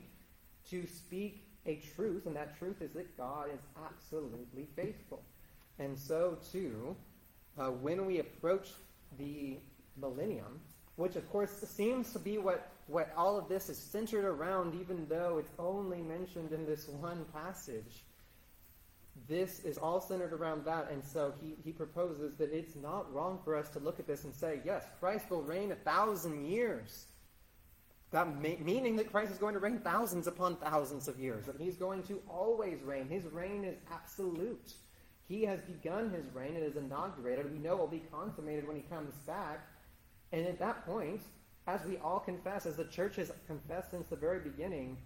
to 0.70 0.86
speak 0.86 1.47
a 1.68 1.80
truth, 1.94 2.26
and 2.26 2.34
that 2.34 2.58
truth 2.58 2.80
is 2.80 2.92
that 2.94 3.16
God 3.16 3.48
is 3.52 3.60
absolutely 3.86 4.66
faithful. 4.74 5.22
And 5.78 5.96
so 5.96 6.38
too, 6.50 6.96
uh, 7.58 7.70
when 7.70 8.06
we 8.06 8.18
approach 8.18 8.68
the 9.18 9.58
millennium, 10.00 10.60
which 10.96 11.14
of 11.14 11.30
course 11.30 11.50
seems 11.50 12.12
to 12.12 12.18
be 12.18 12.38
what, 12.38 12.72
what 12.86 13.12
all 13.16 13.38
of 13.38 13.48
this 13.48 13.68
is 13.68 13.78
centered 13.78 14.24
around, 14.24 14.74
even 14.80 15.06
though 15.08 15.38
it's 15.38 15.52
only 15.58 16.02
mentioned 16.02 16.52
in 16.52 16.66
this 16.66 16.88
one 16.88 17.24
passage. 17.32 18.02
This 19.28 19.60
is 19.60 19.78
all 19.78 20.00
centered 20.00 20.32
around 20.32 20.64
that, 20.64 20.90
and 20.90 21.04
so 21.04 21.34
he, 21.40 21.56
he 21.64 21.72
proposes 21.72 22.36
that 22.36 22.52
it's 22.52 22.76
not 22.76 23.12
wrong 23.12 23.40
for 23.44 23.56
us 23.56 23.68
to 23.70 23.78
look 23.80 23.98
at 23.98 24.06
this 24.06 24.24
and 24.24 24.34
say, 24.34 24.60
yes, 24.64 24.84
Christ 25.00 25.30
will 25.30 25.42
reign 25.42 25.72
a 25.72 25.76
thousand 25.76 26.46
years. 26.46 27.06
That 28.10 28.26
ma- 28.40 28.64
meaning 28.64 28.96
that 28.96 29.10
Christ 29.10 29.32
is 29.32 29.38
going 29.38 29.54
to 29.54 29.60
reign 29.60 29.80
thousands 29.80 30.26
upon 30.26 30.56
thousands 30.56 31.08
of 31.08 31.18
years, 31.18 31.44
that 31.46 31.60
he's 31.60 31.76
going 31.76 32.02
to 32.04 32.20
always 32.28 32.82
reign. 32.82 33.08
His 33.08 33.24
reign 33.26 33.64
is 33.64 33.76
absolute. 33.92 34.72
He 35.28 35.42
has 35.44 35.60
begun 35.60 36.10
his 36.10 36.24
reign, 36.34 36.56
it 36.56 36.62
is 36.62 36.76
inaugurated. 36.76 37.52
We 37.52 37.58
know 37.58 37.74
it 37.74 37.78
will 37.78 37.86
be 37.86 38.04
consummated 38.10 38.66
when 38.66 38.76
he 38.76 38.82
comes 38.82 39.14
back. 39.26 39.60
And 40.32 40.46
at 40.46 40.58
that 40.58 40.86
point, 40.86 41.20
as 41.66 41.84
we 41.84 41.98
all 41.98 42.18
confess, 42.18 42.64
as 42.64 42.76
the 42.76 42.84
church 42.84 43.16
has 43.16 43.30
confessed 43.46 43.90
since 43.90 44.06
the 44.08 44.16
very 44.16 44.40
beginning, 44.40 44.96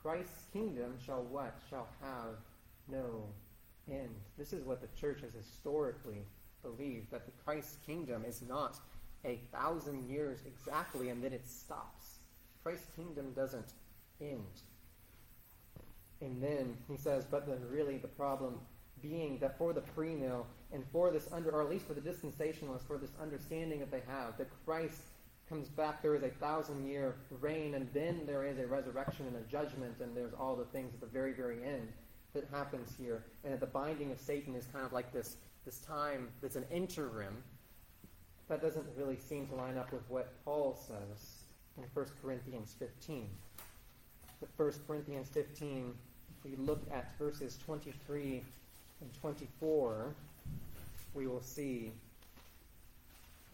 Christ's 0.00 0.44
kingdom 0.52 0.94
shall 1.04 1.24
what? 1.24 1.58
Shall 1.68 1.88
have 2.00 2.36
no 2.88 3.24
end. 3.90 4.14
This 4.38 4.52
is 4.52 4.64
what 4.64 4.80
the 4.80 5.00
church 5.00 5.22
has 5.22 5.32
historically 5.32 6.22
believed, 6.62 7.10
that 7.10 7.26
the 7.26 7.32
Christ's 7.44 7.78
kingdom 7.84 8.24
is 8.24 8.42
not 8.48 8.78
a 9.26 9.40
thousand 9.52 10.08
years 10.08 10.38
exactly 10.46 11.10
and 11.10 11.22
then 11.22 11.32
it 11.32 11.46
stops. 11.48 12.18
Christ's 12.62 12.86
kingdom 12.96 13.32
doesn't 13.34 13.72
end. 14.20 14.40
And 16.20 16.42
then 16.42 16.76
he 16.88 16.96
says, 16.96 17.26
but 17.30 17.46
then 17.46 17.58
really 17.70 17.98
the 17.98 18.08
problem 18.08 18.58
being 19.02 19.38
that 19.40 19.58
for 19.58 19.72
the 19.72 19.82
premill 19.96 20.44
and 20.72 20.82
for 20.90 21.10
this 21.10 21.28
under, 21.32 21.50
or 21.50 21.62
at 21.62 21.68
least 21.68 21.86
for 21.86 21.94
the 21.94 22.00
dispensationalists, 22.00 22.86
for 22.86 22.98
this 22.98 23.10
understanding 23.20 23.80
that 23.80 23.90
they 23.90 24.02
have, 24.08 24.36
that 24.38 24.48
Christ 24.64 25.00
comes 25.48 25.68
back, 25.68 26.02
there 26.02 26.14
is 26.14 26.22
a 26.22 26.28
thousand 26.28 26.88
year 26.88 27.14
reign, 27.40 27.74
and 27.74 27.88
then 27.92 28.22
there 28.26 28.44
is 28.44 28.58
a 28.58 28.66
resurrection 28.66 29.26
and 29.26 29.36
a 29.36 29.48
judgment, 29.50 29.94
and 30.00 30.16
there's 30.16 30.32
all 30.32 30.56
the 30.56 30.64
things 30.64 30.92
at 30.94 31.00
the 31.00 31.06
very, 31.06 31.32
very 31.32 31.62
end 31.62 31.88
that 32.34 32.44
happens 32.50 32.90
here. 32.98 33.22
And 33.44 33.52
that 33.52 33.60
the 33.60 33.66
binding 33.66 34.10
of 34.10 34.18
Satan 34.18 34.54
is 34.54 34.66
kind 34.72 34.84
of 34.84 34.92
like 34.92 35.12
this, 35.12 35.36
this 35.64 35.78
time 35.78 36.28
that's 36.42 36.56
an 36.56 36.64
interim. 36.70 37.42
That 38.48 38.62
doesn't 38.62 38.86
really 38.96 39.18
seem 39.18 39.48
to 39.48 39.54
line 39.56 39.76
up 39.76 39.92
with 39.92 40.02
what 40.08 40.32
Paul 40.44 40.78
says 40.86 41.42
in 41.76 41.84
1 41.94 42.06
Corinthians 42.22 42.74
15. 42.78 43.28
But 44.40 44.48
1 44.56 44.72
Corinthians 44.86 45.28
15, 45.30 45.94
if 46.38 46.50
we 46.50 46.56
look 46.64 46.82
at 46.92 47.18
verses 47.18 47.58
23 47.64 48.42
and 49.00 49.20
24, 49.20 50.14
we 51.14 51.26
will 51.26 51.40
see 51.40 51.92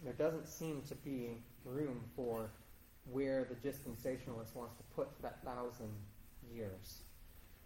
there 0.03 0.13
doesn't 0.13 0.47
seem 0.47 0.81
to 0.89 0.95
be 0.95 1.29
room 1.65 2.01
for 2.15 2.49
where 3.11 3.45
the 3.45 3.55
dispensationalist 3.67 4.53
wants 4.53 4.75
to 4.75 4.83
put 4.95 5.07
that 5.21 5.43
thousand 5.43 5.89
years. 6.53 6.99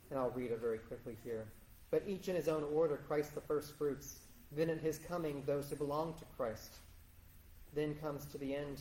And 0.09 0.19
I'll 0.19 0.31
read 0.31 0.51
it 0.51 0.61
very 0.61 0.77
quickly 0.77 1.17
here. 1.23 1.45
But 1.91 2.03
each 2.07 2.29
in 2.29 2.35
his 2.35 2.47
own 2.47 2.63
order, 2.73 2.97
Christ 3.07 3.35
the 3.35 3.41
first 3.41 3.73
fruits. 3.77 4.19
Then 4.51 4.69
in 4.69 4.79
his 4.79 4.99
coming, 4.99 5.43
those 5.45 5.69
who 5.69 5.75
belong 5.75 6.13
to 6.19 6.25
Christ. 6.37 6.71
Then 7.73 7.95
comes 7.95 8.25
to 8.25 8.37
the 8.37 8.55
end 8.55 8.79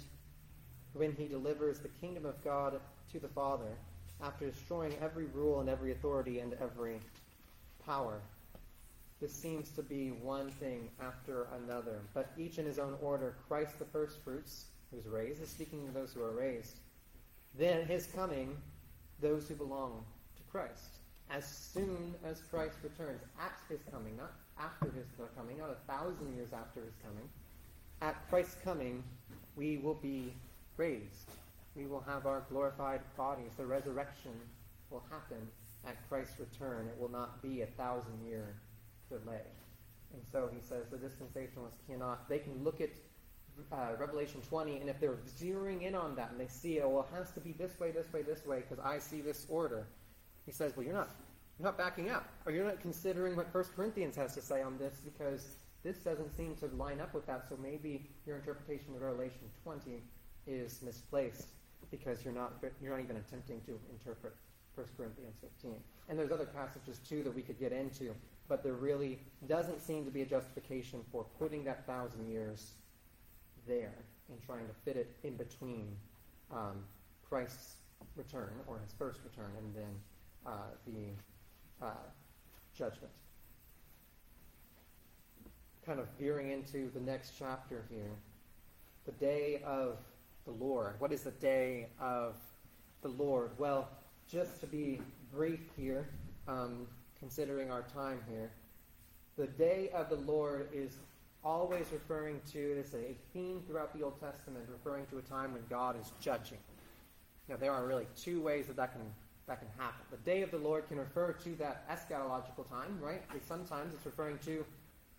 when 0.92 1.12
he 1.12 1.26
delivers 1.26 1.80
the 1.80 1.88
kingdom 1.88 2.24
of 2.24 2.42
God 2.42 2.80
to 3.12 3.18
the 3.20 3.28
Father 3.28 3.76
after 4.22 4.48
destroying 4.48 4.94
every 5.02 5.26
rule 5.26 5.60
and 5.60 5.68
every 5.68 5.92
authority 5.92 6.38
and 6.38 6.54
every 6.54 7.00
power. 7.84 8.20
This 9.20 9.32
seems 9.32 9.70
to 9.70 9.82
be 9.82 10.10
one 10.10 10.50
thing 10.50 10.90
after 11.00 11.48
another, 11.64 12.00
but 12.12 12.32
each 12.36 12.58
in 12.58 12.66
his 12.66 12.78
own 12.78 12.96
order. 13.00 13.34
Christ 13.48 13.78
the 13.78 13.86
first 13.86 14.18
fruits, 14.22 14.66
who's 14.90 15.06
raised, 15.06 15.42
is 15.42 15.48
speaking 15.48 15.86
of 15.88 15.94
those 15.94 16.12
who 16.12 16.22
are 16.22 16.32
raised. 16.32 16.76
Then 17.58 17.86
his 17.86 18.06
coming, 18.06 18.56
those 19.20 19.48
who 19.48 19.54
belong 19.54 20.04
to 20.36 20.42
Christ. 20.50 20.98
As 21.30 21.46
soon 21.46 22.14
as 22.24 22.42
Christ 22.50 22.76
returns, 22.82 23.22
at 23.40 23.58
his 23.68 23.80
coming, 23.90 24.16
not 24.16 24.32
after 24.58 24.90
his 24.90 25.06
coming, 25.36 25.58
not 25.58 25.70
a 25.70 25.92
thousand 25.92 26.34
years 26.34 26.52
after 26.52 26.80
his 26.82 26.94
coming. 27.02 27.28
At 28.02 28.28
Christ's 28.28 28.56
coming, 28.62 29.02
we 29.56 29.78
will 29.78 29.94
be 29.94 30.32
raised. 30.76 31.30
We 31.74 31.86
will 31.86 32.04
have 32.06 32.26
our 32.26 32.44
glorified 32.50 33.00
bodies. 33.16 33.52
The 33.56 33.66
resurrection 33.66 34.32
will 34.90 35.02
happen 35.10 35.48
at 35.86 35.96
Christ's 36.08 36.38
return. 36.38 36.88
It 36.88 37.00
will 37.00 37.10
not 37.10 37.42
be 37.42 37.62
a 37.62 37.66
thousand 37.66 38.18
year 38.26 38.54
delay. 39.08 39.42
And 40.12 40.22
so 40.30 40.48
he 40.52 40.60
says 40.60 40.86
the 40.90 40.96
dispensationalists 40.96 41.86
cannot, 41.88 42.28
they 42.28 42.38
can 42.38 42.62
look 42.62 42.80
at 42.80 42.90
uh, 43.72 43.92
Revelation 43.98 44.40
20, 44.48 44.78
and 44.78 44.90
if 44.90 45.00
they're 45.00 45.18
zeroing 45.38 45.82
in 45.82 45.94
on 45.94 46.14
that 46.16 46.30
and 46.30 46.40
they 46.40 46.46
see, 46.46 46.80
oh, 46.80 46.88
well, 46.88 47.06
it 47.10 47.16
has 47.16 47.30
to 47.32 47.40
be 47.40 47.52
this 47.52 47.78
way, 47.80 47.90
this 47.90 48.12
way, 48.12 48.22
this 48.22 48.44
way, 48.46 48.62
because 48.68 48.84
I 48.84 48.98
see 48.98 49.20
this 49.20 49.46
order, 49.48 49.86
he 50.44 50.52
says, 50.52 50.76
well, 50.76 50.84
you're 50.84 50.94
not, 50.94 51.10
you're 51.58 51.66
not 51.66 51.78
backing 51.78 52.10
up, 52.10 52.28
or 52.44 52.52
you're 52.52 52.64
not 52.64 52.80
considering 52.80 53.34
what 53.34 53.52
1 53.54 53.64
Corinthians 53.74 54.16
has 54.16 54.34
to 54.34 54.42
say 54.42 54.62
on 54.62 54.76
this, 54.78 55.00
because 55.04 55.56
this 55.86 55.98
doesn't 55.98 56.36
seem 56.36 56.56
to 56.56 56.66
line 56.76 57.00
up 57.00 57.14
with 57.14 57.24
that, 57.26 57.46
so 57.48 57.56
maybe 57.62 58.10
your 58.26 58.36
interpretation 58.36 58.94
of 58.96 59.02
Revelation 59.02 59.38
20 59.62 60.02
is 60.48 60.82
misplaced, 60.82 61.46
because 61.92 62.24
you're 62.24 62.34
not, 62.34 62.54
you're 62.82 62.90
not 62.90 63.00
even 63.00 63.16
attempting 63.16 63.60
to 63.60 63.78
interpret 63.92 64.34
1 64.74 64.86
Corinthians 64.96 65.36
15. 65.40 65.76
And 66.08 66.18
there's 66.18 66.32
other 66.32 66.46
passages, 66.46 66.98
too, 67.08 67.22
that 67.22 67.32
we 67.32 67.40
could 67.40 67.60
get 67.60 67.70
into, 67.70 68.12
but 68.48 68.64
there 68.64 68.72
really 68.74 69.20
doesn't 69.46 69.80
seem 69.80 70.04
to 70.04 70.10
be 70.10 70.22
a 70.22 70.26
justification 70.26 71.04
for 71.12 71.24
putting 71.38 71.62
that 71.64 71.86
thousand 71.86 72.28
years 72.28 72.72
there 73.68 73.94
and 74.28 74.44
trying 74.44 74.66
to 74.66 74.74
fit 74.84 74.96
it 74.96 75.14
in 75.22 75.36
between 75.36 75.96
um, 76.52 76.82
Christ's 77.28 77.76
return 78.16 78.54
or 78.66 78.80
his 78.80 78.92
first 78.98 79.20
return 79.24 79.52
and 79.58 79.74
then 79.74 79.94
uh, 80.44 80.50
the 80.84 81.86
uh, 81.86 81.90
judgment. 82.76 83.12
Kind 85.86 86.00
of 86.00 86.08
veering 86.18 86.50
into 86.50 86.90
the 86.92 86.98
next 86.98 87.34
chapter 87.38 87.84
here. 87.88 88.10
The 89.04 89.12
day 89.12 89.62
of 89.64 89.98
the 90.44 90.50
Lord. 90.50 90.96
What 90.98 91.12
is 91.12 91.22
the 91.22 91.30
day 91.30 91.86
of 92.00 92.34
the 93.02 93.08
Lord? 93.08 93.50
Well, 93.56 93.88
just 94.28 94.58
to 94.62 94.66
be 94.66 95.00
brief 95.32 95.60
here, 95.76 96.08
um, 96.48 96.88
considering 97.20 97.70
our 97.70 97.82
time 97.82 98.18
here, 98.28 98.50
the 99.38 99.46
day 99.46 99.90
of 99.94 100.08
the 100.08 100.16
Lord 100.16 100.70
is 100.74 100.96
always 101.44 101.86
referring 101.92 102.40
to, 102.50 102.58
it's 102.58 102.94
a 102.94 103.14
theme 103.32 103.62
throughout 103.68 103.96
the 103.96 104.02
Old 104.04 104.20
Testament, 104.20 104.64
referring 104.68 105.06
to 105.06 105.18
a 105.18 105.22
time 105.22 105.52
when 105.52 105.62
God 105.70 105.94
is 106.00 106.10
judging. 106.20 106.58
Now, 107.48 107.54
there 107.54 107.70
are 107.70 107.86
really 107.86 108.08
two 108.16 108.40
ways 108.40 108.66
that 108.66 108.74
that 108.74 108.90
can, 108.90 109.02
that 109.46 109.60
can 109.60 109.68
happen. 109.78 110.04
The 110.10 110.16
day 110.28 110.42
of 110.42 110.50
the 110.50 110.58
Lord 110.58 110.88
can 110.88 110.98
refer 110.98 111.32
to 111.44 111.50
that 111.56 111.88
eschatological 111.88 112.68
time, 112.68 112.98
right? 113.00 113.22
Sometimes 113.46 113.94
it's 113.94 114.04
referring 114.04 114.38
to 114.46 114.64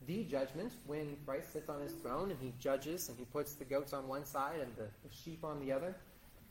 the 0.05 0.23
judgment 0.23 0.71
when 0.85 1.17
Christ 1.25 1.53
sits 1.53 1.69
on 1.69 1.81
his 1.81 1.93
throne 1.93 2.29
and 2.31 2.39
he 2.39 2.53
judges 2.59 3.09
and 3.09 3.17
he 3.17 3.25
puts 3.25 3.53
the 3.53 3.65
goats 3.65 3.93
on 3.93 4.07
one 4.07 4.25
side 4.25 4.59
and 4.61 4.71
the, 4.75 4.87
sheep 5.09 5.43
on 5.43 5.59
the 5.59 5.71
other. 5.71 5.95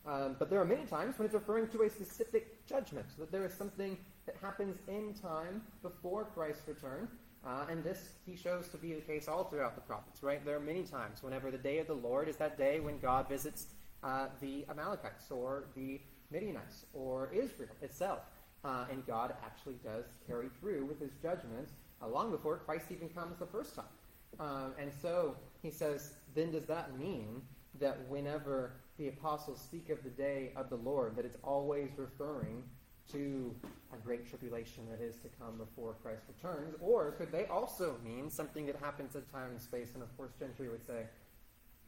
Um, 0.07 0.36
but 0.38 0.51
there 0.51 0.61
are 0.61 0.64
many 0.64 0.84
times 0.84 1.18
when 1.18 1.26
it's 1.26 1.34
referring 1.34 1.68
to 1.68 1.82
a 1.82 1.90
specific 1.90 2.66
judgment, 2.66 3.07
that 3.18 3.32
there 3.32 3.44
is 3.44 3.53
something 3.53 3.97
that 4.26 4.36
happens 4.40 4.78
in 4.88 5.14
time 5.14 5.62
before 5.82 6.24
Christ's 6.24 6.66
return. 6.68 7.09
Uh, 7.44 7.66
and 7.70 7.84
this 7.84 8.11
he 8.24 8.36
shows 8.36 8.68
to 8.68 8.76
be 8.76 8.94
the 8.94 9.01
case 9.01 9.28
all 9.28 9.44
throughout 9.44 9.74
the 9.74 9.80
prophets, 9.80 10.22
right? 10.22 10.44
There 10.44 10.57
are 10.57 10.61
many 10.61 10.82
times 10.82 11.22
whenever 11.22 11.51
the 11.51 11.59
day 11.59 11.78
of 11.78 11.86
the 11.86 11.94
Lord 11.94 12.28
is 12.28 12.36
that 12.36 12.59
day 12.59 12.80
when 12.80 12.99
God 12.99 13.28
visits 13.28 13.66
uh, 14.03 14.26
the 14.40 14.64
Amalekites 14.68 15.30
or 15.30 15.64
the 15.76 16.01
Midianites 16.30 16.86
or 16.92 17.30
Israel 17.32 17.70
itself. 17.82 18.20
Uh, 18.64 18.86
and 18.90 19.07
God 19.07 19.32
actually 19.44 19.78
does 19.84 20.05
carry 20.26 20.49
through 20.61 20.86
with 20.86 21.01
his 21.01 21.12
judgments 21.22 21.72
uh, 22.03 22.09
long 22.09 22.30
before 22.30 22.59
Christ 22.59 22.86
even 22.90 23.09
comes 23.09 23.38
the 23.38 23.47
first 23.47 23.74
time. 23.74 23.84
Um, 24.38 24.72
and 24.78 24.90
so 25.03 25.36
he 25.62 25.70
says, 25.70 26.14
then 26.34 26.53
does 26.53 26.66
that 26.66 26.99
mean 26.99 27.42
that 27.78 27.99
whenever 28.09 28.72
the 28.99 29.09
apostles 29.09 29.61
speak 29.61 29.90
of 29.90 30.03
the 30.03 30.11
day 30.11 30.53
of 30.57 30.70
the 30.70 30.76
Lord, 30.76 31.16
that 31.16 31.24
it's 31.24 31.36
always 31.42 31.90
referring 31.97 32.62
to 33.12 33.55
a 33.92 33.97
great 33.97 34.28
tribulation 34.28 34.84
that 34.90 35.01
is 35.01 35.16
to 35.16 35.28
come 35.40 35.59
before 35.59 35.94
Christ 36.03 36.22
returns? 36.28 36.74
Or 36.80 37.12
could 37.12 37.30
they 37.30 37.47
also 37.47 37.97
mean 38.05 38.30
something 38.30 38.66
that 38.66 38.76
happens 38.76 39.14
at 39.16 39.30
time 39.30 39.51
and 39.51 39.61
space? 39.61 39.90
And 39.94 40.03
of 40.03 40.14
course, 40.16 40.32
Gentry 40.38 40.68
would 40.68 40.84
say, 40.84 41.05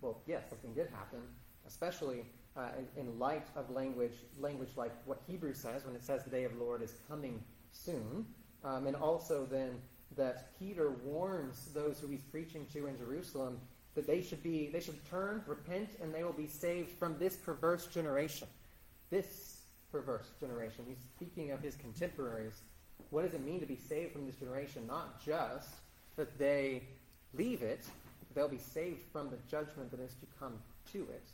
well, 0.00 0.20
yes, 0.26 0.44
something 0.48 0.74
did 0.74 0.88
happen, 0.90 1.20
especially 1.66 2.24
uh, 2.56 2.68
in, 2.96 3.06
in, 3.06 3.18
light 3.18 3.46
of 3.56 3.70
language, 3.70 4.14
language 4.38 4.70
like 4.76 4.92
what 5.06 5.20
Hebrews 5.26 5.58
says 5.58 5.84
when 5.84 5.94
it 5.94 6.04
says 6.04 6.24
the 6.24 6.30
day 6.30 6.44
of 6.44 6.56
the 6.56 6.62
Lord 6.62 6.82
is 6.82 6.94
coming 7.08 7.42
soon. 7.72 8.26
Um, 8.64 8.86
and 8.86 8.96
also 8.96 9.46
then 9.50 9.80
that 10.18 10.58
Peter 10.58 10.90
warns 11.04 11.70
those 11.72 11.98
who 11.98 12.08
he's 12.08 12.22
preaching 12.22 12.66
to 12.74 12.86
in 12.86 12.98
Jerusalem 12.98 13.58
that 13.94 14.06
they 14.06 14.20
should 14.20 14.42
be 14.42 14.68
they 14.72 14.80
should 14.80 15.02
turn, 15.08 15.42
repent, 15.46 15.90
and 16.02 16.14
they 16.14 16.22
will 16.22 16.32
be 16.32 16.46
saved 16.46 16.90
from 16.90 17.18
this 17.18 17.36
perverse 17.36 17.86
generation. 17.86 18.46
This 19.10 19.62
perverse 19.90 20.30
generation. 20.38 20.84
He's 20.86 20.98
speaking 21.16 21.52
of 21.52 21.60
his 21.60 21.76
contemporaries. 21.76 22.60
What 23.10 23.24
does 23.24 23.32
it 23.32 23.44
mean 23.44 23.60
to 23.60 23.66
be 23.66 23.78
saved 23.88 24.12
from 24.12 24.26
this 24.26 24.34
generation? 24.36 24.86
Not 24.86 25.24
just 25.24 25.68
that 26.16 26.38
they 26.38 26.82
leave 27.32 27.62
it, 27.62 27.84
they'll 28.34 28.48
be 28.48 28.58
saved 28.58 29.00
from 29.12 29.30
the 29.30 29.38
judgment 29.50 29.90
that 29.92 30.00
is 30.00 30.14
to 30.20 30.26
come 30.38 30.54
to 30.92 30.98
it. 31.10 31.24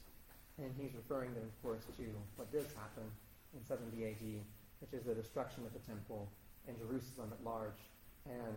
And 0.58 0.72
he's 0.78 0.94
referring 0.94 1.34
then, 1.34 1.42
of 1.42 1.62
course, 1.62 1.82
to 1.96 2.04
what 2.36 2.52
does 2.52 2.66
happen 2.74 3.04
in 3.54 3.64
70 3.64 4.04
AD, 4.04 4.40
which 4.80 4.92
is 4.92 5.04
the 5.04 5.14
destruction 5.14 5.64
of 5.66 5.72
the 5.72 5.80
temple 5.80 6.28
and 6.68 6.78
Jerusalem 6.78 7.32
at 7.32 7.44
large, 7.44 7.80
and 8.26 8.56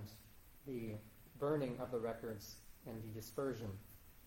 the 0.66 0.96
burning 1.40 1.78
of 1.80 1.92
the 1.92 2.00
records 2.00 2.56
and 2.86 3.02
the 3.04 3.20
dispersion 3.20 3.70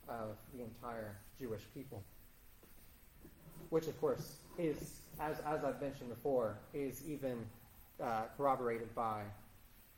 of 0.08 0.36
the 0.54 0.62
entire 0.62 1.16
Jewish 1.38 1.62
people. 1.74 2.02
Which, 3.70 3.86
of 3.86 4.00
course, 4.00 4.36
is 4.58 5.00
as, 5.20 5.38
as 5.46 5.64
I've 5.64 5.80
mentioned 5.80 6.08
before, 6.08 6.58
is 6.74 7.02
even 7.06 7.44
uh, 8.02 8.22
corroborated 8.36 8.94
by 8.94 9.22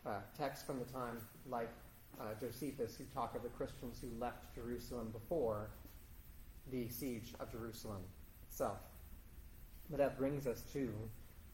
uh, 0.05 0.19
texts 0.37 0.67
from 0.67 0.79
the 0.79 0.85
time 0.87 1.19
like 1.49 1.71
uh, 2.21 2.25
Josephus, 2.41 2.97
who 2.97 3.05
talk 3.15 3.35
of 3.35 3.43
the 3.43 3.49
Christians 3.51 3.99
who 4.01 4.09
left 4.21 4.55
Jerusalem 4.55 5.11
before 5.13 5.69
the 6.71 6.89
siege 6.89 7.35
of 7.41 7.51
Jerusalem 7.51 8.03
itself. 8.49 8.79
But 9.91 9.99
that 9.99 10.19
brings 10.19 10.47
us 10.47 10.63
to, 10.73 10.93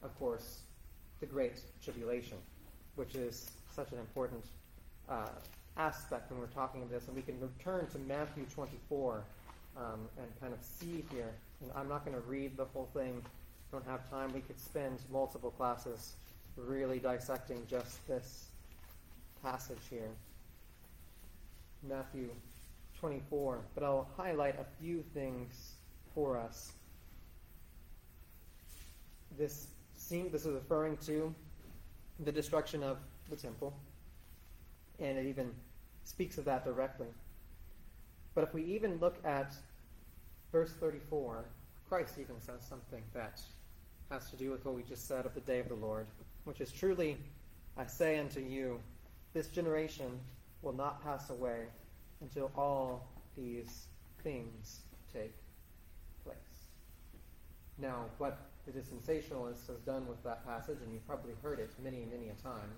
of 0.02 0.18
course, 0.18 0.62
the 1.20 1.26
Great 1.26 1.60
Tribulation, 1.82 2.38
which 2.96 3.14
is 3.14 3.50
such 3.78 3.92
an 3.92 3.98
important 4.00 4.44
uh, 5.08 5.28
aspect 5.76 6.32
when 6.32 6.40
we're 6.40 6.46
talking 6.48 6.80
about 6.82 6.90
this. 6.90 7.06
And 7.06 7.14
we 7.14 7.22
can 7.22 7.38
return 7.40 7.86
to 7.92 7.98
Matthew 8.00 8.44
24 8.52 9.22
um, 9.76 10.00
and 10.18 10.26
kind 10.40 10.52
of 10.52 10.58
see 10.60 11.04
here. 11.12 11.30
And 11.62 11.70
I'm 11.76 11.88
not 11.88 12.04
going 12.04 12.16
to 12.16 12.22
read 12.28 12.56
the 12.56 12.64
whole 12.64 12.88
thing 12.92 13.22
don't 13.70 13.86
have 13.86 14.08
time, 14.10 14.32
we 14.32 14.40
could 14.40 14.58
spend 14.58 14.98
multiple 15.12 15.50
classes 15.50 16.14
really 16.56 16.98
dissecting 16.98 17.62
just 17.68 18.04
this 18.08 18.46
passage 19.42 19.78
here. 19.90 20.08
Matthew 21.86 22.30
24. 22.98 23.58
But 23.74 23.84
I'll 23.84 24.08
highlight 24.16 24.58
a 24.58 24.64
few 24.82 25.04
things 25.14 25.74
for 26.14 26.36
us. 26.36 26.72
This 29.36 29.68
seems 29.96 30.32
this 30.32 30.46
is 30.46 30.54
referring 30.54 30.96
to 31.06 31.32
the 32.24 32.32
destruction 32.32 32.82
of 32.82 32.96
the 33.30 33.36
temple, 33.36 33.74
and 34.98 35.18
it 35.18 35.26
even 35.26 35.50
speaks 36.04 36.38
of 36.38 36.44
that 36.46 36.64
directly. 36.64 37.08
But 38.34 38.44
if 38.44 38.54
we 38.54 38.62
even 38.64 38.98
look 38.98 39.16
at 39.24 39.54
verse 40.52 40.72
34, 40.80 41.44
Christ 41.88 42.14
even 42.18 42.40
says 42.40 42.64
something 42.68 43.02
that 43.14 43.40
has 44.10 44.30
to 44.30 44.36
do 44.36 44.50
with 44.50 44.64
what 44.64 44.74
we 44.74 44.82
just 44.82 45.06
said 45.06 45.26
of 45.26 45.34
the 45.34 45.40
day 45.40 45.58
of 45.58 45.68
the 45.68 45.74
Lord, 45.74 46.06
which 46.44 46.60
is 46.60 46.72
truly, 46.72 47.18
I 47.76 47.86
say 47.86 48.18
unto 48.18 48.40
you, 48.40 48.80
this 49.34 49.48
generation 49.48 50.18
will 50.62 50.72
not 50.72 51.02
pass 51.02 51.30
away 51.30 51.64
until 52.20 52.50
all 52.56 53.08
these 53.36 53.86
things 54.22 54.80
take 55.12 55.34
place. 56.24 56.36
Now, 57.78 58.06
what 58.18 58.38
the 58.66 58.72
dispensationalist 58.72 59.66
has 59.68 59.78
done 59.86 60.06
with 60.08 60.22
that 60.24 60.44
passage, 60.46 60.78
and 60.82 60.92
you've 60.92 61.06
probably 61.06 61.34
heard 61.42 61.60
it 61.60 61.70
many, 61.82 62.06
many 62.10 62.28
a 62.28 62.42
time, 62.42 62.70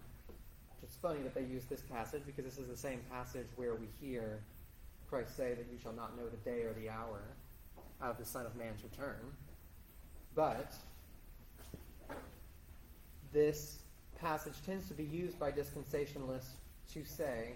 it's 0.83 0.97
funny 0.97 1.21
that 1.23 1.35
they 1.35 1.43
use 1.43 1.65
this 1.65 1.83
passage 1.83 2.23
because 2.27 2.45
this 2.45 2.59
is 2.59 2.69
the 2.69 2.77
same 2.77 3.01
passage 3.11 3.47
where 3.57 3.75
we 3.75 3.87
hear 4.01 4.41
Christ 5.09 5.37
say 5.37 5.55
that 5.55 5.67
you 5.71 5.79
shall 5.83 5.93
not 5.93 6.17
know 6.17 6.29
the 6.29 6.37
day 6.39 6.63
or 6.63 6.73
the 6.73 6.89
hour 6.89 7.21
of 8.01 8.17
the 8.19 8.25
Son 8.25 8.47
of 8.47 8.57
Man's 8.57 8.83
return. 8.83 9.21
But 10.35 10.73
this 13.33 13.81
passage 14.21 14.55
tends 14.65 14.89
to 14.89 14.95
be 14.95 15.05
used 15.05 15.39
by 15.39 15.51
dispensationalists 15.53 16.53
to 16.93 17.05
say, 17.05 17.55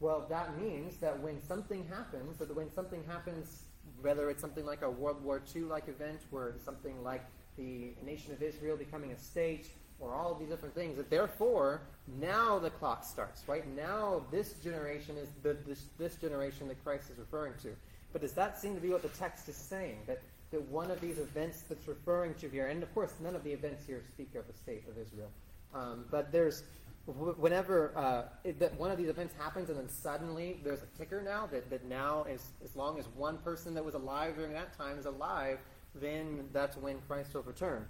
well, 0.00 0.26
that 0.28 0.60
means 0.60 0.96
that 0.98 1.20
when 1.20 1.42
something 1.42 1.86
happens, 1.88 2.38
that 2.38 2.54
when 2.54 2.72
something 2.72 3.04
happens, 3.04 3.62
whether 4.00 4.30
it's 4.30 4.40
something 4.40 4.64
like 4.64 4.82
a 4.82 4.90
World 4.90 5.22
War 5.22 5.42
II 5.54 5.62
like 5.62 5.88
event, 5.88 6.20
where 6.30 6.54
something 6.64 7.02
like 7.02 7.24
the 7.56 7.92
nation 8.04 8.32
of 8.32 8.42
Israel 8.42 8.76
becoming 8.76 9.12
a 9.12 9.18
state, 9.18 9.70
or 10.00 10.14
all 10.14 10.34
these 10.34 10.48
different 10.48 10.74
things, 10.74 10.96
that 10.96 11.10
therefore 11.10 11.82
now 12.18 12.58
the 12.58 12.70
clock 12.70 13.04
starts, 13.04 13.42
right? 13.46 13.66
Now 13.76 14.22
this 14.30 14.54
generation 14.54 15.16
is 15.16 15.28
the, 15.42 15.56
this, 15.66 15.84
this 15.98 16.16
generation 16.16 16.68
that 16.68 16.82
Christ 16.82 17.10
is 17.10 17.18
referring 17.18 17.54
to. 17.62 17.68
But 18.12 18.22
does 18.22 18.32
that 18.32 18.58
seem 18.58 18.74
to 18.74 18.80
be 18.80 18.88
what 18.88 19.02
the 19.02 19.08
text 19.08 19.48
is 19.48 19.56
saying? 19.56 19.98
That 20.06 20.20
that 20.50 20.62
one 20.62 20.90
of 20.90 21.00
these 21.00 21.18
events 21.18 21.62
that's 21.68 21.86
referring 21.86 22.34
to 22.34 22.48
here, 22.48 22.66
and 22.66 22.82
of 22.82 22.92
course, 22.92 23.14
none 23.20 23.36
of 23.36 23.44
the 23.44 23.52
events 23.52 23.86
here 23.86 24.02
speak 24.12 24.34
of 24.34 24.46
the 24.48 24.52
state 24.52 24.82
of 24.88 24.98
Israel, 24.98 25.30
um, 25.74 26.04
but 26.10 26.32
there's 26.32 26.64
whenever 27.06 27.92
uh, 27.96 28.22
it, 28.44 28.58
that 28.58 28.78
one 28.78 28.90
of 28.90 28.98
these 28.98 29.08
events 29.08 29.34
happens 29.38 29.68
and 29.68 29.78
then 29.78 29.88
suddenly 29.88 30.60
there's 30.62 30.82
a 30.82 30.98
ticker 30.98 31.22
now 31.22 31.46
that, 31.46 31.68
that 31.70 31.84
now 31.86 32.24
is 32.24 32.52
as 32.62 32.76
long 32.76 32.98
as 32.98 33.08
one 33.16 33.38
person 33.38 33.74
that 33.74 33.84
was 33.84 33.94
alive 33.94 34.36
during 34.36 34.52
that 34.52 34.76
time 34.76 34.98
is 34.98 35.06
alive, 35.06 35.58
then 35.94 36.48
that's 36.52 36.76
when 36.76 36.98
Christ 37.08 37.34
will 37.34 37.42
return. 37.42 37.86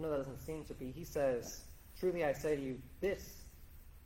No, 0.00 0.10
that 0.10 0.16
doesn't 0.16 0.40
seem 0.40 0.64
to 0.64 0.74
be. 0.74 0.90
He 0.90 1.04
says, 1.04 1.60
Truly 1.98 2.24
I 2.24 2.32
say 2.32 2.56
to 2.56 2.62
you, 2.62 2.78
this 3.00 3.42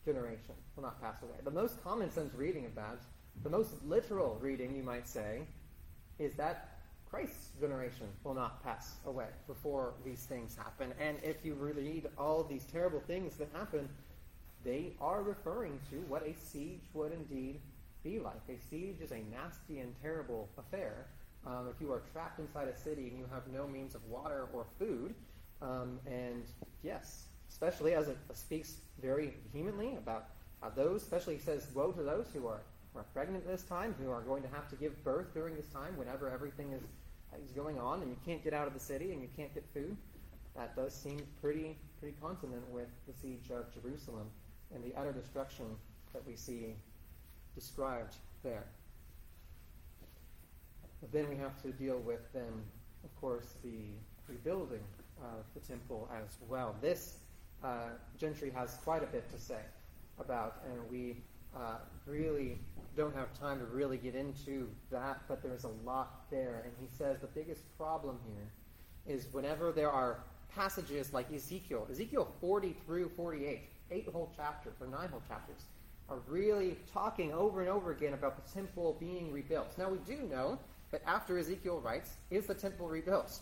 generation 0.04 0.54
will 0.74 0.82
not 0.82 1.00
pass 1.00 1.22
away. 1.22 1.36
The 1.44 1.50
most 1.50 1.82
common 1.84 2.10
sense 2.10 2.34
reading 2.34 2.66
of 2.66 2.74
that, 2.74 2.98
the 3.44 3.50
most 3.50 3.70
literal 3.86 4.36
reading, 4.40 4.74
you 4.74 4.82
might 4.82 5.06
say, 5.06 5.42
is 6.18 6.34
that 6.34 6.78
Christ's 7.08 7.50
generation 7.60 8.08
will 8.24 8.34
not 8.34 8.62
pass 8.64 8.96
away 9.06 9.28
before 9.46 9.94
these 10.04 10.24
things 10.24 10.56
happen. 10.56 10.92
And 11.00 11.18
if 11.22 11.44
you 11.44 11.54
read 11.54 12.08
all 12.18 12.42
these 12.42 12.64
terrible 12.64 13.00
things 13.06 13.36
that 13.36 13.48
happen, 13.52 13.88
they 14.64 14.94
are 15.00 15.22
referring 15.22 15.78
to 15.90 15.96
what 16.08 16.26
a 16.26 16.34
siege 16.34 16.82
would 16.92 17.12
indeed 17.12 17.60
be 18.02 18.18
like. 18.18 18.40
A 18.48 18.58
siege 18.68 19.00
is 19.00 19.12
a 19.12 19.22
nasty 19.30 19.78
and 19.78 19.94
terrible 20.02 20.48
affair. 20.58 21.06
Um, 21.46 21.68
if 21.72 21.80
you 21.80 21.92
are 21.92 22.02
trapped 22.12 22.40
inside 22.40 22.66
a 22.66 22.76
city 22.76 23.08
and 23.08 23.18
you 23.18 23.26
have 23.32 23.46
no 23.52 23.68
means 23.68 23.94
of 23.94 24.04
water 24.08 24.48
or 24.52 24.66
food, 24.78 25.14
um, 25.62 25.98
and 26.06 26.44
yes, 26.82 27.24
especially 27.48 27.94
as 27.94 28.08
it 28.08 28.18
speaks 28.32 28.76
very 29.00 29.34
vehemently 29.52 29.96
about 29.96 30.26
those, 30.74 31.02
especially 31.02 31.36
he 31.36 31.40
says, 31.40 31.66
woe 31.74 31.92
to 31.92 32.02
those 32.02 32.26
who 32.32 32.46
are, 32.46 32.60
who 32.92 33.00
are 33.00 33.04
pregnant 33.12 33.46
this 33.46 33.62
time, 33.62 33.94
who 34.02 34.10
are 34.10 34.22
going 34.22 34.42
to 34.42 34.48
have 34.48 34.68
to 34.70 34.76
give 34.76 35.02
birth 35.04 35.34
during 35.34 35.54
this 35.56 35.66
time, 35.66 35.96
whenever 35.96 36.30
everything 36.30 36.72
is, 36.72 36.82
is 37.44 37.50
going 37.50 37.78
on, 37.78 38.00
and 38.00 38.10
you 38.10 38.16
can't 38.24 38.42
get 38.42 38.54
out 38.54 38.66
of 38.66 38.74
the 38.74 38.80
city 38.80 39.12
and 39.12 39.20
you 39.20 39.28
can't 39.36 39.52
get 39.52 39.64
food. 39.74 39.96
That 40.56 40.74
does 40.76 40.94
seem 40.94 41.20
pretty, 41.40 41.76
pretty 42.00 42.16
consonant 42.22 42.62
with 42.70 42.88
the 43.06 43.12
siege 43.12 43.50
of 43.50 43.66
Jerusalem 43.74 44.30
and 44.74 44.82
the 44.82 44.98
utter 44.98 45.12
destruction 45.12 45.66
that 46.12 46.26
we 46.26 46.36
see 46.36 46.74
described 47.54 48.16
there. 48.42 48.64
But 51.00 51.12
then 51.12 51.28
we 51.28 51.36
have 51.36 51.60
to 51.62 51.72
deal 51.72 51.98
with 51.98 52.20
then, 52.32 52.62
of 53.04 53.20
course, 53.20 53.54
the 53.62 53.90
rebuilding 54.28 54.80
of 55.22 55.44
the 55.54 55.60
temple 55.60 56.08
as 56.12 56.36
well. 56.48 56.74
This 56.80 57.18
uh, 57.62 57.90
Gentry 58.18 58.50
has 58.50 58.74
quite 58.84 59.02
a 59.02 59.06
bit 59.06 59.30
to 59.30 59.38
say 59.38 59.60
about, 60.18 60.62
and 60.70 60.90
we 60.90 61.16
uh, 61.56 61.76
really 62.06 62.58
don't 62.96 63.14
have 63.14 63.32
time 63.38 63.58
to 63.58 63.64
really 63.66 63.96
get 63.96 64.14
into 64.14 64.68
that, 64.90 65.20
but 65.28 65.42
there's 65.42 65.64
a 65.64 65.72
lot 65.84 66.30
there. 66.30 66.62
And 66.64 66.72
he 66.80 66.86
says 66.96 67.18
the 67.20 67.26
biggest 67.28 67.62
problem 67.76 68.18
here 68.26 69.14
is 69.16 69.26
whenever 69.32 69.72
there 69.72 69.90
are 69.90 70.20
passages 70.54 71.12
like 71.12 71.32
Ezekiel, 71.32 71.86
Ezekiel 71.90 72.32
40 72.40 72.76
through 72.86 73.10
48, 73.16 73.60
eight 73.90 74.08
whole 74.12 74.32
chapters 74.36 74.74
or 74.80 74.86
nine 74.86 75.08
whole 75.08 75.22
chapters, 75.26 75.64
are 76.08 76.18
really 76.28 76.76
talking 76.92 77.32
over 77.32 77.60
and 77.60 77.68
over 77.68 77.90
again 77.90 78.14
about 78.14 78.44
the 78.44 78.52
temple 78.52 78.96
being 79.00 79.32
rebuilt. 79.32 79.76
Now 79.78 79.88
we 79.88 79.98
do 79.98 80.22
know 80.22 80.58
that 80.90 81.02
after 81.06 81.38
Ezekiel 81.38 81.80
writes, 81.80 82.14
is 82.30 82.46
the 82.46 82.54
temple 82.54 82.88
rebuilt? 82.88 83.40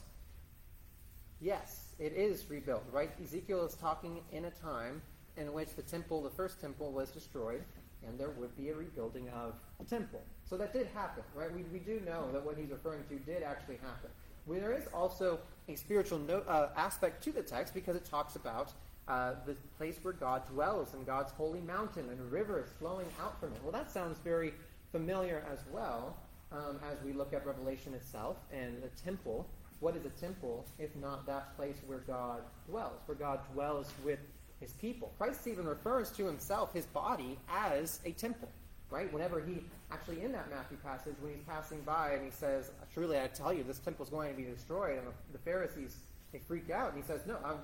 Yes, 1.43 1.89
it 1.99 2.13
is 2.13 2.49
rebuilt, 2.49 2.85
right? 2.93 3.11
Ezekiel 3.21 3.65
is 3.65 3.75
talking 3.75 4.21
in 4.31 4.45
a 4.45 4.51
time 4.51 5.03
in 5.37 5.53
which 5.53 5.75
the 5.75 5.83
temple, 5.83 6.23
the 6.23 6.31
first 6.31 6.61
temple, 6.61 6.93
was 6.93 7.11
destroyed, 7.11 7.65
and 8.07 8.17
there 8.19 8.31
would 8.31 8.57
be 8.57 8.69
a 8.69 8.75
rebuilding 8.75 9.29
of 9.31 9.55
the 9.81 9.85
temple. 9.85 10.23
So 10.49 10.57
that 10.57 10.73
did 10.73 10.87
happen, 10.95 11.25
right? 11.35 11.53
We, 11.53 11.65
we 11.73 11.81
do 11.81 12.01
know 12.07 12.31
that 12.33 12.45
what 12.45 12.57
he's 12.57 12.71
referring 12.71 13.03
to 13.09 13.17
did 13.17 13.43
actually 13.43 13.79
happen. 13.79 14.11
There 14.47 14.73
is 14.73 14.85
also 14.95 15.41
a 15.69 15.75
spiritual 15.75 16.19
no, 16.19 16.39
uh, 16.49 16.69
aspect 16.77 17.25
to 17.25 17.33
the 17.33 17.43
text 17.43 17.75
because 17.75 17.97
it 17.97 18.05
talks 18.05 18.37
about 18.37 18.73
uh, 19.09 19.35
the 19.45 19.57
place 19.79 19.99
where 20.03 20.13
God 20.13 20.47
dwells 20.47 20.95
and 20.95 21.05
God's 21.05 21.33
holy 21.33 21.61
mountain 21.61 22.09
and 22.09 22.31
rivers 22.31 22.69
flowing 22.79 23.07
out 23.21 23.41
from 23.41 23.53
it. 23.53 23.59
Well, 23.65 23.73
that 23.73 23.91
sounds 23.91 24.19
very 24.19 24.55
familiar 24.93 25.45
as 25.53 25.59
well 25.73 26.17
um, 26.53 26.79
as 26.89 27.03
we 27.03 27.13
look 27.13 27.33
at 27.33 27.45
Revelation 27.45 27.95
itself 27.95 28.37
and 28.53 28.81
the 28.81 28.89
temple. 29.03 29.49
What 29.83 29.97
is 29.97 30.05
a 30.05 30.11
temple 30.11 30.65
if 30.79 30.95
not 30.95 31.27
that 31.27 31.57
place 31.57 31.75
where 31.89 31.99
God 31.99 32.43
dwells, 32.69 33.01
where 33.07 33.17
God 33.17 33.41
dwells 33.53 33.93
with 34.05 34.21
his 34.61 34.75
people? 34.75 35.13
Christ 35.19 35.49
even 35.49 35.67
refers 35.67 36.13
to 36.13 36.25
himself, 36.25 36.73
his 36.73 36.87
body, 36.87 37.37
as 37.51 37.99
a 38.05 38.13
temple, 38.13 38.49
right? 38.91 39.13
Whenever 39.13 39.41
he, 39.41 39.65
actually 39.91 40.23
in 40.23 40.31
that 40.31 40.49
Matthew 40.51 40.77
passage, 40.85 41.15
when 41.21 41.33
he's 41.33 41.43
passing 41.43 41.81
by 41.81 42.13
and 42.13 42.25
he 42.25 42.31
says, 42.31 42.71
Truly 42.95 43.19
I 43.19 43.27
tell 43.27 43.53
you, 43.53 43.65
this 43.65 43.81
temple 43.81 44.05
is 44.05 44.11
going 44.11 44.31
to 44.31 44.37
be 44.37 44.45
destroyed, 44.45 44.99
and 44.99 45.09
the, 45.33 45.39
Pharisees, 45.41 45.97
they 46.33 46.39
freak 46.39 46.71
out, 46.71 46.95
and 46.95 47.03
he 47.03 47.05
says, 47.05 47.23
No, 47.27 47.37
I'm, 47.45 47.57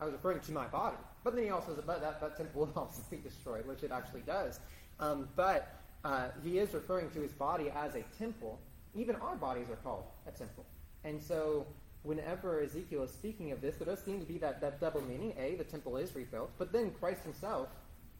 I 0.00 0.06
was 0.06 0.14
referring 0.14 0.40
to 0.40 0.52
my 0.52 0.68
body. 0.68 0.96
But 1.22 1.34
then 1.34 1.44
he 1.44 1.50
also 1.50 1.74
says, 1.74 1.84
But 1.86 2.00
that, 2.00 2.18
that 2.22 2.38
temple 2.38 2.60
will 2.74 2.82
also 2.82 3.02
be 3.10 3.18
destroyed, 3.18 3.66
which 3.66 3.82
it 3.82 3.92
actually 3.92 4.22
does. 4.22 4.58
Um, 5.00 5.28
but 5.36 5.76
uh, 6.02 6.28
he 6.42 6.60
is 6.60 6.72
referring 6.72 7.10
to 7.10 7.20
his 7.20 7.32
body 7.32 7.70
as 7.76 7.94
a 7.94 8.04
temple. 8.18 8.58
Even 8.94 9.16
our 9.16 9.36
bodies 9.36 9.68
are 9.68 9.76
called 9.76 10.04
a 10.26 10.30
temple. 10.30 10.64
And 11.04 11.22
so, 11.22 11.66
whenever 12.02 12.62
Ezekiel 12.62 13.04
is 13.04 13.10
speaking 13.10 13.52
of 13.52 13.60
this, 13.60 13.76
there 13.76 13.86
does 13.86 14.02
seem 14.02 14.20
to 14.20 14.26
be 14.26 14.38
that, 14.38 14.60
that 14.60 14.80
double 14.80 15.02
meaning. 15.02 15.34
A, 15.38 15.54
the 15.56 15.64
temple 15.64 15.96
is 15.96 16.14
rebuilt, 16.14 16.50
but 16.58 16.72
then 16.72 16.90
Christ 16.98 17.22
himself 17.22 17.68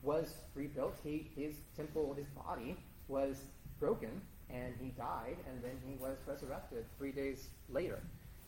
was 0.02 0.34
rebuilt. 0.54 0.96
He, 1.02 1.30
his 1.36 1.56
temple, 1.76 2.14
his 2.14 2.28
body, 2.28 2.76
was 3.08 3.42
broken, 3.80 4.20
and 4.50 4.74
he 4.80 4.90
died, 4.90 5.36
and 5.48 5.62
then 5.62 5.78
he 5.84 5.96
was 5.96 6.16
resurrected 6.26 6.84
three 6.96 7.12
days 7.12 7.48
later. 7.68 8.00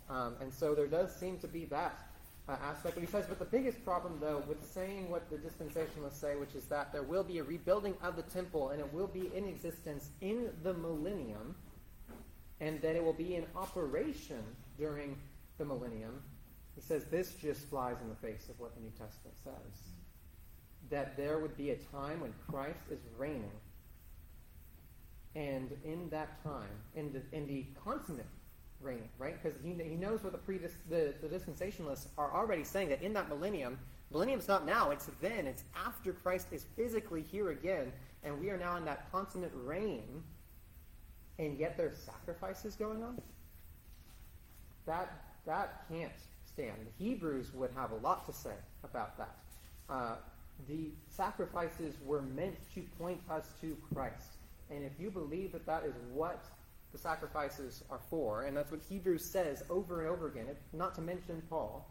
Um, 0.09 0.35
and 0.41 0.53
so 0.53 0.75
there 0.75 0.87
does 0.87 1.15
seem 1.15 1.39
to 1.39 1.49
be 1.49 1.65
that 1.67 2.11
uh, 2.49 2.57
aspect. 2.63 2.97
But 2.97 3.05
he 3.05 3.11
says, 3.11 3.27
but 3.29 3.39
the 3.39 3.45
biggest 3.45 3.85
problem, 3.85 4.19
though, 4.21 4.43
with 4.49 4.65
saying 4.65 5.09
what 5.11 5.29
the 5.31 5.37
dispensationalists 5.37 6.21
say, 6.21 6.37
which 6.37 6.55
is 6.55 6.65
that 6.65 6.93
there 6.93 7.03
will 7.03 7.23
be 7.23 7.39
a 7.39 7.45
rebuilding 7.45 7.95
of 8.03 8.17
the 8.17 8.23
temple, 8.23 8.71
and 8.71 8.81
it 8.81 8.93
will 8.93 9.07
be 9.07 9.31
in 9.35 9.45
existence 9.47 10.11
in 10.21 10.51
the 10.63 10.75
millennium, 10.75 11.55
and 12.61 12.81
that 12.83 12.97
it 12.97 13.03
will 13.03 13.13
be 13.13 13.37
in 13.37 13.47
operation 13.57 14.43
during 14.79 15.17
the 15.59 15.65
millennium. 15.65 16.23
He 16.75 16.81
says 16.81 17.05
this 17.05 17.35
just 17.35 17.69
flies 17.69 17.97
in 18.03 18.09
the 18.09 18.15
face 18.15 18.49
of 18.49 18.59
what 18.59 18.75
the 18.75 18.81
New 18.81 18.91
Testament 18.91 19.37
says. 19.43 19.93
That 20.91 21.17
there 21.17 21.39
would 21.39 21.57
be 21.57 21.71
a 21.71 21.77
time 21.77 22.21
when 22.21 22.35
Christ 22.49 22.81
is 22.91 23.01
reigning. 23.17 23.51
And 25.35 25.71
in 25.85 26.09
that 26.11 26.43
time, 26.43 26.69
in 26.95 27.13
the, 27.13 27.23
in 27.37 27.47
the 27.47 27.67
consummate 27.85 28.27
reign, 28.81 29.09
right? 29.19 29.41
Because 29.41 29.59
he, 29.63 29.75
he 29.83 29.95
knows 29.95 30.23
what 30.23 30.33
the, 30.33 30.39
pre, 30.39 30.59
the, 30.59 31.15
the 31.21 31.29
dispensationalists 31.29 32.09
are 32.19 32.35
already 32.35 32.65
saying 32.65 32.89
that 32.89 33.03
in 33.03 33.13
that 33.13 33.29
millennium, 33.29 33.79
millennium's 34.11 34.49
not 34.49 34.67
now, 34.67 34.91
it's 34.91 35.09
then, 35.21 35.47
it's 35.47 35.65
after 35.77 36.13
Christ 36.13 36.49
is 36.51 36.65
physically 36.77 37.23
here 37.23 37.51
again, 37.51 37.93
and 38.25 38.41
we 38.41 38.51
are 38.51 38.57
now 38.57 38.77
in 38.77 38.85
that 38.87 39.11
consummate 39.13 39.53
reign 39.55 40.23
and 41.41 41.59
yet 41.59 41.77
there's 41.77 41.97
sacrifices 41.97 42.77
going 42.77 43.03
on? 43.03 43.21
That, 44.87 45.11
that 45.47 45.85
can't 45.91 46.13
stand. 46.47 46.77
The 46.99 47.05
Hebrews 47.05 47.53
would 47.55 47.71
have 47.75 47.93
a 47.93 47.97
lot 47.97 48.27
to 48.27 48.33
say 48.33 48.55
about 48.85 49.17
that. 49.17 49.35
Uh, 49.89 50.15
the 50.69 50.91
sacrifices 51.09 51.95
were 52.05 52.21
meant 52.21 52.57
to 52.75 52.83
point 52.99 53.21
us 53.31 53.47
to 53.63 53.77
Christ. 53.93 54.37
And 54.71 54.85
if 54.85 54.93
you 55.01 55.11
believe 55.11 55.53
that 55.53 55.65
that 55.67 55.85
is 55.85 55.95
what 56.13 56.45
the 56.93 56.99
sacrifices 56.99 57.83
are 57.91 58.01
for, 58.11 58.43
and 58.43 58.55
that's 58.55 58.71
what 58.71 58.81
Hebrews 58.87 59.25
says 59.25 59.63
over 59.71 60.01
and 60.03 60.11
over 60.11 60.29
again, 60.29 60.47
not 60.75 60.95
to 60.97 61.01
mention 61.01 61.43
Paul, 61.49 61.89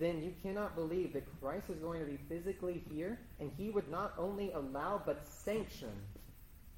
then 0.00 0.22
you 0.22 0.34
cannot 0.42 0.74
believe 0.74 1.12
that 1.12 1.24
Christ 1.40 1.70
is 1.70 1.78
going 1.78 2.00
to 2.00 2.06
be 2.06 2.18
physically 2.28 2.82
here, 2.90 3.20
and 3.38 3.52
he 3.56 3.70
would 3.70 3.88
not 3.90 4.14
only 4.18 4.50
allow 4.50 5.00
but 5.04 5.24
sanction 5.24 5.92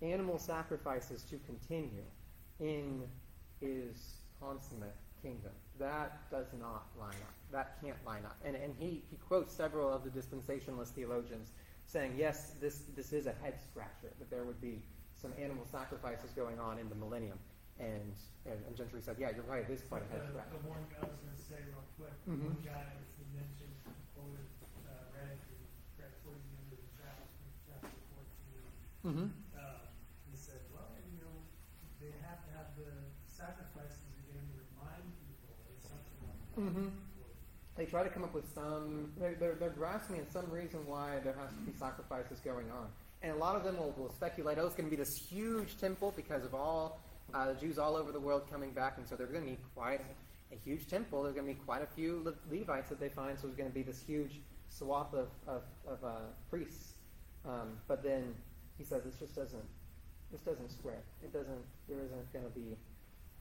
animal 0.02 0.38
sacrifices 0.38 1.22
to 1.24 1.38
continue 1.46 2.04
in 2.60 3.02
his 3.60 4.20
consummate 4.40 4.94
kingdom. 5.22 5.52
That 5.78 6.30
does 6.30 6.46
not 6.60 6.86
line 6.98 7.16
up. 7.22 7.34
That 7.52 7.80
can't 7.82 7.96
line 8.06 8.24
up. 8.24 8.36
And, 8.44 8.56
and 8.56 8.74
he, 8.78 9.02
he 9.10 9.16
quotes 9.28 9.52
several 9.54 9.92
of 9.92 10.04
the 10.04 10.10
dispensationalist 10.10 10.88
theologians 10.88 11.50
saying, 11.86 12.14
yes, 12.18 12.52
this, 12.60 12.82
this 12.96 13.12
is 13.12 13.26
a 13.26 13.34
head 13.42 13.54
scratcher, 13.70 14.12
that 14.18 14.30
there 14.30 14.44
would 14.44 14.60
be 14.60 14.82
some 15.20 15.32
animal 15.40 15.64
sacrifices 15.70 16.30
going 16.36 16.58
on 16.60 16.78
in 16.78 16.88
the 16.88 16.94
millennium. 16.94 17.38
And, 17.78 18.12
and, 18.44 18.58
and 18.66 18.76
Gentry 18.76 19.00
said, 19.00 19.16
yeah, 19.18 19.30
you're 19.36 19.44
right, 19.44 19.64
it 19.64 19.72
is 19.72 19.82
quite 19.88 20.02
a 20.02 20.08
head 20.12 20.24
The, 20.24 20.32
scratcher. 20.32 20.56
the 20.60 20.68
one 20.68 20.80
I 20.96 21.04
was 21.04 21.16
going 21.20 21.36
to 21.36 21.42
say 21.44 21.60
real 21.68 21.84
quick, 22.00 22.16
Mhm. 22.24 22.56
one 22.56 22.60
guy 22.64 22.84
that 22.88 23.08
he 23.16 23.24
mentioned, 23.36 23.76
quoted, 24.16 24.48
uh, 24.88 25.12
read, 25.12 25.36
read 26.00 26.12
towards 26.24 26.40
the 26.48 26.56
end 26.56 26.72
of 26.72 26.80
the 26.80 26.90
chapter, 26.96 27.28
chapter 27.68 27.92
fourteen. 28.16 28.64
Mm-hmm. 29.04 29.28
Uh, 29.54 29.92
he 30.26 30.34
said, 30.40 30.60
well, 30.72 30.88
you 31.04 31.20
know, 31.20 31.36
they 32.00 32.10
have 32.24 32.40
to 32.48 32.50
have 32.56 32.65
the 32.76 32.92
sacrifices 33.26 34.04
again 34.28 34.42
to 34.46 34.54
remind 34.70 35.02
people 35.24 35.56
or 35.68 35.76
something 35.80 36.18
like 36.24 36.38
that. 36.54 36.80
Mhm. 36.80 36.90
They 37.76 37.84
try 37.84 38.02
to 38.02 38.08
come 38.08 38.24
up 38.24 38.32
with 38.32 38.48
some, 38.54 39.12
they're, 39.18 39.34
they're, 39.34 39.54
they're 39.54 39.70
grasping 39.70 40.18
at 40.18 40.32
some 40.32 40.50
reason 40.50 40.86
why 40.86 41.18
there 41.22 41.34
has 41.34 41.50
to 41.50 41.60
be 41.70 41.72
sacrifices 41.78 42.40
going 42.40 42.70
on. 42.70 42.88
And 43.22 43.32
a 43.32 43.36
lot 43.36 43.56
of 43.56 43.64
them 43.64 43.76
will, 43.76 43.92
will 43.98 44.12
speculate, 44.12 44.58
oh, 44.58 44.66
it's 44.66 44.74
going 44.74 44.88
to 44.88 44.90
be 44.90 44.96
this 44.96 45.14
huge 45.28 45.76
temple 45.78 46.12
because 46.16 46.44
of 46.44 46.54
all 46.54 47.00
uh, 47.34 47.52
the 47.52 47.54
Jews 47.54 47.78
all 47.78 47.96
over 47.96 48.12
the 48.12 48.20
world 48.20 48.48
coming 48.50 48.70
back, 48.70 48.94
and 48.98 49.06
so 49.06 49.14
there's 49.16 49.30
going 49.30 49.44
to 49.44 49.50
be 49.50 49.58
quite 49.74 50.00
a 50.52 50.56
huge 50.64 50.86
temple. 50.88 51.22
There's 51.24 51.34
going 51.34 51.46
to 51.46 51.52
be 51.52 51.60
quite 51.60 51.82
a 51.82 51.86
few 51.86 52.22
Le- 52.24 52.54
Levites 52.56 52.88
that 52.88 53.00
they 53.00 53.08
find, 53.08 53.38
so 53.38 53.46
there's 53.46 53.56
going 53.58 53.68
to 53.68 53.74
be 53.74 53.82
this 53.82 54.00
huge 54.00 54.40
swath 54.68 55.12
of, 55.12 55.28
of, 55.46 55.62
of 55.86 56.04
uh, 56.04 56.10
priests. 56.48 56.94
Um, 57.44 57.78
but 57.88 58.02
then 58.02 58.34
he 58.78 58.84
says 58.84 59.02
this 59.04 59.16
just 59.16 59.34
doesn't 59.34 59.64
this 60.32 60.40
doesn't 60.40 60.70
square. 60.70 61.02
It 61.22 61.32
doesn't. 61.32 61.64
There 61.88 61.98
isn't 62.04 62.32
going 62.32 62.44
to 62.44 62.50
be. 62.50 62.76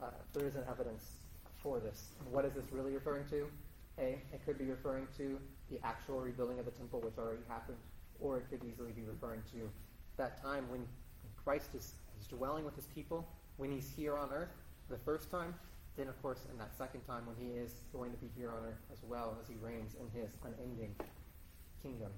Uh, 0.01 0.07
there 0.33 0.47
isn't 0.47 0.67
evidence 0.69 1.17
for 1.61 1.79
this. 1.79 2.09
What 2.29 2.45
is 2.45 2.53
this 2.53 2.65
really 2.71 2.91
referring 2.91 3.25
to? 3.29 3.47
A. 3.97 4.21
It 4.33 4.41
could 4.45 4.57
be 4.57 4.65
referring 4.65 5.07
to 5.17 5.39
the 5.71 5.79
actual 5.83 6.19
rebuilding 6.19 6.59
of 6.59 6.65
the 6.65 6.71
temple, 6.71 6.99
which 6.99 7.17
already 7.17 7.43
happened, 7.47 7.77
or 8.19 8.37
it 8.37 8.45
could 8.49 8.61
easily 8.69 8.91
be 8.91 9.03
referring 9.03 9.41
to 9.53 9.69
that 10.17 10.41
time 10.41 10.69
when 10.69 10.85
Christ 11.43 11.69
is, 11.75 11.93
is 12.19 12.27
dwelling 12.27 12.65
with 12.65 12.75
His 12.75 12.85
people, 12.87 13.25
when 13.57 13.71
He's 13.71 13.89
here 13.95 14.17
on 14.17 14.31
earth 14.33 14.49
the 14.89 14.97
first 14.97 15.31
time, 15.31 15.53
then 15.97 16.07
of 16.07 16.21
course 16.21 16.45
in 16.51 16.57
that 16.57 16.75
second 16.77 17.01
time 17.07 17.23
when 17.25 17.35
He 17.39 17.57
is 17.57 17.73
going 17.93 18.11
to 18.11 18.17
be 18.17 18.27
here 18.37 18.49
on 18.49 18.67
earth 18.67 18.81
as 18.91 18.99
well 19.07 19.37
as 19.41 19.47
He 19.47 19.55
reigns 19.61 19.95
in 19.95 20.19
His 20.19 20.29
unending 20.43 20.93
kingdom. 21.81 22.11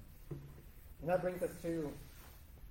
And 1.00 1.08
that 1.08 1.22
brings 1.22 1.42
us 1.42 1.50
to 1.62 1.90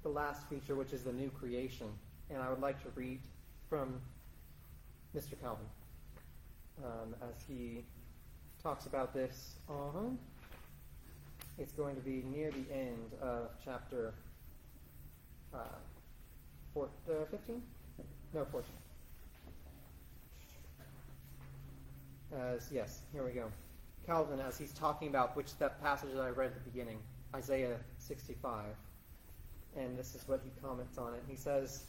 the 0.08 0.14
last 0.14 0.48
feature, 0.48 0.74
which 0.74 0.94
is 0.94 1.04
the 1.04 1.12
new 1.12 1.30
creation. 1.30 1.88
And 2.30 2.42
I 2.42 2.50
would 2.50 2.62
like 2.62 2.82
to 2.84 2.90
read 2.96 3.20
from 3.70 4.00
Mr. 5.16 5.40
Calvin 5.42 5.66
um, 6.84 7.16
as 7.22 7.44
he 7.48 7.84
talks 8.64 8.86
about 8.86 9.14
this. 9.14 9.56
It's 11.60 11.72
going 11.74 11.96
to 11.96 12.02
be 12.02 12.24
near 12.32 12.52
the 12.52 12.74
end 12.74 13.12
of 13.22 13.50
chapter 13.66 14.14
uh, 15.54 15.58
four, 16.74 16.88
uh, 17.10 17.26
15? 17.30 17.62
No, 18.34 18.46
14. 18.46 18.70
As, 22.38 22.70
yes, 22.72 23.02
here 23.12 23.26
we 23.26 23.32
go. 23.32 23.52
Calvin, 24.06 24.40
as 24.40 24.58
he's 24.58 24.72
talking 24.72 25.10
about 25.10 25.36
which 25.36 25.58
that 25.58 25.82
passage 25.82 26.14
that 26.14 26.22
I 26.22 26.30
read 26.30 26.52
at 26.52 26.64
the 26.64 26.70
beginning, 26.70 27.00
Isaiah 27.36 27.78
65 27.98 28.64
and 29.78 29.98
this 29.98 30.16
is 30.16 30.28
what 30.28 30.42
he 30.44 30.52
comments 30.62 30.98
on 30.98 31.14
it. 31.14 31.24
He 31.28 31.36
says, 31.36 31.86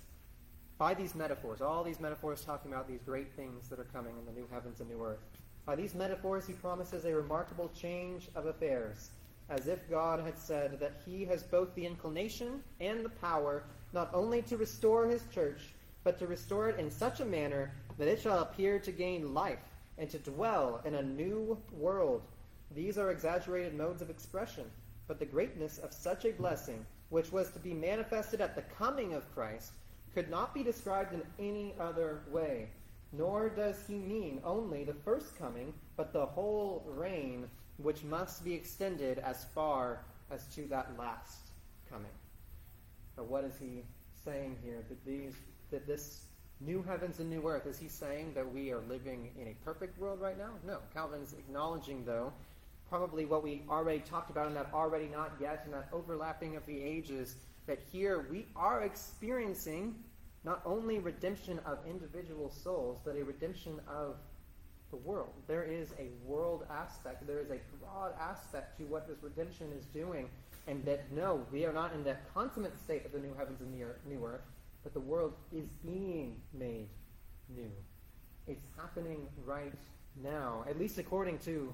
by 0.79 0.95
these 0.95 1.15
metaphors, 1.15 1.61
all 1.61 1.83
these 1.83 1.99
metaphors 1.99 2.45
talking 2.45 2.73
about 2.73 2.87
these 2.87 3.03
great 3.05 3.33
things 3.35 3.69
that 3.69 3.81
are 3.81 3.89
coming 3.93 4.15
in 4.19 4.25
the 4.25 4.41
new 4.41 4.47
heavens 4.53 4.81
and 4.81 4.89
new 4.89 5.05
earth, 5.05 5.19
by 5.67 5.75
these 5.75 5.95
metaphors 5.95 6.47
he 6.47 6.53
promises 6.53 7.05
a 7.05 7.15
remarkable 7.15 7.71
change 7.75 8.29
of 8.35 8.47
affairs, 8.47 9.11
as 9.51 9.67
if 9.67 9.91
God 9.91 10.21
had 10.21 10.39
said 10.39 10.79
that 10.79 11.01
he 11.05 11.25
has 11.25 11.43
both 11.43 11.75
the 11.75 11.85
inclination 11.85 12.63
and 12.81 13.05
the 13.05 13.09
power 13.09 13.65
not 13.93 14.11
only 14.13 14.43
to 14.43 14.57
restore 14.57 15.07
his 15.07 15.23
church, 15.35 15.75
but 16.05 16.19
to 16.19 16.27
restore 16.27 16.69
it 16.69 16.79
in 16.79 16.91
such 16.91 17.21
a 17.21 17.25
manner 17.25 17.73
that 17.99 18.09
it 18.09 18.21
shall 18.21 18.41
appear 18.41 18.79
to 18.79 18.93
gain 18.93 19.35
life 19.35 19.59
and 19.99 20.09
to 20.11 20.19
dwell 20.19 20.81
in 20.85 20.95
a 20.95 21.03
new 21.03 21.59
world. 21.73 22.23
These 22.75 22.99
are 22.99 23.11
exaggerated 23.11 23.75
modes 23.75 24.01
of 24.01 24.11
expression, 24.11 24.65
but 25.09 25.19
the 25.19 25.25
greatness 25.25 25.79
of 25.79 25.93
such 25.93 26.25
a 26.25 26.33
blessing 26.33 26.87
which 27.09 27.33
was 27.33 27.51
to 27.51 27.59
be 27.59 27.73
manifested 27.73 28.41
at 28.41 28.55
the 28.55 28.63
coming 28.63 29.15
of 29.15 29.35
Christ, 29.35 29.73
could 30.15 30.31
not 30.31 30.55
be 30.55 30.63
described 30.63 31.15
in 31.15 31.23
any 31.39 31.75
other 31.81 32.21
way. 32.31 32.69
Nor 33.13 33.49
does 33.49 33.77
he 33.87 33.95
mean 33.95 34.41
only 34.45 34.85
the 34.85 34.93
first 34.93 35.39
coming, 35.39 35.73
but 35.97 36.13
the 36.13 36.27
whole 36.27 36.85
reign, 36.87 37.49
which 37.79 38.05
must 38.05 38.45
be 38.45 38.53
extended 38.53 39.19
as 39.21 39.47
far 39.55 40.05
as 40.31 40.47
to 40.55 40.67
that 40.67 40.91
last 40.99 41.39
coming. 41.91 42.11
But 43.17 43.29
what 43.29 43.45
is 43.45 43.55
he 43.59 43.85
saying 44.25 44.57
here? 44.63 44.85
That 44.89 45.05
these 45.07 45.35
that 45.71 45.87
this 45.87 46.23
new 46.61 46.83
heavens 46.83 47.21
and 47.21 47.31
new 47.31 47.47
earth, 47.47 47.67
is 47.67 47.79
he 47.79 47.89
saying 47.89 48.33
that 48.35 48.53
we 48.53 48.73
are 48.73 48.81
living 48.89 49.31
in 49.41 49.49
a 49.49 49.55
perfect 49.65 49.99
world 49.99 50.21
right 50.21 50.37
now? 50.37 50.51
No. 50.67 50.79
Calvin's 50.93 51.33
acknowledging 51.33 52.05
though 52.05 52.33
probably 52.89 53.25
what 53.25 53.43
we 53.43 53.63
already 53.69 54.01
talked 54.01 54.31
about 54.31 54.47
in 54.47 54.55
that 54.55 54.71
already 54.73 55.07
not 55.07 55.33
yet 55.41 55.63
and 55.65 55.75
that 55.75 55.89
overlapping 55.93 56.57
of 56.57 56.65
the 56.67 56.83
ages, 56.83 57.37
that 57.67 57.79
here 57.93 58.27
we 58.31 58.47
are 58.57 58.83
experiencing 58.83 59.95
not 60.45 60.63
only 60.65 60.99
redemption 60.99 61.61
of 61.67 61.79
individual 61.87 62.51
souls, 62.51 63.01
but 63.05 63.17
a 63.17 63.25
redemption 63.25 63.81
of 63.89 64.17
the 64.91 64.97
world. 64.97 65.33
There 65.47 65.65
is 65.65 65.93
a 65.99 66.09
world 66.25 66.65
aspect, 66.71 67.27
there 67.27 67.41
is 67.41 67.51
a 67.51 67.59
broad 67.79 68.13
aspect 68.19 68.79
to 68.79 68.85
what 68.85 69.07
this 69.07 69.19
redemption 69.23 69.71
is 69.79 69.85
doing, 69.87 70.29
and 70.67 70.83
that 70.85 71.13
no, 71.13 71.45
we 71.53 71.67
are 71.67 71.73
not 71.73 71.93
in 71.93 72.05
that 72.05 72.33
consummate 72.33 72.79
state 72.79 73.05
of 73.05 73.13
the 73.13 73.19
new 73.19 73.35
heavens 73.37 73.61
and 73.61 73.73
the 73.73 74.09
new 74.09 74.25
earth, 74.25 74.41
but 74.83 74.95
the 74.95 75.01
world 75.01 75.35
is 75.53 75.69
being 75.85 76.41
made 76.55 76.89
new. 77.55 77.71
It's 78.47 78.65
happening 78.79 79.29
right 79.45 79.75
now, 80.23 80.65
at 80.69 80.79
least 80.79 80.99
according 80.99 81.39
to 81.41 81.73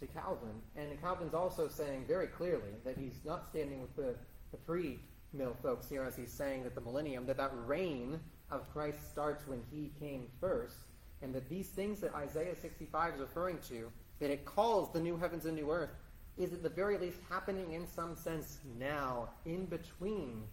to 0.00 0.06
Calvin. 0.06 0.60
And 0.76 1.00
Calvin's 1.00 1.34
also 1.34 1.68
saying 1.68 2.04
very 2.06 2.26
clearly 2.26 2.74
that 2.84 2.96
he's 2.96 3.20
not 3.24 3.48
standing 3.48 3.80
with 3.80 3.94
the, 3.96 4.14
the 4.50 4.58
pre 4.58 4.98
mill 5.32 5.56
folks 5.62 5.88
here 5.88 6.04
as 6.04 6.16
he's 6.16 6.32
saying 6.32 6.64
that 6.64 6.74
the 6.74 6.80
millennium, 6.80 7.26
that 7.26 7.36
that 7.36 7.52
reign 7.66 8.18
of 8.50 8.70
Christ 8.72 9.10
starts 9.10 9.46
when 9.46 9.62
he 9.70 9.92
came 10.00 10.28
first, 10.40 10.76
and 11.22 11.34
that 11.34 11.48
these 11.48 11.68
things 11.68 12.00
that 12.00 12.14
Isaiah 12.14 12.54
65 12.54 13.14
is 13.14 13.20
referring 13.20 13.58
to, 13.68 13.90
that 14.20 14.30
it 14.30 14.44
calls 14.44 14.92
the 14.92 15.00
new 15.00 15.16
heavens 15.16 15.46
and 15.46 15.56
new 15.56 15.70
earth, 15.70 15.90
is 16.38 16.52
at 16.52 16.62
the 16.62 16.68
very 16.68 16.98
least 16.98 17.18
happening 17.28 17.72
in 17.72 17.86
some 17.86 18.14
sense 18.14 18.58
now, 18.78 19.30
in 19.44 19.66
between 19.66 20.44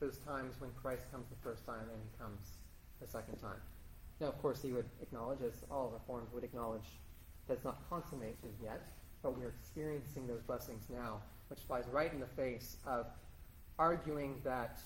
those 0.00 0.18
times 0.18 0.54
when 0.60 0.70
Christ 0.80 1.02
comes 1.10 1.28
the 1.28 1.36
first 1.42 1.66
time 1.66 1.86
and 1.92 2.00
he 2.02 2.18
comes 2.18 2.58
the 3.00 3.06
second 3.06 3.36
time. 3.36 3.60
Now, 4.20 4.28
of 4.28 4.40
course, 4.40 4.62
he 4.62 4.72
would 4.72 4.88
acknowledge, 5.00 5.40
as 5.42 5.64
all 5.70 5.90
reforms 5.92 6.32
would 6.32 6.44
acknowledge, 6.44 6.86
that's 7.52 7.64
not 7.64 7.78
consummated 7.90 8.54
yet, 8.62 8.80
but 9.22 9.36
we're 9.38 9.54
experiencing 9.60 10.26
those 10.26 10.40
blessings 10.40 10.84
now, 10.88 11.20
which 11.48 11.60
flies 11.60 11.84
right 11.92 12.12
in 12.12 12.18
the 12.18 12.26
face 12.26 12.76
of 12.86 13.06
arguing 13.78 14.40
that 14.42 14.80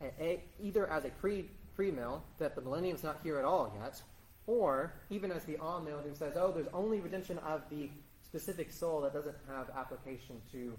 a, 0.00 0.42
either 0.60 0.90
as 0.90 1.04
a 1.04 1.10
pre 1.10 1.48
mill 1.78 2.22
that 2.38 2.56
the 2.56 2.60
millennium's 2.60 3.04
not 3.04 3.20
here 3.22 3.38
at 3.38 3.44
all 3.44 3.72
yet, 3.80 4.02
or 4.48 4.92
even 5.10 5.30
as 5.30 5.44
the 5.44 5.56
amill 5.62 5.98
who 5.98 6.14
says, 6.14 6.34
oh, 6.36 6.50
there's 6.50 6.66
only 6.74 6.98
redemption 7.00 7.38
of 7.38 7.62
the 7.70 7.88
specific 8.24 8.72
soul 8.72 9.00
that 9.02 9.12
doesn't 9.12 9.36
have 9.48 9.70
application 9.76 10.40
to 10.50 10.76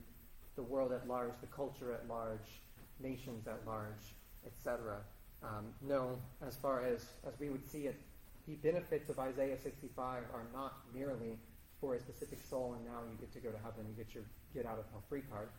the 0.55 0.63
world 0.63 0.91
at 0.91 1.07
large, 1.07 1.31
the 1.39 1.47
culture 1.47 1.93
at 1.93 2.07
large, 2.09 2.61
nations 2.99 3.47
at 3.47 3.59
large, 3.65 4.13
etc. 4.45 4.97
Um, 5.41 5.67
no, 5.81 6.17
as 6.45 6.57
far 6.57 6.83
as, 6.83 7.05
as 7.25 7.33
we 7.39 7.49
would 7.49 7.65
see 7.65 7.87
it, 7.87 7.95
the 8.47 8.55
benefits 8.55 9.09
of 9.09 9.19
Isaiah 9.19 9.57
65 9.57 10.23
are 10.33 10.45
not 10.53 10.73
merely 10.93 11.37
for 11.79 11.95
a 11.95 11.99
specific 11.99 12.39
soul 12.41 12.75
and 12.77 12.85
now 12.85 12.99
you 13.09 13.17
get 13.19 13.31
to 13.33 13.39
go 13.39 13.49
to 13.49 13.57
heaven, 13.63 13.85
you 13.87 14.03
get 14.03 14.13
your 14.13 14.23
get 14.53 14.65
out 14.65 14.79
of 14.79 14.85
hell 14.91 15.03
free 15.09 15.21
card, 15.31 15.49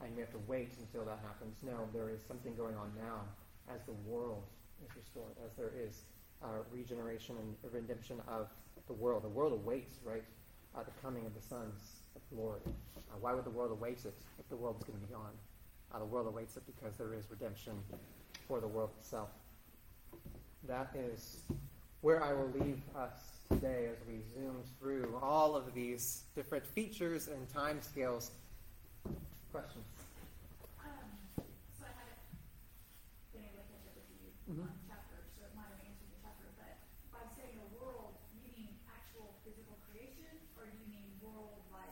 and 0.00 0.14
you 0.14 0.20
have 0.20 0.30
to 0.30 0.40
wait 0.46 0.72
until 0.78 1.04
that 1.04 1.20
happens. 1.22 1.58
No, 1.62 1.88
there 1.92 2.10
is 2.10 2.20
something 2.26 2.54
going 2.54 2.76
on 2.76 2.92
now 2.96 3.20
as 3.72 3.80
the 3.86 3.92
world 4.08 4.44
is 4.84 4.94
restored, 4.96 5.32
as 5.44 5.52
there 5.56 5.72
is 5.76 6.02
uh, 6.42 6.60
regeneration 6.70 7.36
and 7.38 7.72
redemption 7.72 8.20
of 8.28 8.48
the 8.86 8.92
world. 8.92 9.24
The 9.24 9.28
world 9.28 9.52
awaits, 9.52 9.98
right, 10.04 10.24
uh, 10.76 10.82
the 10.82 10.92
coming 11.02 11.26
of 11.26 11.34
the 11.34 11.40
sons 11.40 12.02
of 12.14 12.22
glory. 12.34 12.60
Uh, 12.64 13.16
why 13.20 13.32
would 13.32 13.44
the 13.44 13.50
world 13.50 13.72
await 13.72 14.04
it 14.04 14.14
if 14.38 14.48
the 14.48 14.56
world 14.56 14.76
is 14.78 14.84
going 14.84 15.00
to 15.00 15.06
be 15.06 15.12
gone? 15.12 15.32
Uh, 15.94 15.98
the 16.00 16.04
world 16.04 16.26
awaits 16.26 16.56
it 16.56 16.64
because 16.66 16.96
there 16.96 17.14
is 17.14 17.24
redemption 17.30 17.72
for 18.46 18.60
the 18.60 18.68
world 18.68 18.90
itself. 18.98 19.30
That 20.66 20.90
is 20.94 21.42
where 22.04 22.22
I 22.22 22.34
will 22.36 22.52
leave 22.60 22.84
us 22.92 23.16
today 23.48 23.88
as 23.88 23.96
we 24.04 24.20
zoom 24.36 24.60
through 24.78 25.16
all 25.22 25.56
of 25.56 25.72
these 25.72 26.24
different 26.36 26.60
features 26.76 27.28
and 27.28 27.40
time 27.48 27.80
scales. 27.80 28.30
Questions? 29.48 29.88
Um, 30.84 31.08
so 31.72 31.88
I 31.88 31.96
haven't 31.96 32.20
been 33.32 33.40
able 33.48 33.64
to 33.64 33.72
catch 33.72 33.88
up 33.88 33.96
with 33.96 34.04
you 34.20 34.28
Mhm. 34.52 34.68
on 34.68 34.76
chapters, 34.84 35.32
so 35.32 35.48
it 35.48 35.56
might 35.56 35.72
have 35.72 35.80
answered 35.80 36.12
the 36.12 36.20
chapter, 36.20 36.44
but 36.60 36.76
by 37.08 37.24
saying 37.40 37.56
the 37.56 37.72
world, 37.80 38.20
you 38.36 38.44
mean 38.52 38.76
actual 38.84 39.32
physical 39.40 39.80
creation, 39.88 40.28
or 40.60 40.68
do 40.68 40.76
you 40.76 40.84
mean 40.92 41.08
world 41.24 41.56
like 41.72 41.88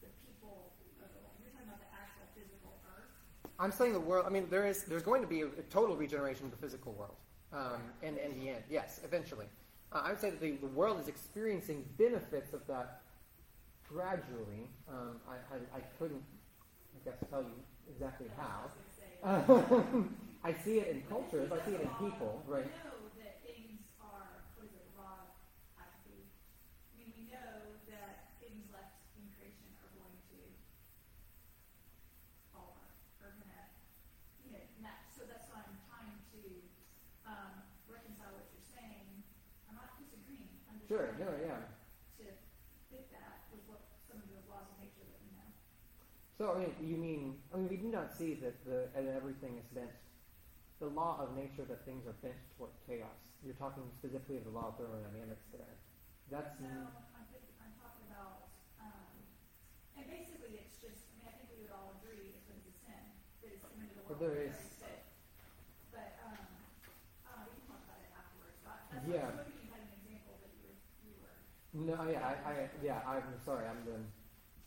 the 0.00 0.08
people, 0.24 0.72
of 0.96 1.12
the, 1.12 1.20
you're 1.44 1.52
talking 1.52 1.68
about 1.68 1.84
the 1.84 1.92
actual 1.92 2.24
physical 2.32 2.72
earth? 2.88 3.12
I'm 3.60 3.68
saying 3.70 3.92
the 3.92 4.00
world. 4.00 4.24
I 4.24 4.30
mean, 4.32 4.48
there 4.48 4.64
is 4.64 4.84
there's 4.88 5.04
going 5.04 5.20
to 5.20 5.28
be 5.28 5.42
a, 5.44 5.52
a 5.60 5.64
total 5.68 5.92
regeneration 5.94 6.46
of 6.48 6.52
the 6.56 6.56
physical 6.64 6.94
world, 6.96 7.20
um, 7.52 7.80
in, 8.02 8.16
in 8.18 8.38
the 8.40 8.50
end. 8.50 8.62
Yes, 8.70 9.00
eventually. 9.04 9.46
Uh, 9.92 10.02
I 10.04 10.10
would 10.10 10.20
say 10.20 10.30
that 10.30 10.40
the, 10.40 10.52
the 10.52 10.66
world 10.68 11.00
is 11.00 11.08
experiencing 11.08 11.84
benefits 11.98 12.52
of 12.54 12.66
that 12.66 13.02
gradually. 13.88 14.70
Um, 14.88 15.20
I, 15.28 15.34
I, 15.54 15.78
I 15.78 15.80
couldn't, 15.98 16.22
I 16.96 17.08
guess, 17.10 17.18
tell 17.30 17.42
you 17.42 17.54
exactly 17.90 18.28
how. 18.38 18.70
I 20.44 20.52
see 20.64 20.80
it 20.80 20.88
in 20.90 21.02
cultures. 21.08 21.52
I 21.52 21.58
see 21.64 21.76
it 21.76 21.82
in 21.82 21.88
people. 22.00 22.42
Right. 22.48 22.64
We 22.66 22.72
know 22.82 22.98
that 23.22 23.38
things 23.46 23.78
are, 24.02 24.42
what 24.58 24.66
is 24.66 24.74
it, 24.74 24.88
raw 24.98 25.30
atrophy. 25.78 26.26
I 26.90 26.92
mean, 26.98 27.12
we 27.14 27.30
know 27.30 27.78
that 27.92 28.34
things 28.42 28.66
left 28.74 28.98
in 29.14 29.22
creation 29.38 29.70
are 29.78 29.92
going 29.94 30.18
to 30.34 30.38
fall 32.50 32.74
apart, 32.74 32.90
are 33.22 33.34
gonna, 33.38 33.62
you 34.42 34.50
know, 34.50 34.58
and 34.58 34.82
that, 34.82 35.06
so 35.14 35.22
that's 35.30 35.46
why 35.46 35.62
I'm 35.62 35.78
trying 35.86 36.18
to, 36.34 36.42
um, 37.22 37.62
reconcile 37.86 38.34
what 38.34 38.50
you're 38.50 38.66
saying. 38.74 39.22
I'm 39.70 39.78
not 39.78 39.94
disagreeing, 40.02 40.50
I'm 40.66 40.82
just 40.82 40.90
Sure. 40.90 41.14
trying 41.14 41.22
No. 41.22 41.30
to 41.30 41.38
Yeah. 41.46 41.62
to 42.18 42.26
fit 42.90 43.06
that 43.14 43.46
with 43.54 43.62
what 43.70 43.86
some 44.10 44.18
of 44.18 44.26
the 44.26 44.42
laws 44.50 44.66
of 44.66 44.76
nature 44.82 45.06
that 45.06 45.22
we 45.22 45.30
know. 45.38 45.46
So, 46.42 46.58
I 46.58 46.66
mean, 46.66 46.74
you 46.82 46.98
mean, 46.98 47.38
I 47.54 47.62
mean, 47.62 47.70
we 47.70 47.78
do 47.78 47.86
not 47.86 48.10
see 48.10 48.34
that 48.42 48.58
the, 48.66 48.90
and 48.98 49.06
everything 49.14 49.62
is 49.62 49.68
bent, 49.70 49.94
the 50.82 50.90
law 50.90 51.22
of 51.22 51.38
nature 51.38 51.62
that 51.70 51.86
things 51.86 52.02
are 52.02 52.18
bent 52.18 52.34
toward 52.58 52.74
chaos. 52.82 53.14
You're 53.46 53.54
talking 53.62 53.86
specifically 53.94 54.42
of 54.42 54.50
the 54.50 54.50
law 54.50 54.74
of 54.74 54.82
thermodynamics 54.82 55.46
there. 55.54 55.70
That's, 56.34 56.58
So, 56.58 56.66
I'm 56.66 57.30
I'm 57.62 57.74
talking 57.78 58.10
about, 58.10 58.50
um, 58.82 59.22
and 59.94 60.02
basically 60.10 60.58
it's 60.66 60.82
just, 60.82 61.14
I 61.14 61.22
mean, 61.22 61.30
I 61.30 61.32
think 61.38 61.46
we 61.54 61.62
would 61.62 61.70
all 61.70 61.94
agree 62.02 62.34
it's 62.34 62.42
going 62.50 62.58
to 62.58 62.66
be 62.66 62.74
sin, 62.74 63.06
that 63.46 63.62
committed 63.62 64.02
the 64.02 64.10
But 64.10 64.18
world. 64.18 64.26
there 64.26 64.42
is- 64.42 64.82
But, 65.94 66.10
um, 66.26 66.42
uh, 67.22 67.46
we 67.46 67.54
can 67.54 67.70
talk 67.70 67.86
about 67.86 68.02
it 68.02 68.10
afterwards, 68.18 68.58
that's 68.66 68.90
Yeah. 69.06 69.30
I 69.30 69.46
was 69.46 69.46
you 69.46 69.70
had 69.70 69.86
an 69.86 69.94
example 69.94 70.42
that 70.42 70.50
you 70.58 70.66
were, 70.66 70.78
you 71.06 71.14
were. 71.22 71.38
no, 71.86 72.02
yeah, 72.10 72.34
I, 72.34 72.66
I, 72.66 72.70
yeah, 72.82 72.98
I'm 73.06 73.30
sorry, 73.46 73.70
I'm 73.70 73.86
been 73.86 74.10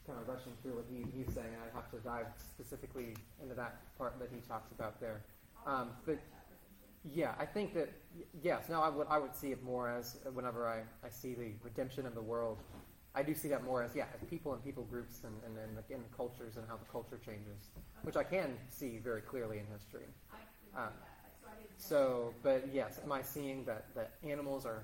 kind 0.08 0.20
of 0.20 0.28
rushing 0.28 0.54
through 0.62 0.76
what 0.76 0.86
he, 0.90 1.06
he's 1.16 1.34
saying. 1.34 1.48
I'd 1.64 1.76
have 1.76 1.90
to 1.92 1.98
dive 1.98 2.28
specifically 2.38 3.16
into 3.42 3.56
that 3.56 3.82
part 3.98 4.20
that 4.20 4.30
he 4.34 4.40
talks 4.48 4.72
about 4.72 5.00
there. 5.00 5.22
Um, 5.66 5.90
but 6.06 6.20
yeah, 7.04 7.34
I 7.40 7.46
think 7.46 7.74
that 7.74 7.90
yes. 8.42 8.70
Now 8.70 8.82
I 8.82 8.90
would 8.90 9.08
I 9.10 9.20
would 9.20 9.36
see 9.36 9.52
it 9.52 9.64
more 9.64 9.90
as 9.90 10.18
whenever 10.34 10.68
I, 10.68 10.82
I 11.06 11.10
see 11.10 11.34
the 11.34 11.52
redemption 11.64 12.06
of 12.06 12.16
the 12.16 12.22
world, 12.22 12.58
I 13.14 13.24
do 13.24 13.36
see 13.36 13.48
that 13.50 13.64
more 13.64 13.84
as 13.84 13.96
yeah, 13.96 14.06
as 14.14 14.28
people 14.28 14.54
and 14.54 14.64
people 14.64 14.84
groups 14.84 15.22
and 15.24 15.34
and, 15.46 15.58
and, 15.58 15.78
the, 15.78 15.94
and 15.94 16.04
the 16.04 16.16
cultures 16.16 16.58
and 16.58 16.66
how 16.68 16.78
the 16.78 16.92
culture 16.92 17.20
changes, 17.24 17.70
which 18.04 18.16
I 18.16 18.24
can 18.24 18.58
see 18.70 19.00
very 19.04 19.22
clearly 19.22 19.60
in 19.60 19.66
history. 19.72 20.06
I 20.32 20.38
agree 20.38 20.66
with 20.66 20.76
that, 20.76 20.94
so 21.42 21.48
I 21.48 21.56
didn't. 21.62 21.82
So, 21.82 22.34
but 22.42 22.70
yes, 22.74 23.00
am 23.04 23.12
I 23.12 23.22
seeing 23.22 23.66
that 23.66 23.86
that 23.96 24.14
animals 24.24 24.66
are 24.66 24.84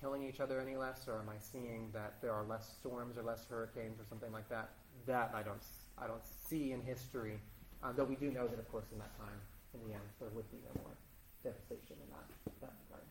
killing 0.00 0.22
each 0.22 0.40
other 0.40 0.60
any 0.60 0.76
less, 0.76 1.08
or 1.08 1.18
am 1.18 1.28
I 1.28 1.38
seeing 1.38 1.90
that 1.92 2.20
there 2.20 2.32
are 2.32 2.44
less 2.44 2.76
storms 2.78 3.16
or 3.16 3.22
less 3.22 3.46
hurricanes 3.48 4.00
or 4.00 4.04
something 4.04 4.32
like 4.32 4.48
that? 4.48 4.70
That 5.06 5.32
I 5.34 5.42
don't 5.42 5.62
I 5.98 6.06
don't 6.06 6.24
see 6.24 6.72
in 6.72 6.82
history. 6.82 7.40
Uh, 7.82 7.92
though 7.92 8.04
we 8.04 8.16
do 8.16 8.30
know 8.30 8.46
that, 8.46 8.58
of 8.58 8.68
course, 8.70 8.86
in 8.92 8.98
that 8.98 9.16
time, 9.18 9.40
in 9.74 9.80
the 9.88 9.94
end, 9.94 10.02
there 10.20 10.30
would 10.34 10.50
be 10.50 10.58
no 10.64 10.72
more 10.82 10.96
devastation 11.44 11.96
in 12.00 12.08
that 12.12 12.26
that 12.60 12.72
regard. 12.88 13.06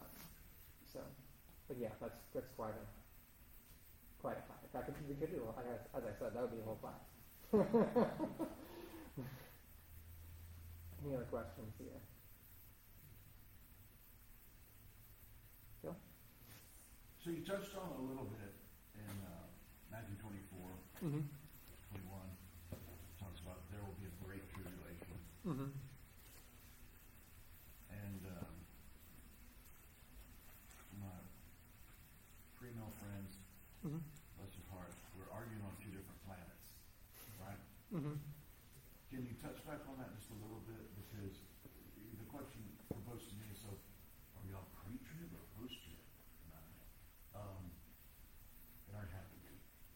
Um, 0.00 0.08
so, 0.92 1.00
but 1.68 1.76
yeah, 1.78 1.92
that's 2.00 2.20
that's 2.34 2.50
quite 2.56 2.74
a 2.74 2.84
quite 4.20 4.36
a 4.36 4.44
topic. 4.48 4.72
That 4.72 4.86
could 4.86 4.94
we 5.08 5.14
could 5.14 5.32
do. 5.32 5.42
I 5.56 5.62
guess, 5.62 5.86
as 5.96 6.04
I 6.04 6.12
said, 6.18 6.34
that 6.34 6.42
would 6.42 6.52
be 6.52 6.60
a 6.60 6.64
whole 6.64 6.80
class. 6.80 7.04
Any 11.02 11.16
other 11.16 11.24
questions 11.32 11.72
here? 11.78 12.00
So 17.20 17.28
you 17.30 17.44
touched 17.44 17.76
on 17.76 17.88
a 18.00 18.02
little 18.08 18.24
bit 18.32 18.52
in 18.96 19.12
uh, 19.28 19.44
Matthew 19.92 20.16
24, 20.24 20.40
Mm-hmm. 21.00 21.24
21. 21.96 22.04
Talks 23.16 23.40
about 23.40 23.64
there 23.72 23.80
will 23.80 23.96
be 23.96 24.04
a 24.04 24.12
great 24.20 24.44
tribulation. 24.52 25.16
Mm-hmm. 25.48 25.72
And 27.88 28.20
um, 28.36 28.52
my 31.00 31.16
pre-mill 32.60 32.92
friends, 33.00 33.32
Mm-hmm. 33.80 33.96
bless 34.36 34.52
your 34.60 34.68
heart, 34.76 34.92
we're 35.16 35.32
arguing 35.32 35.64
on 35.64 35.72
two 35.80 35.88
different 35.88 36.20
planets, 36.28 36.60
right? 37.40 37.56
Mm-hmm. 37.96 38.12
Can 39.08 39.20
you 39.24 39.32
touch 39.40 39.56
back 39.64 39.80
on 39.88 39.96
that 40.04 40.12
just 40.20 40.28
a 40.28 40.36
little 40.36 40.60
bit? 40.68 40.84
Because 41.00 41.32
the 42.20 42.28
question 42.28 42.60
proposed 42.92 43.32
to 43.32 43.34
me 43.40 43.48
is, 43.48 43.64
so 43.64 43.72
are 43.72 44.44
we 44.44 44.52
on 44.52 44.68
pre-trib 44.84 45.32
or 45.32 45.40
post-trib? 45.56 45.96
Um, 47.32 47.72
it 48.84 48.92
already 48.92 49.16
happened. 49.16 49.40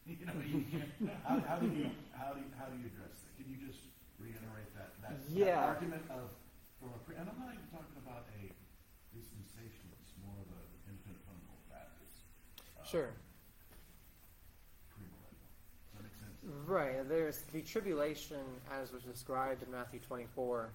You 0.09 0.25
know, 0.25 0.37
you 0.41 0.65
can't, 0.73 0.89
how, 1.21 1.37
how 1.45 1.57
do 1.61 1.69
you, 1.69 1.93
how 2.17 2.33
do 2.33 2.41
you, 2.41 2.49
how 2.57 2.65
do 2.73 2.77
you 2.81 2.89
address 2.89 3.21
that? 3.21 3.37
Can 3.37 3.45
you 3.53 3.61
just 3.61 3.85
reiterate 4.17 4.73
that, 4.73 4.97
that, 5.05 5.21
that 5.21 5.29
Yeah. 5.29 5.61
argument 5.61 6.09
of, 6.09 6.33
from 6.81 6.89
a 6.89 6.99
pre, 7.05 7.21
and 7.21 7.29
I'm 7.29 7.37
not 7.37 7.53
even 7.53 7.69
talking 7.69 8.01
about 8.01 8.25
a 8.33 8.49
dispensationalist, 9.13 10.09
more 10.25 10.41
of 10.41 10.49
an 10.49 10.65
independent 10.89 11.21
fundamental 11.29 11.61
Baptist. 11.69 12.17
uh, 12.74 12.74
Sure. 12.89 13.09
Right. 16.67 17.07
There's 17.09 17.41
the 17.51 17.61
tribulation, 17.61 18.37
as 18.71 18.91
was 18.91 19.03
described 19.03 19.63
in 19.63 19.71
Matthew 19.71 19.99
24, 19.99 20.69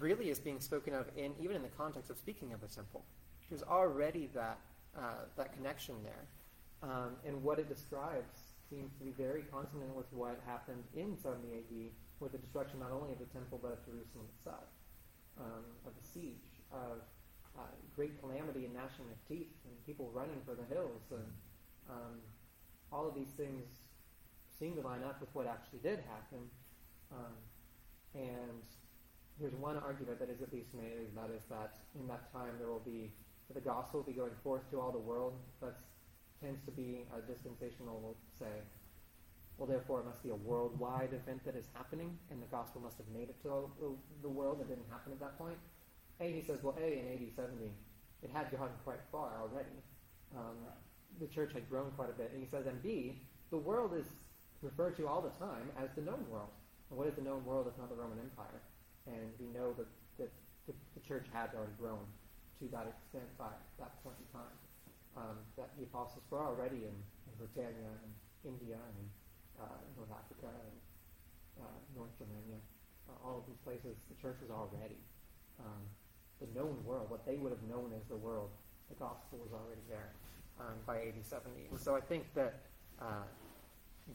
really 0.00 0.30
is 0.30 0.40
being 0.40 0.60
spoken 0.60 0.94
of 0.94 1.06
in 1.16 1.34
even 1.40 1.56
in 1.56 1.62
the 1.62 1.68
context 1.68 2.10
of 2.10 2.16
speaking 2.16 2.52
of 2.52 2.60
the 2.60 2.68
temple. 2.68 3.04
There's 3.50 3.62
already 3.62 4.30
that 4.34 4.58
uh, 4.96 5.26
that 5.36 5.52
connection 5.52 5.96
there, 6.02 6.90
um, 6.90 7.16
and 7.26 7.42
what 7.42 7.58
it 7.58 7.68
describes 7.68 8.40
seems 8.70 8.92
to 8.94 9.04
be 9.04 9.10
very 9.10 9.42
consonant 9.52 9.94
with 9.94 10.10
what 10.12 10.40
happened 10.46 10.82
in 10.96 11.16
70 11.16 11.46
AD 11.52 11.92
with 12.18 12.32
the 12.32 12.38
destruction 12.38 12.80
not 12.80 12.90
only 12.90 13.12
of 13.12 13.18
the 13.18 13.26
temple 13.26 13.60
but 13.62 13.72
of 13.72 13.84
Jerusalem 13.84 14.26
itself, 14.36 14.64
um, 15.38 15.62
of 15.86 15.92
the 16.00 16.08
siege, 16.08 16.64
of 16.72 17.02
uh, 17.58 17.62
great 17.94 18.20
calamity 18.20 18.64
and 18.64 18.74
gnashing 18.74 19.06
of 19.10 19.18
teeth, 19.28 19.52
and 19.64 19.74
people 19.86 20.10
running 20.12 20.40
for 20.44 20.54
the 20.54 20.64
hills, 20.72 21.02
and 21.10 21.26
um, 21.90 22.20
all 22.92 23.06
of 23.06 23.14
these 23.14 23.32
things 23.36 23.64
seem 24.58 24.74
to 24.76 24.80
line 24.80 25.02
up 25.04 25.20
with 25.20 25.30
what 25.34 25.46
actually 25.46 25.80
did 25.80 26.00
happen. 26.08 26.40
Um, 27.12 27.34
and 28.14 28.62
there's 29.40 29.54
one 29.54 29.76
argument 29.76 30.18
that 30.18 30.30
is 30.30 30.40
at 30.40 30.52
least 30.52 30.72
made, 30.74 31.08
and 31.08 31.16
that 31.16 31.30
is 31.34 31.44
that 31.50 31.76
in 31.98 32.06
that 32.08 32.32
time 32.32 32.56
there 32.58 32.68
will 32.68 32.84
be 32.84 33.12
the 33.54 33.60
gospel 33.60 34.00
will 34.00 34.06
be 34.06 34.16
going 34.18 34.34
forth 34.42 34.68
to 34.70 34.80
all 34.80 34.90
the 34.90 34.98
world. 34.98 35.34
That 35.60 35.76
tends 36.42 36.64
to 36.64 36.70
be 36.70 37.06
a 37.16 37.20
dispensational 37.20 38.00
will 38.00 38.16
say, 38.38 38.50
well, 39.56 39.66
therefore 39.66 40.00
it 40.00 40.06
must 40.06 40.22
be 40.22 40.30
a 40.30 40.34
worldwide 40.34 41.12
event 41.12 41.44
that 41.44 41.56
is 41.56 41.64
happening, 41.74 42.18
and 42.30 42.42
the 42.42 42.46
gospel 42.46 42.80
must 42.80 42.98
have 42.98 43.08
made 43.08 43.28
it 43.28 43.40
to 43.42 43.70
the, 44.22 44.28
world. 44.28 44.60
It 44.60 44.68
didn't 44.68 44.88
happen 44.90 45.12
at 45.12 45.20
that 45.20 45.38
point. 45.38 45.56
A, 46.20 46.32
he 46.32 46.42
says, 46.42 46.58
well, 46.62 46.76
A, 46.80 46.86
in 46.86 47.06
AD 47.12 47.34
70, 47.36 47.70
it 48.22 48.30
had 48.32 48.50
gone 48.50 48.70
quite 48.84 49.00
far 49.12 49.36
already. 49.40 49.76
Um, 50.34 50.56
the 51.20 51.26
church 51.26 51.52
had 51.52 51.68
grown 51.68 51.90
quite 51.92 52.10
a 52.10 52.16
bit. 52.16 52.30
And 52.32 52.42
he 52.42 52.48
says, 52.48 52.66
and 52.66 52.82
B, 52.82 53.20
the 53.50 53.58
world 53.58 53.92
is 53.94 54.06
referred 54.62 54.96
to 54.96 55.06
all 55.06 55.20
the 55.20 55.34
time 55.36 55.68
as 55.78 55.88
the 55.94 56.02
known 56.02 56.24
world. 56.30 56.52
And 56.90 56.98
what 56.98 57.08
is 57.08 57.14
the 57.14 57.22
known 57.22 57.44
world 57.44 57.68
if 57.68 57.76
not 57.78 57.88
the 57.88 57.96
Roman 57.96 58.18
Empire? 58.18 58.60
And 59.06 59.28
we 59.38 59.46
know 59.52 59.72
that, 59.76 59.86
that 60.18 60.32
the, 60.66 60.72
the 60.94 61.02
church 61.06 61.26
had 61.32 61.52
already 61.54 61.76
grown 61.78 62.02
to 62.60 62.64
that 62.72 62.88
extent 62.88 63.28
by 63.36 63.52
that 63.78 64.02
point 64.02 64.16
in 64.16 64.26
time. 64.32 64.56
Um, 65.16 65.36
that 65.56 65.72
the 65.80 65.84
apostles 65.88 66.24
were 66.28 66.44
already 66.44 66.84
in, 66.84 66.96
in 66.96 67.32
Britannia 67.40 67.88
and 67.88 68.12
India 68.44 68.76
and 68.76 69.00
uh, 69.56 69.80
North 69.96 70.12
Africa 70.12 70.52
and 70.52 70.76
uh, 71.64 71.78
North 71.96 72.12
Germania. 72.20 72.60
Uh, 73.08 73.16
all 73.24 73.40
of 73.40 73.44
these 73.48 73.60
places, 73.64 73.96
the 74.12 74.16
church 74.20 74.36
was 74.44 74.52
already. 74.52 75.00
Um, 75.56 75.88
the 76.40 76.46
known 76.58 76.76
world, 76.84 77.08
what 77.10 77.24
they 77.26 77.36
would 77.36 77.52
have 77.52 77.62
known 77.62 77.92
as 77.96 78.04
the 78.08 78.16
world, 78.16 78.50
the 78.88 78.94
gospel 78.94 79.38
was 79.42 79.52
already 79.52 79.80
there 79.88 80.12
um, 80.60 80.74
by 80.86 80.96
AD 80.98 81.14
70. 81.22 81.50
And 81.70 81.78
so 81.78 81.94
I 81.96 82.00
think 82.00 82.24
that, 82.34 82.60
uh, 83.00 83.24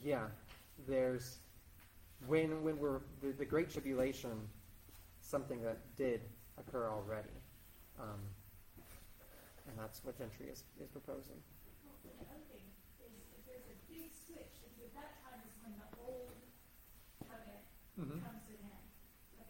yeah, 0.04 0.26
there's 0.88 1.40
when 2.28 2.64
when 2.64 2.78
we're 2.78 3.00
the, 3.22 3.32
the 3.32 3.46
Great 3.46 3.72
Tribulation, 3.72 4.32
something 5.22 5.62
that 5.64 5.78
did 5.96 6.22
occur 6.60 6.90
already, 6.90 7.30
um, 8.00 8.20
and 9.68 9.78
that's 9.78 10.04
what 10.04 10.18
Gentry 10.18 10.48
is, 10.48 10.64
is 10.82 10.90
proposing. 10.90 11.42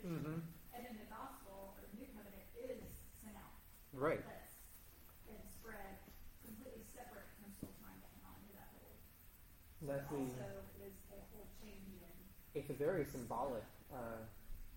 Well, 0.08 0.42
Right. 4.02 4.18
That's 5.30 5.54
spread 5.62 6.02
completely 6.42 6.82
separate 6.90 7.30
from 7.38 7.54
still 7.54 7.70
trying 7.86 8.02
to 8.02 8.10
hang 8.18 8.26
on 8.34 8.42
to 8.42 8.52
that 8.58 8.74
whole. 8.74 8.98
That's 9.86 10.10
the. 10.10 10.26
Also 10.26 10.66
is 10.82 10.98
a 11.14 11.22
whole 11.30 11.46
change 11.62 11.86
in, 12.02 12.10
It's 12.58 12.74
a 12.74 12.78
very 12.82 13.06
symbolic, 13.06 13.62
uh, 13.94 14.26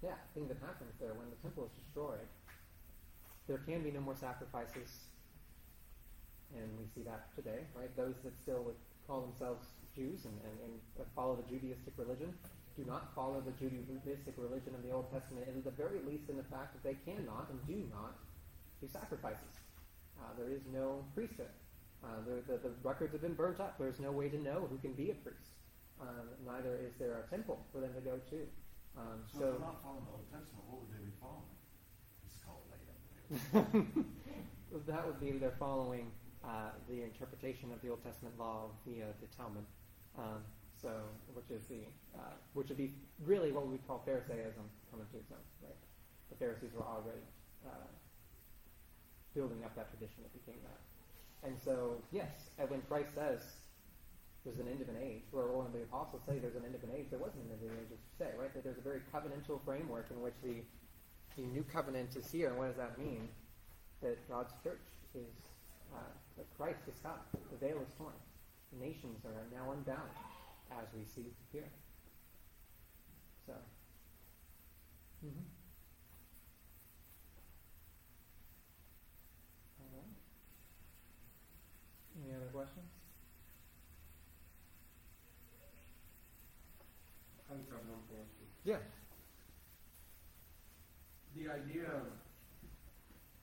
yeah, 0.04 0.20
thing 0.36 0.44
that 0.52 0.60
happens 0.60 0.92
there 1.00 1.16
when 1.16 1.32
the 1.32 1.40
temple 1.40 1.64
is 1.64 1.72
destroyed. 1.72 2.28
There 3.48 3.64
can 3.64 3.80
be 3.80 3.88
no 3.96 4.04
more 4.04 4.12
sacrifices, 4.12 5.08
and 6.52 6.68
we 6.76 6.84
see 6.92 7.00
that 7.08 7.32
today, 7.32 7.64
right? 7.72 7.88
Those 7.96 8.20
that 8.28 8.36
still 8.36 8.60
would 8.68 8.76
call 9.08 9.24
themselves 9.24 9.72
Jews 9.96 10.28
and, 10.28 10.36
and, 10.44 10.56
and 10.68 11.08
follow 11.16 11.32
the 11.40 11.48
Judaistic 11.48 11.96
religion 11.96 12.36
do 12.76 12.84
not 12.84 13.08
follow 13.16 13.40
the 13.40 13.56
Judaistic 13.56 14.36
religion 14.36 14.76
of 14.76 14.84
the 14.84 14.92
Old 14.92 15.08
Testament, 15.08 15.48
and 15.48 15.56
at 15.56 15.64
the 15.64 15.72
very 15.72 16.04
least 16.04 16.28
in 16.28 16.36
the 16.36 16.48
fact 16.52 16.76
that 16.76 16.84
they 16.84 16.98
cannot 17.08 17.48
and 17.48 17.56
do 17.64 17.88
not 17.88 18.20
sacrifices. 18.88 19.54
Uh, 20.20 20.32
there 20.38 20.50
is 20.50 20.62
no 20.72 21.04
priesthood. 21.14 21.52
Uh, 22.02 22.20
the, 22.26 22.52
the, 22.52 22.58
the 22.68 22.74
records 22.82 23.12
have 23.12 23.22
been 23.22 23.34
burnt 23.34 23.60
up. 23.60 23.78
There's 23.78 24.00
no 24.00 24.12
way 24.12 24.28
to 24.28 24.38
know 24.42 24.66
who 24.70 24.78
can 24.78 24.92
be 24.92 25.10
a 25.10 25.14
priest. 25.14 25.52
Um, 26.00 26.28
neither 26.44 26.76
is 26.76 26.94
there 26.98 27.24
a 27.24 27.30
temple 27.30 27.64
for 27.72 27.80
them 27.80 27.94
to 27.94 28.00
go 28.00 28.18
to. 28.30 28.38
Um, 28.96 29.24
So, 29.32 29.38
if 29.38 29.40
they're 29.40 29.60
not 29.60 29.82
following 29.82 30.04
the 30.04 30.12
Old 30.12 30.28
Testament, 30.30 30.64
what 30.68 30.80
would 30.82 30.92
they 30.92 31.04
be 31.04 31.16
following? 31.20 31.54
It's 32.26 32.38
called 32.44 32.64
later. 32.70 34.04
that 34.86 35.06
would 35.06 35.20
be 35.20 35.32
they're 35.38 35.56
following 35.58 36.10
uh, 36.44 36.70
the 36.88 37.02
interpretation 37.02 37.72
of 37.72 37.80
the 37.80 37.88
Old 37.88 38.02
Testament 38.04 38.38
law 38.38 38.70
via 38.86 39.06
the 39.20 39.26
Talmud. 39.36 39.64
Um, 40.18 40.44
so 40.80 40.90
is 41.54 41.66
the 41.66 41.86
uh, 42.16 42.34
which 42.52 42.68
would 42.68 42.78
be 42.78 42.94
really 43.24 43.52
what 43.52 43.66
we 43.66 43.78
call 43.86 44.02
Pharisaism 44.06 44.66
coming 44.90 45.06
to 45.12 45.16
its 45.18 45.30
own, 45.30 45.44
right? 45.62 45.76
The 46.30 46.36
Pharisees 46.36 46.72
were 46.74 46.82
already 46.84 47.24
uh, 47.64 47.86
building 49.34 49.64
up 49.64 49.74
that 49.76 49.90
tradition 49.90 50.22
that 50.22 50.32
became 50.32 50.60
that. 50.62 50.80
And 51.46 51.58
so, 51.60 52.00
yes, 52.10 52.50
when 52.68 52.80
Christ 52.88 53.12
says 53.14 53.40
there's 54.44 54.58
an 54.58 54.68
end 54.68 54.80
of 54.80 54.88
an 54.88 54.96
age, 55.00 55.24
or 55.32 55.48
when 55.52 55.72
the 55.72 55.82
apostles 55.82 56.22
say 56.26 56.38
there's 56.38 56.56
an 56.56 56.64
end 56.64 56.74
of 56.74 56.82
an 56.84 56.90
age, 56.96 57.06
there 57.10 57.18
wasn't 57.18 57.44
an 57.44 57.52
end 57.52 57.64
of 57.64 57.70
an 57.72 57.78
age, 57.80 57.92
as 57.92 58.00
you 58.00 58.12
say, 58.18 58.30
right? 58.38 58.52
That 58.54 58.64
there's 58.64 58.78
a 58.78 58.84
very 58.84 59.00
covenantal 59.12 59.60
framework 59.64 60.10
in 60.10 60.20
which 60.20 60.34
the, 60.42 60.62
the 61.36 61.46
new 61.48 61.64
covenant 61.64 62.16
is 62.16 62.30
here. 62.30 62.48
And 62.48 62.58
what 62.58 62.68
does 62.68 62.76
that 62.76 62.98
mean? 62.98 63.28
That 64.02 64.16
God's 64.28 64.52
church 64.62 64.84
is, 65.14 65.32
uh, 65.92 66.12
that 66.36 66.46
Christ 66.56 66.80
is 66.88 66.94
come. 67.02 67.20
The 67.50 67.56
veil 67.56 67.80
is 67.80 67.92
torn. 67.96 68.12
The 68.72 68.84
nations 68.84 69.24
are 69.24 69.32
now 69.52 69.72
unbound, 69.72 70.10
as 70.72 70.88
we 70.96 71.04
see 71.04 71.32
here. 71.52 71.70
So. 73.46 73.52
Mm-hmm. 75.24 75.48
All 79.80 79.88
right. 79.96 80.12
Any 82.34 82.42
other 82.42 82.50
questions? 82.50 82.90
I 87.46 87.54
just 87.62 87.70
have 87.70 87.86
one 87.86 88.02
question. 88.10 88.42
Yeah. 88.66 88.82
The 91.38 91.46
idea 91.46 91.86
of 91.94 92.10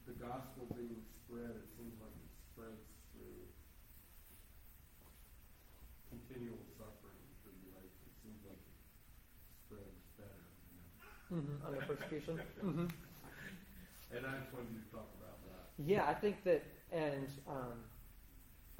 the 0.04 0.12
gospel 0.20 0.68
being 0.76 1.08
spread, 1.24 1.56
it 1.56 1.72
seems 1.80 1.96
like 2.04 2.12
it 2.20 2.32
spreads 2.52 2.84
through 3.16 3.48
continual 6.12 6.60
suffering 6.76 7.24
for 7.48 7.56
you, 7.56 7.72
right? 7.72 7.88
It 7.88 8.14
seems 8.20 8.44
like 8.44 8.60
it 8.60 8.76
spreads 9.72 10.04
better, 10.20 10.44
you 10.68 10.84
know? 10.84 11.40
Mm-hmm. 11.40 11.64
Under 11.64 11.80
persecution. 11.88 12.36
mm-hmm. 12.60 12.92
And 14.12 14.22
I 14.28 14.36
just 14.44 14.52
wanted 14.52 14.76
you 14.76 14.84
to 14.84 14.92
talk 14.92 15.08
about 15.16 15.40
that. 15.48 15.72
Yeah, 15.80 16.04
I 16.04 16.14
think 16.14 16.44
that, 16.44 16.68
and 16.92 17.32
um, 17.48 17.88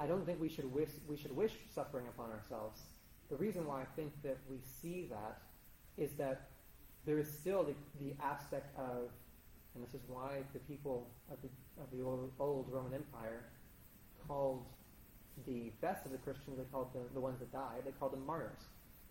I 0.02 0.06
don't 0.06 0.26
think 0.26 0.40
we 0.40 0.48
should 0.48 0.72
wish 0.74 0.88
we 1.06 1.16
should 1.16 1.34
wish 1.36 1.52
suffering 1.72 2.06
upon 2.08 2.30
ourselves. 2.30 2.80
The 3.30 3.36
reason 3.36 3.64
why 3.66 3.82
I 3.82 3.84
think 3.94 4.10
that 4.24 4.38
we 4.50 4.56
see 4.80 5.08
that 5.10 5.38
is 5.96 6.10
that 6.14 6.48
there 7.06 7.18
is 7.18 7.28
still 7.28 7.62
the, 7.62 7.74
the 8.00 8.12
aspect 8.20 8.76
of, 8.76 9.10
and 9.74 9.84
this 9.84 9.94
is 9.94 10.00
why 10.08 10.42
the 10.54 10.58
people 10.58 11.06
of 11.30 11.38
the, 11.42 11.48
of 11.80 11.88
the 11.92 12.04
old, 12.04 12.32
old 12.40 12.66
Roman 12.68 12.94
Empire 12.94 13.44
called 14.26 14.66
the 15.46 15.70
best 15.80 16.04
of 16.04 16.10
the 16.10 16.18
Christians, 16.18 16.58
they 16.58 16.64
called 16.64 16.92
the, 16.92 17.00
the 17.14 17.20
ones 17.20 17.38
that 17.38 17.52
died, 17.52 17.82
they 17.84 17.92
called 17.92 18.12
them 18.12 18.26
martyrs. 18.26 18.62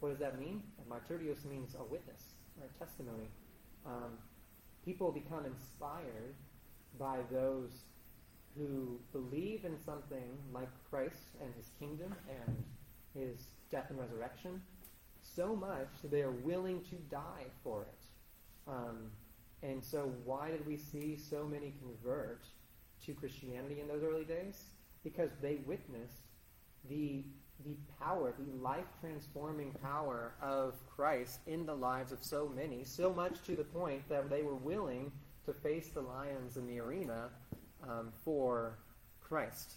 What 0.01 0.09
does 0.09 0.19
that 0.19 0.39
mean? 0.39 0.61
Martyrios 0.89 1.45
means 1.45 1.75
a 1.79 1.83
witness 1.83 2.21
or 2.59 2.67
a 2.67 2.79
testimony. 2.83 3.29
Um, 3.85 4.17
people 4.83 5.11
become 5.11 5.45
inspired 5.45 6.35
by 6.99 7.19
those 7.31 7.71
who 8.57 8.99
believe 9.11 9.65
in 9.65 9.77
something 9.83 10.37
like 10.53 10.69
Christ 10.89 11.35
and 11.41 11.53
his 11.55 11.71
kingdom 11.79 12.13
and 12.29 12.63
his 13.13 13.47
death 13.69 13.87
and 13.89 13.99
resurrection 13.99 14.61
so 15.21 15.55
much 15.55 15.87
that 16.01 16.11
they 16.11 16.21
are 16.21 16.31
willing 16.31 16.81
to 16.89 16.95
die 17.09 17.45
for 17.63 17.83
it. 17.83 18.71
Um, 18.71 19.11
and 19.63 19.83
so, 19.83 20.11
why 20.25 20.49
did 20.49 20.65
we 20.65 20.77
see 20.77 21.17
so 21.17 21.45
many 21.45 21.73
convert 21.79 22.45
to 23.05 23.13
Christianity 23.13 23.79
in 23.79 23.87
those 23.87 24.03
early 24.03 24.25
days? 24.25 24.63
Because 25.03 25.31
they 25.41 25.59
witnessed 25.65 26.21
the 26.89 27.23
the 27.63 27.77
power, 27.99 28.33
the 28.39 28.57
life 28.59 28.87
transforming 28.99 29.71
power 29.83 30.33
of 30.41 30.73
Christ 30.95 31.41
in 31.45 31.63
the 31.65 31.75
lives 31.75 32.11
of 32.11 32.23
so 32.23 32.51
many, 32.55 32.83
so 32.83 33.13
much 33.13 33.43
to 33.45 33.55
the 33.55 33.63
point 33.63 34.01
that 34.09 34.31
they 34.31 34.41
were 34.41 34.55
willing 34.55 35.11
to 35.45 35.53
face 35.53 35.89
the 35.89 36.01
lions 36.01 36.57
in 36.57 36.65
the 36.65 36.79
arena 36.79 37.29
um, 37.87 38.11
for 38.23 38.77
Christ. 39.21 39.73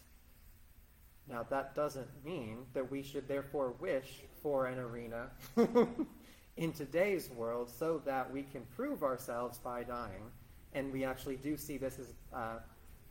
Now, 1.28 1.44
that 1.50 1.74
doesn't 1.74 2.08
mean 2.24 2.58
that 2.74 2.90
we 2.90 3.02
should 3.02 3.26
therefore 3.28 3.72
wish 3.80 4.22
for 4.42 4.66
an 4.66 4.78
arena 4.78 5.30
in 6.56 6.72
today's 6.72 7.30
world 7.30 7.70
so 7.70 8.02
that 8.04 8.30
we 8.30 8.42
can 8.42 8.62
prove 8.76 9.02
ourselves 9.02 9.58
by 9.58 9.82
dying. 9.84 10.30
And 10.74 10.92
we 10.92 11.04
actually 11.04 11.36
do 11.36 11.56
see 11.56 11.78
this 11.78 11.98
as 11.98 12.12
uh, 12.34 12.58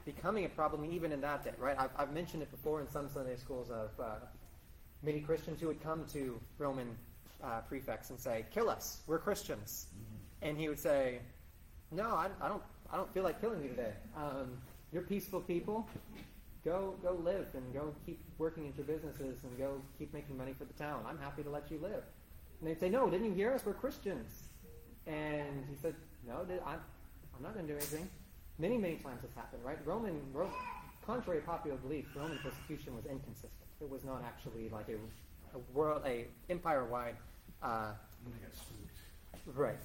becoming 0.05 0.45
a 0.45 0.49
problem 0.49 0.85
even 0.91 1.11
in 1.11 1.21
that 1.21 1.43
day, 1.43 1.53
right? 1.57 1.75
I've, 1.79 1.89
I've 1.97 2.13
mentioned 2.13 2.43
it 2.43 2.51
before 2.51 2.81
in 2.81 2.89
some 2.89 3.09
Sunday 3.09 3.35
schools 3.35 3.71
of 3.71 3.89
uh, 3.99 4.15
many 5.01 5.19
Christians 5.21 5.59
who 5.59 5.67
would 5.67 5.81
come 5.81 6.05
to 6.13 6.39
Roman 6.59 6.95
uh, 7.43 7.61
prefects 7.61 8.09
and 8.09 8.19
say, 8.19 8.45
"Kill 8.53 8.69
us, 8.69 9.01
we're 9.07 9.19
Christians," 9.19 9.87
Mm-hmm. 9.95 10.49
and 10.49 10.57
he 10.57 10.69
would 10.69 10.79
say, 10.79 11.19
"No, 11.91 12.03
I, 12.09 12.27
I 12.41 12.47
don't. 12.47 12.63
I 12.91 12.95
don't 12.97 13.11
feel 13.13 13.23
like 13.23 13.41
killing 13.41 13.61
you 13.63 13.69
today. 13.69 13.93
Um, 14.15 14.57
you're 14.93 15.03
peaceful 15.03 15.41
people. 15.41 15.87
Go, 16.63 16.95
go 17.03 17.19
live 17.23 17.47
and 17.55 17.73
go 17.73 17.93
keep 18.05 18.19
working 18.37 18.67
at 18.67 18.77
your 18.77 18.85
businesses 18.85 19.43
and 19.43 19.57
go 19.57 19.81
keep 19.99 20.13
making 20.13 20.37
money 20.37 20.53
for 20.57 20.63
the 20.63 20.73
town. 20.73 21.03
I'm 21.05 21.17
happy 21.17 21.43
to 21.43 21.49
let 21.49 21.69
you 21.69 21.79
live." 21.81 22.03
And 22.59 22.69
they'd 22.69 22.79
say, 22.79 22.89
"No, 22.89 23.09
didn't 23.09 23.27
you 23.27 23.33
hear 23.33 23.51
us? 23.53 23.65
We're 23.65 23.73
Christians." 23.73 24.43
And 25.05 25.65
he 25.69 25.75
said, 25.81 25.95
"No, 26.25 26.45
I'm, 26.65 26.79
I'm 27.35 27.43
not 27.43 27.53
going 27.53 27.67
to 27.67 27.73
do 27.73 27.77
anything." 27.77 28.09
Many, 28.59 28.77
many 28.77 28.95
times 28.95 29.21
this 29.21 29.31
happened, 29.35 29.63
right? 29.65 29.79
Roman, 29.83 30.21
Ro- 30.31 30.49
contrary 31.05 31.41
to 31.41 31.45
popular 31.45 31.77
belief, 31.77 32.05
Roman 32.15 32.37
persecution 32.37 32.95
was 32.95 33.05
inconsistent. 33.05 33.51
It 33.81 33.89
was 33.89 34.03
not 34.05 34.23
actually 34.23 34.69
like 34.69 34.87
a, 34.89 35.57
a 35.57 35.59
world, 35.73 36.03
a 36.05 36.27
empire-wide, 36.49 37.15
uh, 37.61 37.91
right. 39.55 39.75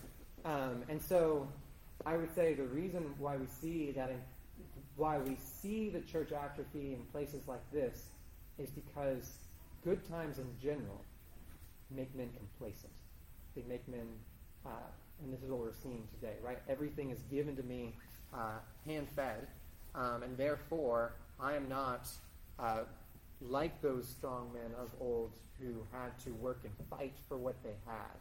Um, 0.44 0.84
and 0.88 1.02
so, 1.02 1.48
I 2.06 2.16
would 2.16 2.32
say 2.34 2.54
the 2.54 2.64
reason 2.64 3.14
why 3.18 3.36
we 3.36 3.46
see 3.46 3.90
that, 3.92 4.10
in, 4.10 4.20
why 4.98 5.16
we 5.18 5.36
see 5.36 5.88
the 5.88 6.00
church 6.00 6.32
atrophy 6.32 6.92
in 6.92 7.02
places 7.12 7.48
like 7.48 7.62
this, 7.72 8.08
is 8.58 8.68
because 8.70 9.38
good 9.84 10.06
times 10.08 10.38
in 10.38 10.48
general 10.60 11.00
make 11.90 12.14
men 12.14 12.28
complacent. 12.36 12.92
They 13.56 13.62
make 13.68 13.86
men, 13.88 14.06
uh, 14.66 14.90
and 15.22 15.32
this 15.32 15.40
is 15.42 15.50
what 15.50 15.60
we're 15.60 15.72
seeing 15.72 16.06
today, 16.20 16.34
right? 16.42 16.58
Everything 16.68 17.10
is 17.10 17.20
given 17.30 17.56
to 17.56 17.62
me, 17.62 17.94
uh, 18.34 18.58
hand-fed, 18.84 19.46
um, 19.94 20.22
and 20.22 20.36
therefore 20.36 21.14
I 21.40 21.54
am 21.54 21.68
not 21.68 22.08
uh, 22.58 22.80
like 23.40 23.80
those 23.80 24.06
strong 24.08 24.50
men 24.52 24.72
of 24.78 24.90
old 25.00 25.30
who 25.60 25.74
had 25.92 26.18
to 26.24 26.30
work 26.34 26.60
and 26.64 26.72
fight 26.90 27.14
for 27.28 27.36
what 27.36 27.56
they 27.62 27.74
had, 27.86 28.16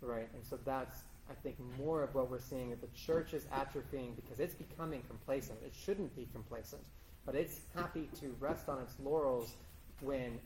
right? 0.00 0.28
And 0.34 0.44
so 0.44 0.58
that's, 0.64 0.96
I 1.30 1.34
think, 1.34 1.56
more 1.78 2.02
of 2.02 2.14
what 2.14 2.30
we're 2.30 2.38
seeing 2.38 2.70
that 2.70 2.80
the 2.80 2.88
church 2.96 3.34
is 3.34 3.46
atrophying 3.46 4.14
because 4.14 4.38
it's 4.38 4.54
becoming 4.54 5.02
complacent. 5.08 5.58
It 5.64 5.72
shouldn't 5.74 6.14
be 6.14 6.28
complacent, 6.32 6.82
but 7.24 7.34
it's 7.34 7.60
happy 7.74 8.08
to 8.20 8.34
rest 8.38 8.68
on 8.68 8.80
its 8.80 8.94
laurels 9.02 9.54
when 10.00 10.38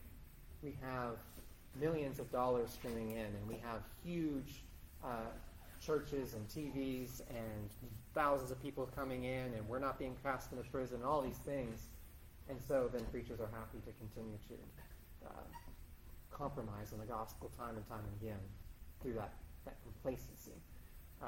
we 0.63 0.77
have 0.83 1.17
millions 1.79 2.19
of 2.19 2.31
dollars 2.33 2.71
streaming 2.71 3.13
in 3.13 3.27
and 3.27 3.49
we 3.49 3.57
have 3.63 3.83
huge 4.05 4.63
uh, 5.05 5.31
churches 5.85 6.35
and 6.35 6.47
TVs 6.49 7.21
and 7.31 7.71
thousands 8.15 8.51
of 8.51 8.63
people 8.63 8.89
coming 8.95 9.25
in 9.25 9.55
and 9.55 9.69
we're 9.69 9.79
not 9.79 9.99
being 9.99 10.17
cast 10.23 10.53
into 10.53 10.65
prison, 10.71 10.97
and 10.97 11.05
all 11.05 11.23
these 11.23 11.39
things. 11.39 11.89
And 12.49 12.59
so 12.67 12.91
then 12.93 13.03
preachers 13.13 13.41
are 13.41 13.49
happy 13.53 13.79
to 13.87 13.93
continue 13.99 14.39
to 14.49 15.27
uh, 15.27 15.31
compromise 16.31 16.93
on 16.93 16.99
the 16.99 17.07
gospel 17.07 17.51
time 17.57 17.77
and 17.77 17.87
time 17.89 18.01
and 18.01 18.23
again 18.23 18.41
through 19.03 19.15
that, 19.15 19.33
that 19.65 19.77
complacency. 19.83 20.57
Uh, 21.23 21.27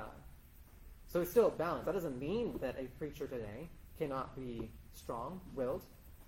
so 1.06 1.20
it's 1.20 1.30
still 1.30 1.48
a 1.48 1.50
balance. 1.50 1.84
That 1.84 1.94
doesn't 1.94 2.18
mean 2.18 2.58
that 2.60 2.76
a 2.78 2.84
preacher 2.98 3.26
today 3.26 3.68
cannot 3.98 4.34
be 4.34 4.70
strong 4.94 5.40
willed, 5.54 5.82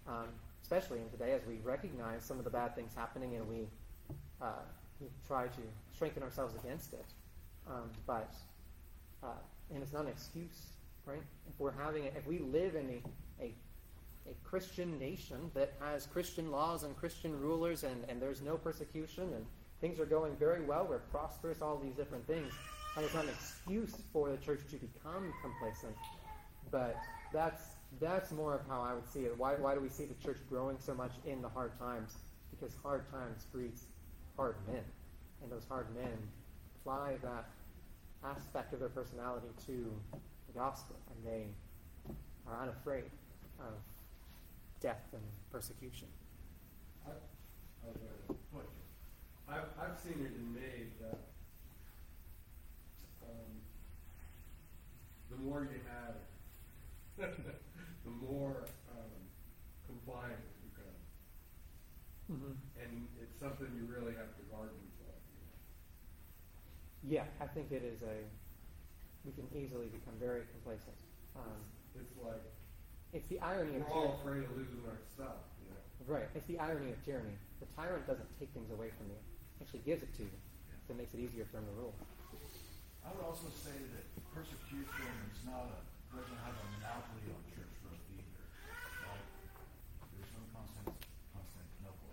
um, 0.07 0.29
especially 0.62 1.01
in 1.01 1.09
today 1.11 1.33
as 1.33 1.41
we 1.47 1.57
recognize 1.62 2.25
some 2.25 2.39
of 2.39 2.45
the 2.45 2.51
bad 2.51 2.75
things 2.75 2.93
happening 2.95 3.37
and 3.37 3.49
we, 3.49 3.67
uh, 4.43 4.65
we 5.01 5.09
try 5.27 5.47
to 5.47 5.62
strengthen 5.95 6.23
ourselves 6.23 6.55
against 6.62 6.93
it. 6.93 7.07
Um, 7.67 7.91
but 8.07 8.35
uh, 9.23 9.29
and 9.73 9.83
it's 9.83 9.93
not 9.93 10.03
an 10.03 10.09
excuse, 10.09 10.67
right? 11.07 11.23
If 11.49 11.59
we're 11.59 11.73
having, 11.73 12.05
a, 12.05 12.09
if 12.09 12.27
we 12.27 12.41
live 12.41 12.75
in 12.75 13.01
a, 13.41 13.43
a 13.43 13.55
a 14.27 14.35
Christian 14.49 14.99
nation 14.99 15.51
that 15.55 15.75
has 15.81 16.07
Christian 16.07 16.51
laws 16.51 16.83
and 16.83 16.97
Christian 16.97 17.39
rulers, 17.39 17.85
and, 17.85 18.05
and 18.09 18.21
there's 18.21 18.41
no 18.41 18.57
persecution, 18.57 19.25
and 19.35 19.45
things 19.81 20.01
are 20.01 20.07
going 20.07 20.35
very 20.37 20.62
well, 20.62 20.87
we're 20.89 20.99
prosperous, 20.99 21.61
all 21.61 21.77
these 21.77 21.95
different 21.95 22.27
things. 22.27 22.53
And 22.97 23.05
it's 23.05 23.14
not 23.14 23.24
an 23.24 23.30
excuse 23.30 23.95
for 24.12 24.30
the 24.30 24.36
church 24.36 24.61
to 24.70 24.76
become 24.76 25.32
complacent, 25.42 25.97
but 26.70 26.97
that's 27.32 27.62
that's 28.01 28.32
more 28.32 28.55
of 28.55 28.61
how 28.68 28.80
I 28.80 28.95
would 28.95 29.09
see 29.09 29.20
it. 29.20 29.38
Why, 29.38 29.55
why 29.55 29.74
do 29.74 29.80
we 29.80 29.88
see 29.88 30.05
the 30.05 30.14
church 30.14 30.38
growing 30.49 30.76
so 30.78 30.95
much 30.95 31.12
in 31.26 31.42
the 31.42 31.49
hard 31.49 31.78
times? 31.78 32.14
Because 32.51 32.74
hard 32.82 33.09
times 33.11 33.47
breeds 33.53 33.84
hard 34.36 34.57
men, 34.66 34.82
and 35.42 35.51
those 35.51 35.64
hard 35.68 35.86
men 35.95 36.18
apply 36.80 37.14
that 37.22 37.47
aspect 38.24 38.72
of 38.72 38.80
their 38.80 38.88
personality 38.88 39.47
to 39.66 39.92
the 40.49 40.59
gospel, 40.59 40.97
and 41.11 41.32
they 41.32 41.47
are 42.49 42.62
unafraid 42.62 43.05
of 43.61 43.74
death 44.80 45.03
and 45.12 45.22
persecution. 45.53 46.09
I? 47.07 47.11
I've, 49.49 49.68
I've 49.78 49.99
seen 49.99 50.24
it 50.24 50.32
in 50.34 50.55
me 50.55 50.88
that 51.01 51.18
um, 53.22 53.53
the 55.35 55.43
more 55.43 55.66
you 55.70 55.80
have, 55.91 56.14
the 58.05 58.11
more 58.11 58.66
um, 58.91 59.11
compliant 59.87 60.39
you 60.62 60.70
become. 60.70 60.99
Mm-hmm. 62.32 62.55
And 62.80 63.09
it's 63.20 63.39
something 63.39 63.66
you 63.74 63.87
really 63.87 64.14
have 64.14 64.35
to 64.37 64.43
guard 64.51 64.70
yourself. 64.70 65.18
Yeah, 67.03 67.24
I 67.41 67.47
think 67.47 67.70
it 67.70 67.82
is 67.85 68.03
a. 68.03 68.24
We 69.24 69.32
can 69.32 69.49
easily 69.57 69.87
become 69.89 70.14
very 70.20 70.43
complacent. 70.53 70.97
Um, 71.37 71.64
It's 71.95 72.16
like 72.22 72.45
it's 73.12 73.28
the 73.28 73.41
irony 73.41 73.76
of 73.76 73.82
we're 73.82 73.95
all 73.95 74.18
tyranny. 74.24 74.45
afraid 74.45 74.45
of 74.45 74.57
losing 74.57 74.82
our 74.89 74.99
stuff. 75.14 75.37
You 75.62 75.70
know? 75.70 76.14
Right. 76.14 76.28
It's 76.35 76.47
the 76.47 76.59
irony 76.59 76.91
of 76.93 77.05
tyranny. 77.05 77.37
The 77.61 77.66
tyrant 77.76 78.07
doesn't 78.07 78.28
take 78.39 78.51
things 78.53 78.70
away 78.70 78.91
from 78.97 79.07
you; 79.09 79.16
actually 79.61 79.80
gives 79.80 80.03
it 80.03 80.12
to 80.16 80.22
you. 80.22 80.30
So 80.87 80.93
it 80.93 80.99
makes 80.99 81.14
it 81.14 81.20
easier 81.20 81.45
for 81.51 81.59
him 81.59 81.64
to 81.64 81.72
rule. 81.80 81.95
I 83.05 83.12
would 83.12 83.24
also 83.24 83.52
say 83.52 83.76
that 83.76 84.05
persecution 84.32 85.12
is 85.28 85.40
not 85.44 85.68
a, 85.68 85.78
doesn't 86.14 86.40
have 86.40 86.57
a 86.57 86.66
monopoly 86.80 87.28
on 87.30 87.42
church 87.52 87.74
growth 87.84 88.00
either. 88.16 88.44
Right? 89.05 89.28
There's 90.16 90.32
no 90.32 90.42
constant, 90.57 90.88
Constantinople. 91.36 92.12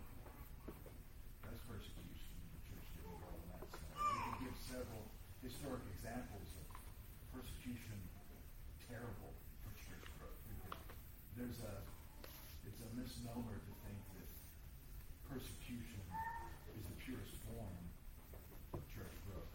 That's 1.48 1.62
persecution. 1.64 2.36
The 2.52 2.62
church 2.68 2.88
didn't 3.00 3.18
grow 3.24 3.36
in 3.40 3.48
that 3.56 3.66
sense. 3.72 3.96
We 3.96 4.20
can 4.20 4.36
give 4.44 4.58
several 4.60 5.04
historic 5.40 5.86
examples 5.96 6.50
of 6.60 6.66
persecution 7.32 7.98
terrible 8.90 9.32
for 9.64 9.72
church 9.80 10.04
growth. 10.20 10.36
Because 10.52 10.76
there's 11.40 11.60
a, 11.64 11.74
it's 12.68 12.82
a 12.84 12.90
misnomer 13.00 13.56
to 13.56 13.74
think 13.88 14.02
that 14.20 14.30
persecution 15.32 16.04
is 16.76 16.84
the 16.84 16.98
purest 17.00 17.40
form 17.48 17.80
of 18.76 18.84
church 18.92 19.16
growth. 19.24 19.48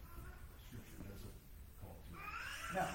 Scripture 0.65 1.05
doesn't 1.05 1.37
call 1.77 1.93
to 2.09 2.17
it. 2.17 2.25
Now, 2.73 2.89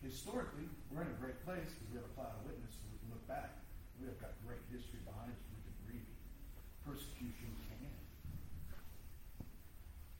historically, 0.00 0.70
we're 0.88 1.02
in 1.02 1.10
a 1.10 1.18
great 1.18 1.42
place 1.42 1.66
because 1.66 1.90
we 1.90 1.98
have 1.98 2.06
a 2.06 2.14
cloud 2.14 2.32
of 2.38 2.46
witness, 2.46 2.78
so 2.78 2.86
we 2.94 2.98
can 3.02 3.10
look 3.10 3.26
back. 3.26 3.58
We 3.98 4.06
have 4.06 4.18
got 4.22 4.38
great 4.46 4.62
history 4.70 5.02
behind 5.02 5.34
us. 5.34 5.42
We 5.50 5.58
can 5.66 5.74
read 5.90 6.06
persecution 6.86 7.50
can 7.66 7.90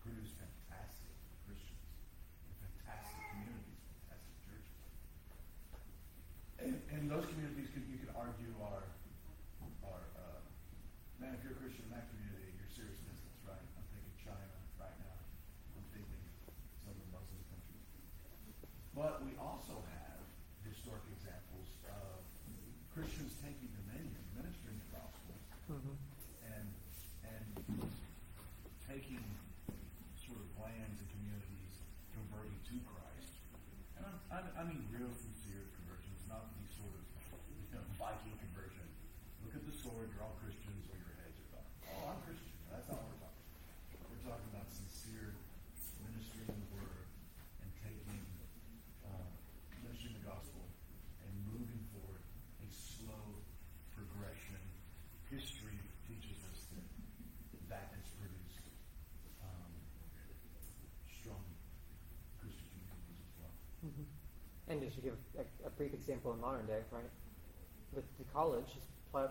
produce 0.02 0.34
fantastic 0.36 1.14
Christians, 1.46 1.86
and 2.44 2.54
fantastic 2.66 3.22
communities, 3.30 3.78
fantastic 3.86 4.34
churches. 4.42 4.82
And 7.09 7.16
those 7.16 7.24
communities, 7.32 7.72
could, 7.72 7.88
you 7.88 7.96
could 7.96 8.12
argue, 8.12 8.52
are, 8.61 8.84
are 9.80 10.04
uh, 10.12 10.44
man, 11.16 11.32
if 11.32 11.40
you're 11.40 11.56
a 11.56 11.61
Christian 11.64 11.88
in 11.88 11.96
that 11.96 12.04
community, 12.12 12.52
you're 12.52 12.68
serious 12.68 13.00
business, 13.00 13.32
right? 13.48 13.64
I'm 13.80 13.88
thinking 13.88 14.12
China 14.20 14.44
right 14.76 14.92
now. 15.00 15.16
I'm 15.72 15.88
thinking 15.88 16.20
some 16.84 16.92
of 16.92 17.00
the 17.00 17.09
Muslim 17.09 17.40
countries. 17.48 17.88
But 18.92 19.24
we 19.24 19.32
also 19.40 19.80
have 19.88 20.20
historic 20.68 21.09
examples 21.16 21.72
of 21.88 22.20
Christians 22.92 23.40
taking 23.40 23.72
dominion, 23.72 24.20
ministering 24.36 24.76
the 24.76 25.00
gospel, 25.00 25.32
Mm-hmm. 25.72 25.96
and 26.44 26.68
and 27.24 27.48
taking 28.84 29.24
sort 30.20 30.44
of 30.44 30.48
lands 30.61 31.00
and 31.00 31.09
communities, 31.09 31.72
converting 32.12 32.52
to 32.68 32.76
Christ. 32.84 33.32
And 33.96 34.04
I'm, 34.04 34.16
I, 34.28 34.44
I 34.61 34.62
mean 34.68 34.84
real 34.92 35.09
sincere 35.16 35.72
conversions, 35.72 36.20
not 36.28 36.52
these 36.61 36.72
sort 36.76 36.92
of 36.92 37.04
you 37.68 37.76
know, 37.76 37.84
Viking 38.00 38.32
conversion. 38.40 38.88
Look 39.44 39.61
at 39.61 39.64
the 39.68 39.76
sword, 39.76 40.09
you're 40.09 40.24
all 40.24 40.40
Christians, 40.40 40.88
or 40.88 40.96
your 40.96 41.12
heads 41.20 41.36
are 41.52 41.61
off. 41.61 41.68
Oh, 41.84 42.16
I'm 42.16 42.20
Christian. 42.24 42.56
That's 42.72 42.88
not 42.88 43.04
what 43.04 43.12
we're 43.12 43.20
talking 43.28 43.44
about. 43.44 44.09
We're 44.09 44.24
talking 44.24 44.48
about 44.48 44.66
sincere 44.72 45.36
ministry 46.00 46.48
in 46.48 46.56
the 46.64 46.70
word 46.80 47.04
and 47.61 47.68
taking 47.84 48.24
uh, 49.04 49.28
ministering 49.84 50.16
the 50.16 50.24
gospel 50.24 50.64
and 51.20 51.32
moving 51.52 51.84
forward 51.92 52.24
a 52.64 52.68
slow 52.72 53.44
progression. 53.92 54.56
History 55.28 55.76
teaches 56.09 56.40
us 56.48 56.72
that 56.72 56.88
that 57.68 57.92
has 57.92 58.09
produced 58.16 58.64
um, 59.44 59.68
strong 61.20 61.44
Christian 62.40 62.64
communities 62.72 63.20
as 63.28 63.32
well. 63.36 63.52
Mm-hmm. 63.84 64.09
And 64.68 64.82
just 64.82 64.96
to 64.96 65.02
give 65.02 65.16
a, 65.38 65.66
a 65.66 65.70
brief 65.70 65.94
example 65.94 66.32
in 66.32 66.40
modern 66.40 66.66
day, 66.66 66.84
right? 66.92 67.08
With 67.92 68.04
the 68.18 68.24
college 68.32 68.68
is 68.76 68.84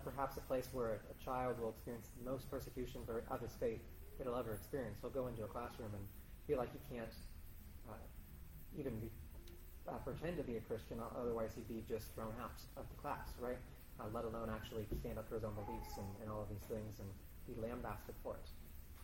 perhaps 0.04 0.38
a 0.38 0.42
place 0.42 0.68
where 0.74 1.00
a, 1.06 1.24
child 1.24 1.60
will 1.62 1.70
experience 1.70 2.10
the 2.18 2.30
most 2.30 2.50
persecution 2.50 3.02
for 3.06 3.24
of 3.30 3.42
his 3.42 3.54
faith 3.60 3.82
he'll 4.18 4.36
ever 4.36 4.54
experience. 4.54 4.98
He'll 5.02 5.14
go 5.14 5.28
into 5.28 5.44
a 5.44 5.48
classroom 5.48 5.94
and 5.94 6.04
feel 6.48 6.58
like 6.58 6.70
he 6.74 6.82
can't 6.96 7.14
uh, 7.88 7.94
even 8.76 9.00
be, 9.00 9.12
uh, 9.88 10.02
pretend 10.02 10.38
to 10.38 10.44
be 10.44 10.58
a 10.58 10.62
Christian, 10.62 10.98
otherwise 11.16 11.52
he'd 11.56 11.68
be 11.68 11.84
just 11.88 12.16
thrown 12.16 12.34
out 12.42 12.58
of 12.76 12.90
the 12.90 12.96
class, 12.96 13.30
right? 13.40 13.62
Uh, 14.00 14.06
let 14.14 14.26
alone 14.26 14.50
actually 14.50 14.86
stand 15.00 15.18
up 15.20 15.30
for 15.30 15.36
his 15.36 15.44
own 15.44 15.54
beliefs 15.54 15.98
and, 15.98 16.08
and 16.22 16.32
all 16.32 16.42
of 16.42 16.50
these 16.50 16.66
things 16.66 16.98
and 17.00 17.10
be 17.46 17.54
lambasted 17.62 18.16
for 18.24 18.36
it. 18.36 18.50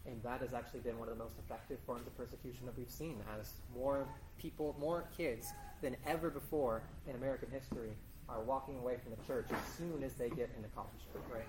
And 0.06 0.22
that 0.24 0.42
has 0.42 0.54
actually 0.54 0.82
been 0.82 1.00
one 1.00 1.08
of 1.08 1.18
the 1.18 1.24
most 1.24 1.36
effective 1.40 1.80
forms 1.86 2.06
of 2.08 2.18
persecution 2.18 2.66
that 2.66 2.78
we've 2.78 2.92
seen 2.92 3.22
as 3.40 3.54
more 3.74 4.06
people, 4.38 4.76
more 4.80 5.06
kids 5.16 5.48
than 5.82 5.96
ever 6.06 6.30
before 6.30 6.84
in 7.08 7.16
American 7.16 7.50
history 7.50 7.96
are 8.28 8.42
walking 8.42 8.78
away 8.80 8.98
from 8.98 9.12
the 9.12 9.28
church 9.28 9.48
as 9.52 9.78
soon 9.78 10.04
as 10.04 10.14
they 10.14 10.30
get 10.30 10.50
into 10.58 10.68
college, 10.70 10.90
right? 11.32 11.48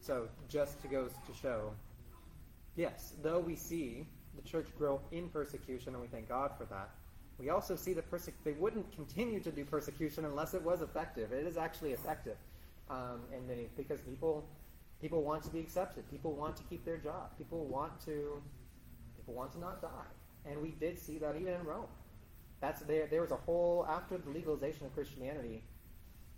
So 0.00 0.28
just 0.48 0.80
to 0.82 0.88
goes 0.88 1.12
to 1.26 1.34
show, 1.40 1.72
yes, 2.76 3.14
though 3.22 3.38
we 3.38 3.56
see 3.56 4.06
the 4.34 4.42
church 4.42 4.66
grow 4.76 5.00
in 5.10 5.28
persecution, 5.28 5.94
and 5.94 6.02
we 6.02 6.08
thank 6.08 6.28
God 6.28 6.52
for 6.58 6.64
that, 6.66 6.90
we 7.38 7.50
also 7.50 7.76
see 7.76 7.92
that 7.94 8.10
perse- 8.10 8.30
they 8.44 8.52
wouldn't 8.52 8.90
continue 8.94 9.40
to 9.40 9.50
do 9.50 9.64
persecution 9.64 10.24
unless 10.24 10.54
it 10.54 10.62
was 10.62 10.82
effective. 10.82 11.32
It 11.32 11.46
is 11.46 11.56
actually 11.56 11.92
effective, 11.92 12.36
um, 12.90 13.20
and 13.34 13.48
then 13.48 13.66
because 13.76 14.00
people 14.00 14.44
people 15.02 15.22
want 15.22 15.42
to 15.42 15.50
be 15.50 15.58
accepted, 15.58 16.08
people 16.10 16.32
want 16.32 16.56
to 16.56 16.62
keep 16.70 16.84
their 16.84 16.96
job, 16.96 17.36
people 17.36 17.66
want 17.66 18.00
to 18.04 18.40
people 19.16 19.34
want 19.34 19.52
to 19.52 19.58
not 19.58 19.82
die, 19.82 20.10
and 20.46 20.62
we 20.62 20.70
did 20.70 20.98
see 20.98 21.18
that 21.18 21.36
even 21.36 21.52
in 21.54 21.64
Rome. 21.64 21.86
That's 22.60 22.80
there. 22.82 23.08
There 23.08 23.20
was 23.20 23.32
a 23.32 23.36
whole 23.36 23.84
after 23.90 24.16
the 24.16 24.30
legalization 24.30 24.86
of 24.86 24.94
Christianity, 24.94 25.62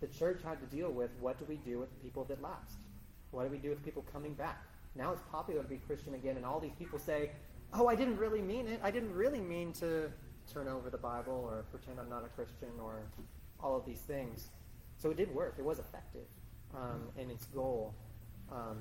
the 0.01 0.07
church 0.07 0.41
had 0.43 0.59
to 0.61 0.67
deal 0.75 0.91
with 0.91 1.11
what 1.21 1.39
do 1.39 1.45
we 1.45 1.57
do 1.57 1.79
with 1.79 1.91
the 1.91 1.97
people 1.97 2.25
that 2.25 2.43
last? 2.43 2.79
What 3.31 3.45
do 3.45 3.51
we 3.51 3.59
do 3.59 3.69
with 3.69 3.85
people 3.85 4.05
coming 4.11 4.33
back? 4.33 4.65
Now 4.95 5.13
it's 5.13 5.23
popular 5.31 5.63
to 5.63 5.69
be 5.69 5.77
Christian 5.77 6.15
again, 6.15 6.37
and 6.37 6.47
all 6.47 6.59
these 6.59 6.75
people 6.79 6.99
say, 6.99 7.33
"Oh, 7.75 7.87
I 7.87 7.95
didn't 7.95 8.17
really 8.17 8.41
mean 8.41 8.67
it. 8.67 8.81
I 8.83 8.91
didn't 8.91 9.15
really 9.15 9.41
mean 9.41 9.73
to 9.75 10.11
turn 10.53 10.69
over 10.69 10.89
the 10.89 10.99
Bible 10.99 11.49
or 11.51 11.65
pretend 11.71 12.01
I'm 12.01 12.09
not 12.09 12.25
a 12.25 12.29
Christian 12.29 12.71
or 12.81 13.03
all 13.61 13.77
of 13.77 13.85
these 13.85 14.01
things." 14.01 14.49
So 14.97 15.11
it 15.11 15.17
did 15.19 15.35
work. 15.35 15.57
It 15.59 15.65
was 15.65 15.79
effective 15.79 16.27
um, 16.75 17.09
in 17.19 17.31
its 17.31 17.45
goal. 17.47 17.95
Um, 18.55 18.79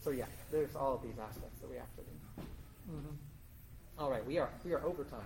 so 0.00 0.10
yeah, 0.10 0.26
there's 0.50 0.74
all 0.74 0.94
of 0.94 1.02
these 1.02 1.18
aspects 1.18 1.60
that 1.60 1.70
we 1.70 1.76
have 1.76 1.94
to 1.96 2.02
do. 2.02 2.46
Mm-hmm. 2.90 3.14
All 3.98 4.10
right, 4.10 4.26
we 4.26 4.38
are 4.38 4.50
we 4.64 4.72
are 4.72 4.82
over 4.84 5.04
time. 5.04 5.20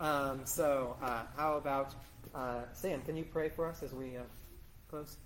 Um, 0.00 0.40
so 0.44 0.96
uh, 1.02 1.22
how 1.36 1.56
about 1.56 1.94
uh, 2.34 2.62
Sam? 2.72 3.02
Can 3.02 3.16
you 3.16 3.24
pray 3.24 3.48
for 3.48 3.66
us 3.66 3.82
as 3.82 3.92
we 3.92 4.16
uh, 4.16 4.20
close? 4.90 5.16